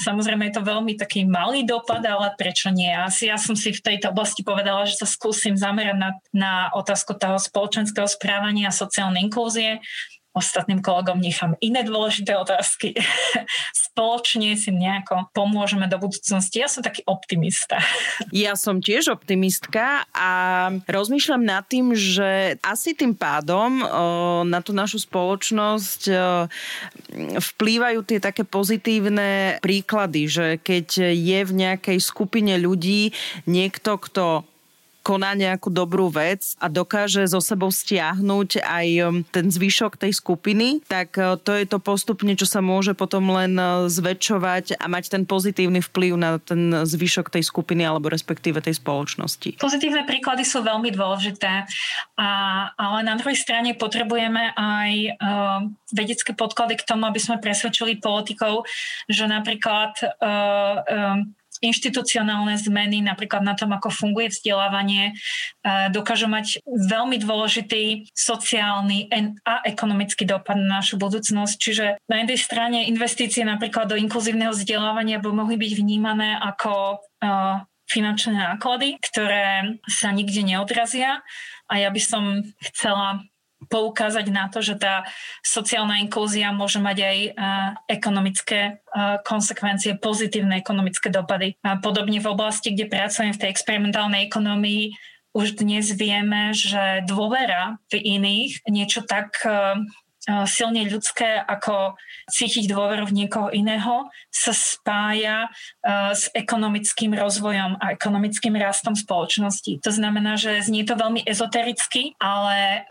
samozrejme 0.00 0.48
je 0.48 0.54
to 0.56 0.62
veľmi 0.64 0.96
taký 0.96 1.28
malý 1.28 1.68
dopad, 1.68 2.00
ale 2.00 2.32
prečo 2.40 2.72
nie? 2.72 2.88
Asi 2.88 3.28
ja 3.28 3.36
som 3.36 3.52
si 3.52 3.74
v 3.74 3.84
tejto 3.84 4.16
oblasti 4.16 4.40
povedala, 4.40 4.88
že 4.88 4.96
sa 4.96 5.06
skúsim 5.06 5.58
zamerať 5.58 5.96
na, 6.00 6.10
na 6.32 6.52
otázku 6.72 7.18
toho 7.20 7.36
spoločenského 7.36 8.08
správania 8.08 8.72
a 8.72 8.74
sociálnej 8.74 9.28
inklúzie 9.28 9.84
ostatným 10.36 10.84
kolegom 10.84 11.16
nechám 11.16 11.56
iné 11.64 11.80
dôležité 11.80 12.36
otázky. 12.36 12.92
Spoločne 13.88 14.52
si 14.60 14.68
nejako 14.68 15.32
pomôžeme 15.32 15.88
do 15.88 15.96
budúcnosti. 15.96 16.60
Ja 16.60 16.68
som 16.68 16.84
taký 16.84 17.00
optimista. 17.08 17.80
Ja 18.28 18.52
som 18.52 18.84
tiež 18.84 19.08
optimistka 19.16 20.04
a 20.12 20.30
rozmýšľam 20.84 21.42
nad 21.42 21.64
tým, 21.64 21.96
že 21.96 22.60
asi 22.60 22.92
tým 22.92 23.16
pádom 23.16 23.80
na 24.44 24.60
tú 24.60 24.76
našu 24.76 25.00
spoločnosť 25.00 26.12
vplývajú 27.40 27.98
tie 28.04 28.18
také 28.20 28.44
pozitívne 28.44 29.56
príklady, 29.64 30.28
že 30.28 30.46
keď 30.60 31.16
je 31.16 31.40
v 31.40 31.52
nejakej 31.56 31.98
skupine 32.04 32.60
ľudí 32.60 33.16
niekto, 33.48 33.96
kto 33.96 34.44
koná 35.06 35.38
nejakú 35.38 35.70
dobrú 35.70 36.10
vec 36.10 36.58
a 36.58 36.66
dokáže 36.66 37.22
zo 37.30 37.38
sebou 37.38 37.70
stiahnuť 37.70 38.58
aj 38.58 38.86
um, 39.06 39.22
ten 39.22 39.46
zvyšok 39.46 40.02
tej 40.02 40.10
skupiny, 40.18 40.82
tak 40.90 41.14
uh, 41.14 41.38
to 41.38 41.54
je 41.54 41.62
to 41.62 41.78
postupne, 41.78 42.34
čo 42.34 42.42
sa 42.42 42.58
môže 42.58 42.98
potom 42.98 43.30
len 43.30 43.54
uh, 43.54 43.86
zväčšovať 43.86 44.82
a 44.82 44.90
mať 44.90 45.14
ten 45.14 45.22
pozitívny 45.22 45.78
vplyv 45.78 46.12
na 46.18 46.42
ten 46.42 46.82
zvyšok 46.82 47.30
tej 47.30 47.46
skupiny 47.46 47.86
alebo 47.86 48.10
respektíve 48.10 48.58
tej 48.58 48.82
spoločnosti. 48.82 49.62
Pozitívne 49.62 50.02
príklady 50.02 50.42
sú 50.42 50.66
veľmi 50.66 50.90
dôležité, 50.90 51.70
a, 52.18 52.28
ale 52.74 52.98
na 53.06 53.14
druhej 53.14 53.38
strane 53.38 53.78
potrebujeme 53.78 54.50
aj 54.58 54.90
uh, 55.22 55.60
vedecké 55.94 56.34
podklady 56.34 56.82
k 56.82 56.86
tomu, 56.88 57.06
aby 57.06 57.22
sme 57.22 57.38
presvedčili 57.38 58.02
politikov, 58.02 58.66
že 59.06 59.30
napríklad 59.30 59.94
uh, 60.02 60.82
um, 60.82 61.30
inštitucionálne 61.60 62.56
zmeny, 62.56 63.02
napríklad 63.02 63.42
na 63.42 63.58
tom, 63.58 63.74
ako 63.74 63.92
funguje 63.92 64.32
vzdelávanie, 64.32 65.12
e, 65.12 65.92
dokážu 65.92 66.30
mať 66.30 66.62
veľmi 66.64 67.20
dôležitý 67.20 68.10
sociálny 68.12 69.10
a 69.44 69.62
ekonomický 69.66 70.24
dopad 70.28 70.56
na 70.56 70.80
našu 70.80 71.00
budúcnosť. 71.00 71.54
Čiže 71.56 71.86
na 72.06 72.16
jednej 72.22 72.38
strane 72.38 72.78
investície 72.86 73.42
napríklad 73.42 73.88
do 73.90 73.96
inkluzívneho 73.96 74.52
vzdelávania 74.52 75.18
by 75.18 75.30
mohli 75.32 75.56
byť 75.56 75.72
vnímané 75.80 76.36
ako 76.36 77.00
e, 77.20 77.26
finančné 77.86 78.34
náklady, 78.34 78.98
ktoré 79.00 79.78
sa 79.86 80.10
nikde 80.10 80.42
neodrazia. 80.42 81.22
A 81.66 81.82
ja 81.82 81.90
by 81.90 82.02
som 82.02 82.46
chcela 82.62 83.22
poukázať 83.72 84.26
na 84.28 84.52
to, 84.52 84.60
že 84.60 84.76
tá 84.76 85.08
sociálna 85.40 85.98
inklúzia 86.04 86.52
môže 86.52 86.76
mať 86.76 86.98
aj 87.02 87.18
ekonomické 87.88 88.84
konsekvencie, 89.24 89.96
pozitívne 89.96 90.60
ekonomické 90.60 91.08
dopady. 91.08 91.56
A 91.64 91.80
podobne 91.80 92.20
v 92.20 92.30
oblasti, 92.30 92.76
kde 92.76 92.92
pracujem 92.92 93.32
v 93.32 93.40
tej 93.40 93.50
experimentálnej 93.50 94.28
ekonomii, 94.28 94.92
už 95.36 95.60
dnes 95.60 95.92
vieme, 95.92 96.56
že 96.56 97.04
dôvera 97.04 97.76
v 97.92 98.00
iných 98.00 98.64
niečo 98.72 99.04
tak 99.04 99.40
silne 100.46 100.82
ľudské, 100.90 101.38
ako 101.38 101.94
cítiť 102.26 102.66
dôveru 102.66 103.06
v 103.06 103.24
niekoho 103.24 103.48
iného, 103.54 104.10
sa 104.28 104.50
spája 104.50 105.48
s 106.12 106.28
ekonomickým 106.34 107.14
rozvojom 107.14 107.78
a 107.78 107.94
ekonomickým 107.94 108.58
rastom 108.58 108.98
spoločnosti. 108.98 109.80
To 109.80 109.90
znamená, 109.94 110.34
že 110.34 110.60
znie 110.66 110.82
to 110.82 110.98
veľmi 110.98 111.22
ezotericky, 111.24 112.18
ale 112.18 112.84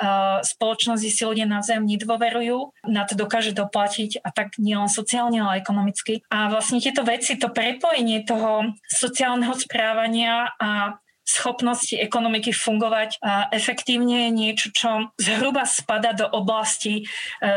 spoločnosti 0.47 1.11
si 1.11 1.21
ľudia 1.27 1.45
navzájom 1.45 1.83
nedôverujú, 1.85 2.87
na 2.87 3.03
to 3.03 3.19
dokáže 3.19 3.51
doplatiť 3.51 4.23
a 4.23 4.31
tak 4.31 4.55
nielen 4.55 4.87
sociálne, 4.87 5.43
ale 5.43 5.59
ekonomicky. 5.59 6.23
A 6.31 6.47
vlastne 6.47 6.79
tieto 6.79 7.03
veci, 7.03 7.35
to 7.35 7.51
prepojenie 7.51 8.23
toho 8.23 8.73
sociálneho 8.87 9.53
správania 9.59 10.55
a 10.57 10.97
schopnosti 11.25 11.97
ekonomiky 11.97 12.53
fungovať 12.53 13.17
efektívne 13.49 14.29
je 14.29 14.31
niečo, 14.31 14.67
čo 14.69 14.89
zhruba 15.17 15.65
spada 15.65 16.13
do 16.13 16.29
oblasti 16.29 17.01
e, 17.01 17.03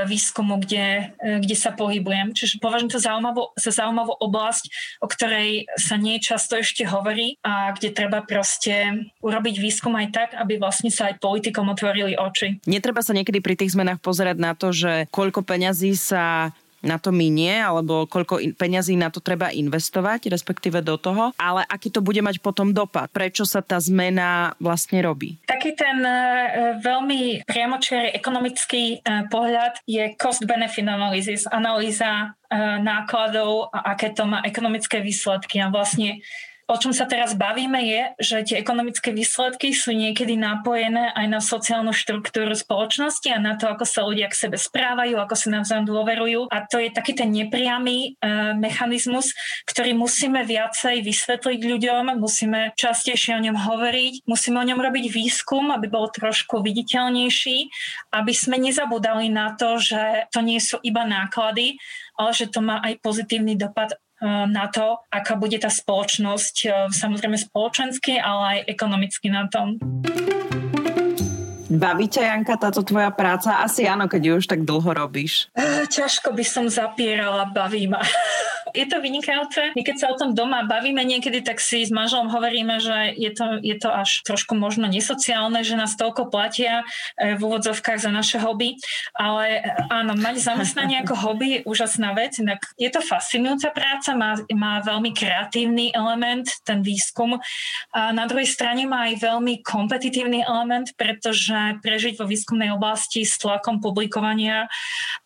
výskumu, 0.08 0.56
kde, 0.56 1.12
e, 1.20 1.44
kde 1.44 1.52
sa 1.52 1.76
pohybujem. 1.76 2.32
Čiže 2.32 2.64
považujem 2.64 2.90
to 2.90 2.98
zaujímavú, 2.98 3.52
za 3.60 3.70
zaujímavú 3.76 4.16
oblasť, 4.24 4.64
o 5.04 5.06
ktorej 5.06 5.68
sa 5.76 6.00
nie 6.00 6.16
často 6.18 6.56
ešte 6.56 6.88
hovorí 6.88 7.36
a 7.44 7.76
kde 7.76 7.92
treba 7.92 8.24
proste 8.24 9.06
urobiť 9.20 9.54
výskum 9.60 9.92
aj 10.00 10.08
tak, 10.16 10.30
aby 10.34 10.56
vlastne 10.56 10.88
sa 10.88 11.12
aj 11.12 11.20
politikom 11.20 11.68
otvorili 11.68 12.16
oči. 12.16 12.64
Netreba 12.64 13.04
sa 13.04 13.12
niekedy 13.12 13.44
pri 13.44 13.54
tých 13.54 13.76
zmenách 13.76 14.00
pozerať 14.00 14.36
na 14.40 14.56
to, 14.56 14.72
že 14.72 15.06
koľko 15.12 15.44
peňazí 15.44 15.92
sa 15.92 16.56
na 16.82 16.96
to 16.98 17.10
minie, 17.10 17.58
alebo 17.58 18.06
koľko 18.06 18.38
in, 18.38 18.52
peňazí 18.54 18.94
na 18.94 19.10
to 19.10 19.18
treba 19.18 19.50
investovať, 19.50 20.30
respektíve 20.30 20.78
do 20.82 20.94
toho, 20.94 21.34
ale 21.34 21.66
aký 21.66 21.90
to 21.90 21.98
bude 21.98 22.22
mať 22.22 22.38
potom 22.38 22.70
dopad, 22.70 23.10
prečo 23.10 23.42
sa 23.42 23.64
tá 23.64 23.82
zmena 23.82 24.54
vlastne 24.62 25.02
robí. 25.02 25.38
Taký 25.50 25.74
ten 25.74 25.98
uh, 26.02 26.78
veľmi 26.78 27.46
priamočiary 27.46 28.14
ekonomický 28.14 29.02
uh, 29.02 29.26
pohľad 29.26 29.82
je 29.86 30.14
cost-benefit 30.14 30.86
analysis, 30.86 31.46
analýza 31.50 32.34
uh, 32.34 32.78
nákladov 32.78 33.74
a 33.74 33.94
aké 33.94 34.14
to 34.14 34.26
má 34.26 34.42
ekonomické 34.46 35.02
výsledky 35.02 35.58
a 35.58 35.70
vlastne 35.70 36.22
o 36.68 36.76
čom 36.76 36.92
sa 36.92 37.08
teraz 37.08 37.32
bavíme 37.32 37.80
je, 37.80 38.02
že 38.20 38.36
tie 38.44 38.56
ekonomické 38.60 39.08
výsledky 39.08 39.72
sú 39.72 39.96
niekedy 39.96 40.36
napojené 40.36 41.16
aj 41.16 41.26
na 41.26 41.40
sociálnu 41.40 41.96
štruktúru 41.96 42.52
spoločnosti 42.52 43.24
a 43.32 43.40
na 43.40 43.56
to, 43.56 43.72
ako 43.72 43.88
sa 43.88 44.04
ľudia 44.04 44.28
k 44.28 44.36
sebe 44.36 44.60
správajú, 44.60 45.16
ako 45.16 45.32
sa 45.32 45.48
navzájom 45.48 45.88
dôverujú. 45.88 46.52
A 46.52 46.68
to 46.68 46.76
je 46.76 46.92
taký 46.92 47.16
ten 47.16 47.32
nepriamy 47.32 48.20
e, 48.20 48.28
mechanizmus, 48.60 49.32
ktorý 49.64 49.96
musíme 49.96 50.44
viacej 50.44 51.00
vysvetliť 51.00 51.60
ľuďom, 51.64 52.20
musíme 52.20 52.76
častejšie 52.76 53.40
o 53.40 53.44
ňom 53.48 53.56
hovoriť, 53.56 54.28
musíme 54.28 54.60
o 54.60 54.68
ňom 54.68 54.76
robiť 54.84 55.08
výskum, 55.08 55.72
aby 55.72 55.88
bol 55.88 56.12
trošku 56.12 56.60
viditeľnejší, 56.60 57.58
aby 58.12 58.32
sme 58.36 58.60
nezabudali 58.60 59.32
na 59.32 59.56
to, 59.56 59.80
že 59.80 60.28
to 60.28 60.44
nie 60.44 60.60
sú 60.60 60.76
iba 60.84 61.08
náklady, 61.08 61.80
ale 62.20 62.30
že 62.36 62.52
to 62.52 62.60
má 62.60 62.84
aj 62.84 63.00
pozitívny 63.00 63.56
dopad 63.56 63.96
na 64.26 64.66
to, 64.66 64.98
aká 65.12 65.38
bude 65.38 65.58
tá 65.62 65.70
spoločnosť, 65.70 66.56
eh, 66.66 66.72
samozrejme 66.90 67.38
spoločensky, 67.38 68.18
ale 68.18 68.42
aj 68.58 68.58
ekonomicky 68.66 69.30
na 69.30 69.46
tom. 69.46 69.78
Baví 71.68 72.08
ťa, 72.08 72.32
Janka, 72.32 72.56
táto 72.56 72.80
tvoja 72.80 73.12
práca? 73.12 73.60
Asi 73.60 73.84
áno, 73.84 74.08
keď 74.08 74.22
ju 74.24 74.32
už 74.40 74.48
tak 74.48 74.64
dlho 74.64 74.88
robíš. 74.88 75.52
Eh, 75.52 75.84
ťažko 75.84 76.32
by 76.32 76.40
som 76.40 76.64
zapierala, 76.66 77.52
baví 77.52 77.86
ma. 77.86 78.00
je 78.74 78.86
to 78.88 79.00
vynikajúce. 79.00 79.72
My 79.76 79.82
keď 79.82 79.96
sa 79.96 80.06
o 80.12 80.18
tom 80.18 80.32
doma 80.32 80.64
bavíme 80.64 81.00
niekedy, 81.04 81.40
tak 81.44 81.62
si 81.62 81.84
s 81.84 81.92
manželom 81.92 82.32
hovoríme, 82.32 82.80
že 82.80 83.14
je 83.16 83.30
to, 83.32 83.60
je 83.60 83.76
to 83.78 83.88
až 83.92 84.22
trošku 84.24 84.56
možno 84.56 84.88
nesociálne, 84.88 85.60
že 85.64 85.78
nás 85.78 85.94
toľko 85.94 86.32
platia 86.32 86.84
v 87.16 87.40
úvodzovkách 87.40 87.98
za 87.98 88.10
naše 88.12 88.38
hobby. 88.40 88.78
Ale 89.16 89.62
áno, 89.88 90.18
mať 90.18 90.42
zamestnanie 90.42 91.02
ako 91.04 91.14
hobby 91.28 91.60
je 91.60 91.64
úžasná 91.64 92.12
vec. 92.16 92.36
Inak 92.40 92.64
je 92.76 92.90
to 92.90 93.00
fascinujúca 93.04 93.70
práca, 93.72 94.16
má, 94.16 94.38
má 94.52 94.80
veľmi 94.82 95.12
kreatívny 95.12 95.92
element, 95.92 96.48
ten 96.64 96.80
výskum. 96.84 97.38
A 97.92 98.12
na 98.12 98.24
druhej 98.24 98.48
strane 98.48 98.84
má 98.84 99.10
aj 99.10 99.20
veľmi 99.20 99.60
kompetitívny 99.62 100.44
element, 100.44 100.92
pretože 100.94 101.78
prežiť 101.80 102.18
vo 102.18 102.26
výskumnej 102.26 102.72
oblasti 102.72 103.22
s 103.24 103.36
tlakom 103.40 103.78
publikovania 103.78 104.66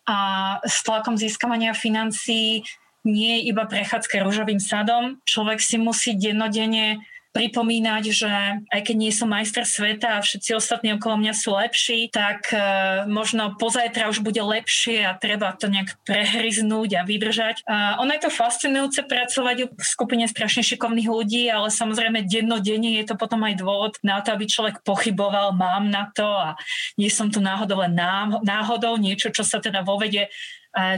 a 0.03 0.17
s 0.63 0.83
tlakom 0.83 1.15
získavania 1.15 1.71
financií 1.71 2.63
nie 3.03 3.39
je 3.39 3.51
iba 3.51 3.67
prechádzka 3.67 4.23
rúžovým 4.23 4.59
sadom. 4.59 5.19
Človek 5.27 5.59
si 5.59 5.75
musí 5.79 6.15
dennodenne 6.15 7.03
pripomínať, 7.33 8.03
že 8.13 8.29
aj 8.69 8.81
keď 8.85 8.95
nie 8.95 9.09
som 9.09 9.25
majster 9.25 9.65
sveta 9.65 10.21
a 10.21 10.23
všetci 10.23 10.53
ostatní 10.53 10.93
okolo 10.93 11.17
mňa 11.17 11.33
sú 11.33 11.57
lepší, 11.57 12.13
tak 12.13 12.53
uh, 12.53 13.09
možno 13.09 13.57
pozajtra 13.57 14.13
už 14.13 14.21
bude 14.21 14.37
lepšie 14.37 15.01
a 15.01 15.17
treba 15.17 15.49
to 15.57 15.65
nejak 15.65 15.97
prehryznúť 16.05 17.01
a 17.01 17.01
vydržať. 17.01 17.65
Uh, 17.65 17.97
ono 18.05 18.13
je 18.13 18.29
to 18.29 18.31
fascinujúce 18.31 19.01
pracovať 19.09 19.57
v 19.65 19.81
skupine 19.81 20.29
strašne 20.29 20.61
šikovných 20.61 21.09
ľudí, 21.09 21.49
ale 21.49 21.73
samozrejme 21.73 22.29
dennodenne 22.29 23.01
je 23.01 23.09
to 23.09 23.17
potom 23.17 23.41
aj 23.41 23.57
dôvod 23.57 23.97
na 24.05 24.21
to, 24.21 24.29
aby 24.37 24.45
človek 24.45 24.85
pochyboval, 24.85 25.57
mám 25.57 25.89
na 25.89 26.13
to 26.13 26.29
a 26.29 26.53
nie 27.01 27.09
som 27.09 27.33
tu 27.33 27.41
náhodou 27.41 27.81
len 27.81 27.97
náhodou, 28.45 28.93
niečo, 29.01 29.33
čo 29.33 29.41
sa 29.41 29.57
teda 29.57 29.81
vo 29.81 29.97
vede 29.97 30.29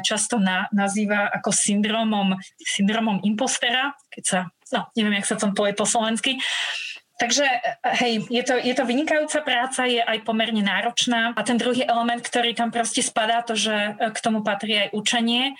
často 0.02 0.40
na, 0.40 0.72
nazýva 0.72 1.28
ako 1.32 1.52
syndromom, 1.52 2.40
syndromom 2.58 3.20
impostera, 3.28 3.92
keď 4.08 4.24
sa, 4.24 4.40
no 4.72 4.88
neviem, 4.96 5.20
jak 5.20 5.30
sa 5.30 5.36
to 5.36 5.52
povie 5.52 5.76
po 5.76 5.84
slovensky. 5.84 6.40
Takže 7.16 7.48
hej, 7.96 8.28
je 8.28 8.44
to, 8.44 8.60
je 8.60 8.76
to 8.76 8.84
vynikajúca 8.84 9.40
práca, 9.40 9.88
je 9.88 10.04
aj 10.04 10.28
pomerne 10.28 10.60
náročná. 10.60 11.32
A 11.32 11.42
ten 11.48 11.56
druhý 11.56 11.88
element, 11.88 12.20
ktorý 12.20 12.52
tam 12.52 12.76
proste 12.76 13.00
spadá, 13.00 13.40
to, 13.40 13.56
že 13.56 13.96
k 13.96 14.20
tomu 14.20 14.44
patrí 14.44 14.76
aj 14.76 14.90
učenie, 14.92 15.56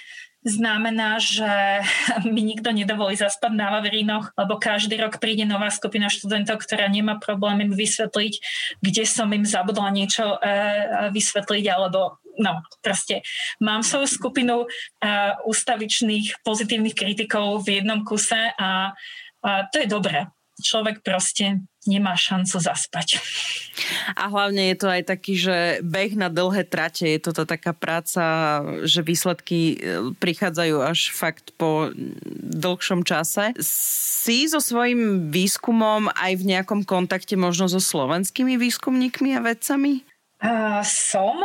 znamená, 0.45 1.17
že 1.17 1.49
mi 2.33 2.45
nikto 2.45 2.69
nedovolí 2.69 3.17
zaspať 3.17 3.51
na 3.51 3.73
Vavrínoch, 3.73 4.37
lebo 4.37 4.61
každý 4.61 5.01
rok 5.01 5.17
príde 5.17 5.43
nová 5.43 5.73
skupina 5.73 6.07
študentov, 6.07 6.61
ktorá 6.61 6.85
nemá 6.85 7.17
problém 7.17 7.65
im 7.65 7.73
vysvetliť, 7.73 8.33
kde 8.79 9.03
som 9.03 9.27
im 9.33 9.43
zabudla 9.43 9.89
niečo 9.89 10.37
e, 10.37 11.09
vysvetliť, 11.09 11.65
alebo 11.73 12.21
no, 12.37 12.61
proste 12.79 13.25
mám 13.63 13.79
svoju 13.79 14.07
skupinu 14.11 14.67
uh, 14.67 15.33
ústavičných 15.47 16.43
pozitívnych 16.43 16.91
kritikov 16.91 17.63
v 17.63 17.79
jednom 17.79 18.03
kuse 18.03 18.51
a, 18.59 18.91
a 19.39 19.49
to 19.71 19.79
je 19.79 19.87
dobré. 19.87 20.27
Človek 20.55 21.03
proste 21.03 21.67
nemá 21.85 22.17
šancu 22.17 22.57
zaspať. 22.57 23.21
A 24.17 24.31
hlavne 24.31 24.73
je 24.73 24.77
to 24.79 24.87
aj 24.89 25.03
taký, 25.05 25.33
že 25.37 25.57
beh 25.85 26.17
na 26.17 26.31
dlhé 26.31 26.65
trate, 26.65 27.05
je 27.05 27.21
to 27.21 27.31
tá 27.35 27.45
taká 27.45 27.75
práca, 27.75 28.23
že 28.87 29.05
výsledky 29.05 29.59
e, 29.59 29.75
prichádzajú 30.17 30.75
až 30.81 31.13
fakt 31.13 31.53
po 31.59 31.93
dlhšom 32.55 33.05
čase. 33.05 33.53
Si 33.61 34.49
so 34.49 34.57
svojím 34.57 35.29
výskumom 35.29 36.09
aj 36.15 36.31
v 36.41 36.43
nejakom 36.55 36.81
kontakte 36.87 37.37
možno 37.37 37.69
so 37.69 37.77
slovenskými 37.77 38.57
výskumníkmi 38.57 39.37
a 39.37 39.45
vedcami? 39.45 40.01
Uh, 40.41 40.81
som, 40.83 41.37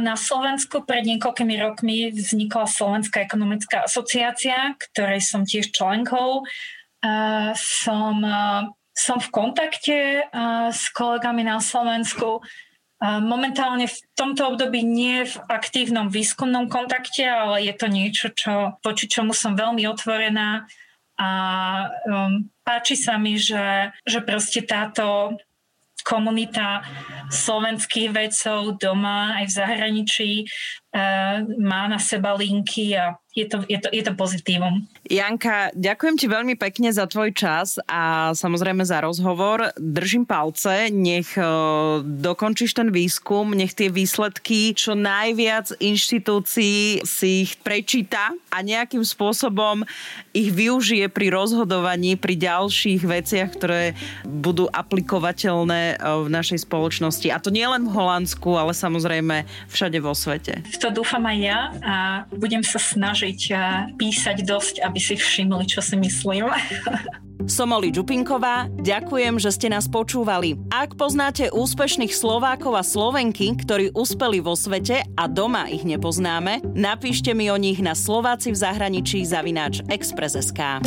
na 0.00 0.14
Slovensku 0.14 0.86
pred 0.86 1.04
niekoľkými 1.04 1.54
rokmi 1.60 2.14
vznikla 2.14 2.70
Slovenská 2.70 3.26
ekonomická 3.26 3.84
asociácia, 3.84 4.78
ktorej 4.78 5.20
som 5.20 5.42
tiež 5.42 5.74
členkou. 5.74 6.46
Som, 7.56 8.16
som 8.92 9.18
v 9.18 9.28
kontakte 9.32 10.28
s 10.68 10.92
kolegami 10.92 11.48
na 11.48 11.56
Slovensku. 11.56 12.44
Momentálne 13.00 13.88
v 13.88 13.96
tomto 14.12 14.52
období 14.52 14.84
nie 14.84 15.24
v 15.24 15.36
aktívnom 15.48 16.12
výskumnom 16.12 16.68
kontakte, 16.68 17.24
ale 17.24 17.64
je 17.64 17.72
to 17.72 17.88
niečo, 17.88 18.26
čo, 18.36 18.76
voči 18.84 19.08
čomu 19.08 19.32
som 19.32 19.56
veľmi 19.56 19.88
otvorená 19.88 20.68
a 21.20 21.30
um, 22.08 22.48
páči 22.64 22.96
sa 22.96 23.20
mi, 23.20 23.36
že, 23.36 23.92
že 24.08 24.24
proste 24.24 24.64
táto 24.64 25.36
komunita 26.00 26.80
slovenských 27.28 28.08
vedcov 28.08 28.80
doma 28.80 29.36
aj 29.36 29.44
v 29.44 29.56
zahraničí 29.60 30.30
uh, 30.48 31.44
má 31.60 31.92
na 31.92 32.00
seba 32.00 32.32
linky 32.32 32.96
a 32.96 33.19
je 33.30 33.46
to, 33.46 33.62
je, 33.70 33.78
to, 33.78 33.88
je 33.94 34.02
to 34.02 34.12
pozitívum. 34.18 34.90
Janka, 35.06 35.70
ďakujem 35.78 36.14
ti 36.18 36.26
veľmi 36.26 36.54
pekne 36.58 36.90
za 36.90 37.06
tvoj 37.06 37.30
čas 37.30 37.78
a 37.86 38.34
samozrejme 38.34 38.82
za 38.82 38.98
rozhovor. 39.06 39.70
Držím 39.78 40.26
palce, 40.26 40.90
nech 40.90 41.38
uh, 41.38 42.02
dokončíš 42.02 42.74
ten 42.74 42.90
výskum, 42.90 43.54
nech 43.54 43.78
tie 43.78 43.86
výsledky 43.86 44.74
čo 44.74 44.98
najviac 44.98 45.78
inštitúcií 45.78 47.06
si 47.06 47.46
ich 47.46 47.54
prečíta 47.62 48.34
a 48.50 48.66
nejakým 48.66 49.06
spôsobom 49.06 49.86
ich 50.34 50.50
využije 50.50 51.06
pri 51.06 51.30
rozhodovaní, 51.30 52.18
pri 52.18 52.34
ďalších 52.34 53.02
veciach, 53.06 53.50
ktoré 53.54 53.94
budú 54.26 54.66
aplikovateľné 54.70 56.02
v 56.02 56.28
našej 56.30 56.66
spoločnosti. 56.66 57.30
A 57.30 57.38
to 57.38 57.54
nie 57.54 57.66
len 57.66 57.86
v 57.86 57.94
Holandsku, 57.94 58.58
ale 58.58 58.74
samozrejme 58.74 59.46
všade 59.70 59.98
vo 60.02 60.18
svete. 60.18 60.66
V 60.66 60.78
to 60.82 60.90
dúfam 60.90 61.22
aj 61.30 61.38
ja 61.38 61.58
a 61.82 61.94
budem 62.34 62.66
sa 62.66 62.78
snažiť 62.78 63.19
snažiť 63.20 63.96
písať 64.00 64.36
dosť, 64.48 64.74
aby 64.80 64.96
si 64.96 65.12
všimli, 65.12 65.68
čo 65.68 65.84
si 65.84 65.96
myslím. 66.00 66.48
Som 67.48 67.72
Oli 67.72 67.88
Čupinková, 67.88 68.68
ďakujem, 68.84 69.40
že 69.40 69.48
ste 69.48 69.72
nás 69.72 69.88
počúvali. 69.88 70.60
Ak 70.68 70.92
poznáte 71.00 71.48
úspešných 71.48 72.12
Slovákov 72.12 72.76
a 72.76 72.84
Slovenky, 72.84 73.56
ktorí 73.56 73.96
uspeli 73.96 74.44
vo 74.44 74.52
svete 74.52 75.08
a 75.16 75.24
doma 75.24 75.64
ich 75.72 75.80
nepoznáme, 75.88 76.60
napíšte 76.76 77.32
mi 77.32 77.48
o 77.48 77.56
nich 77.56 77.80
na 77.80 77.96
Slováci 77.96 78.52
v 78.52 78.60
zahraničí 78.60 79.24
zavináč 79.24 79.80
Express.sk. 79.88 80.84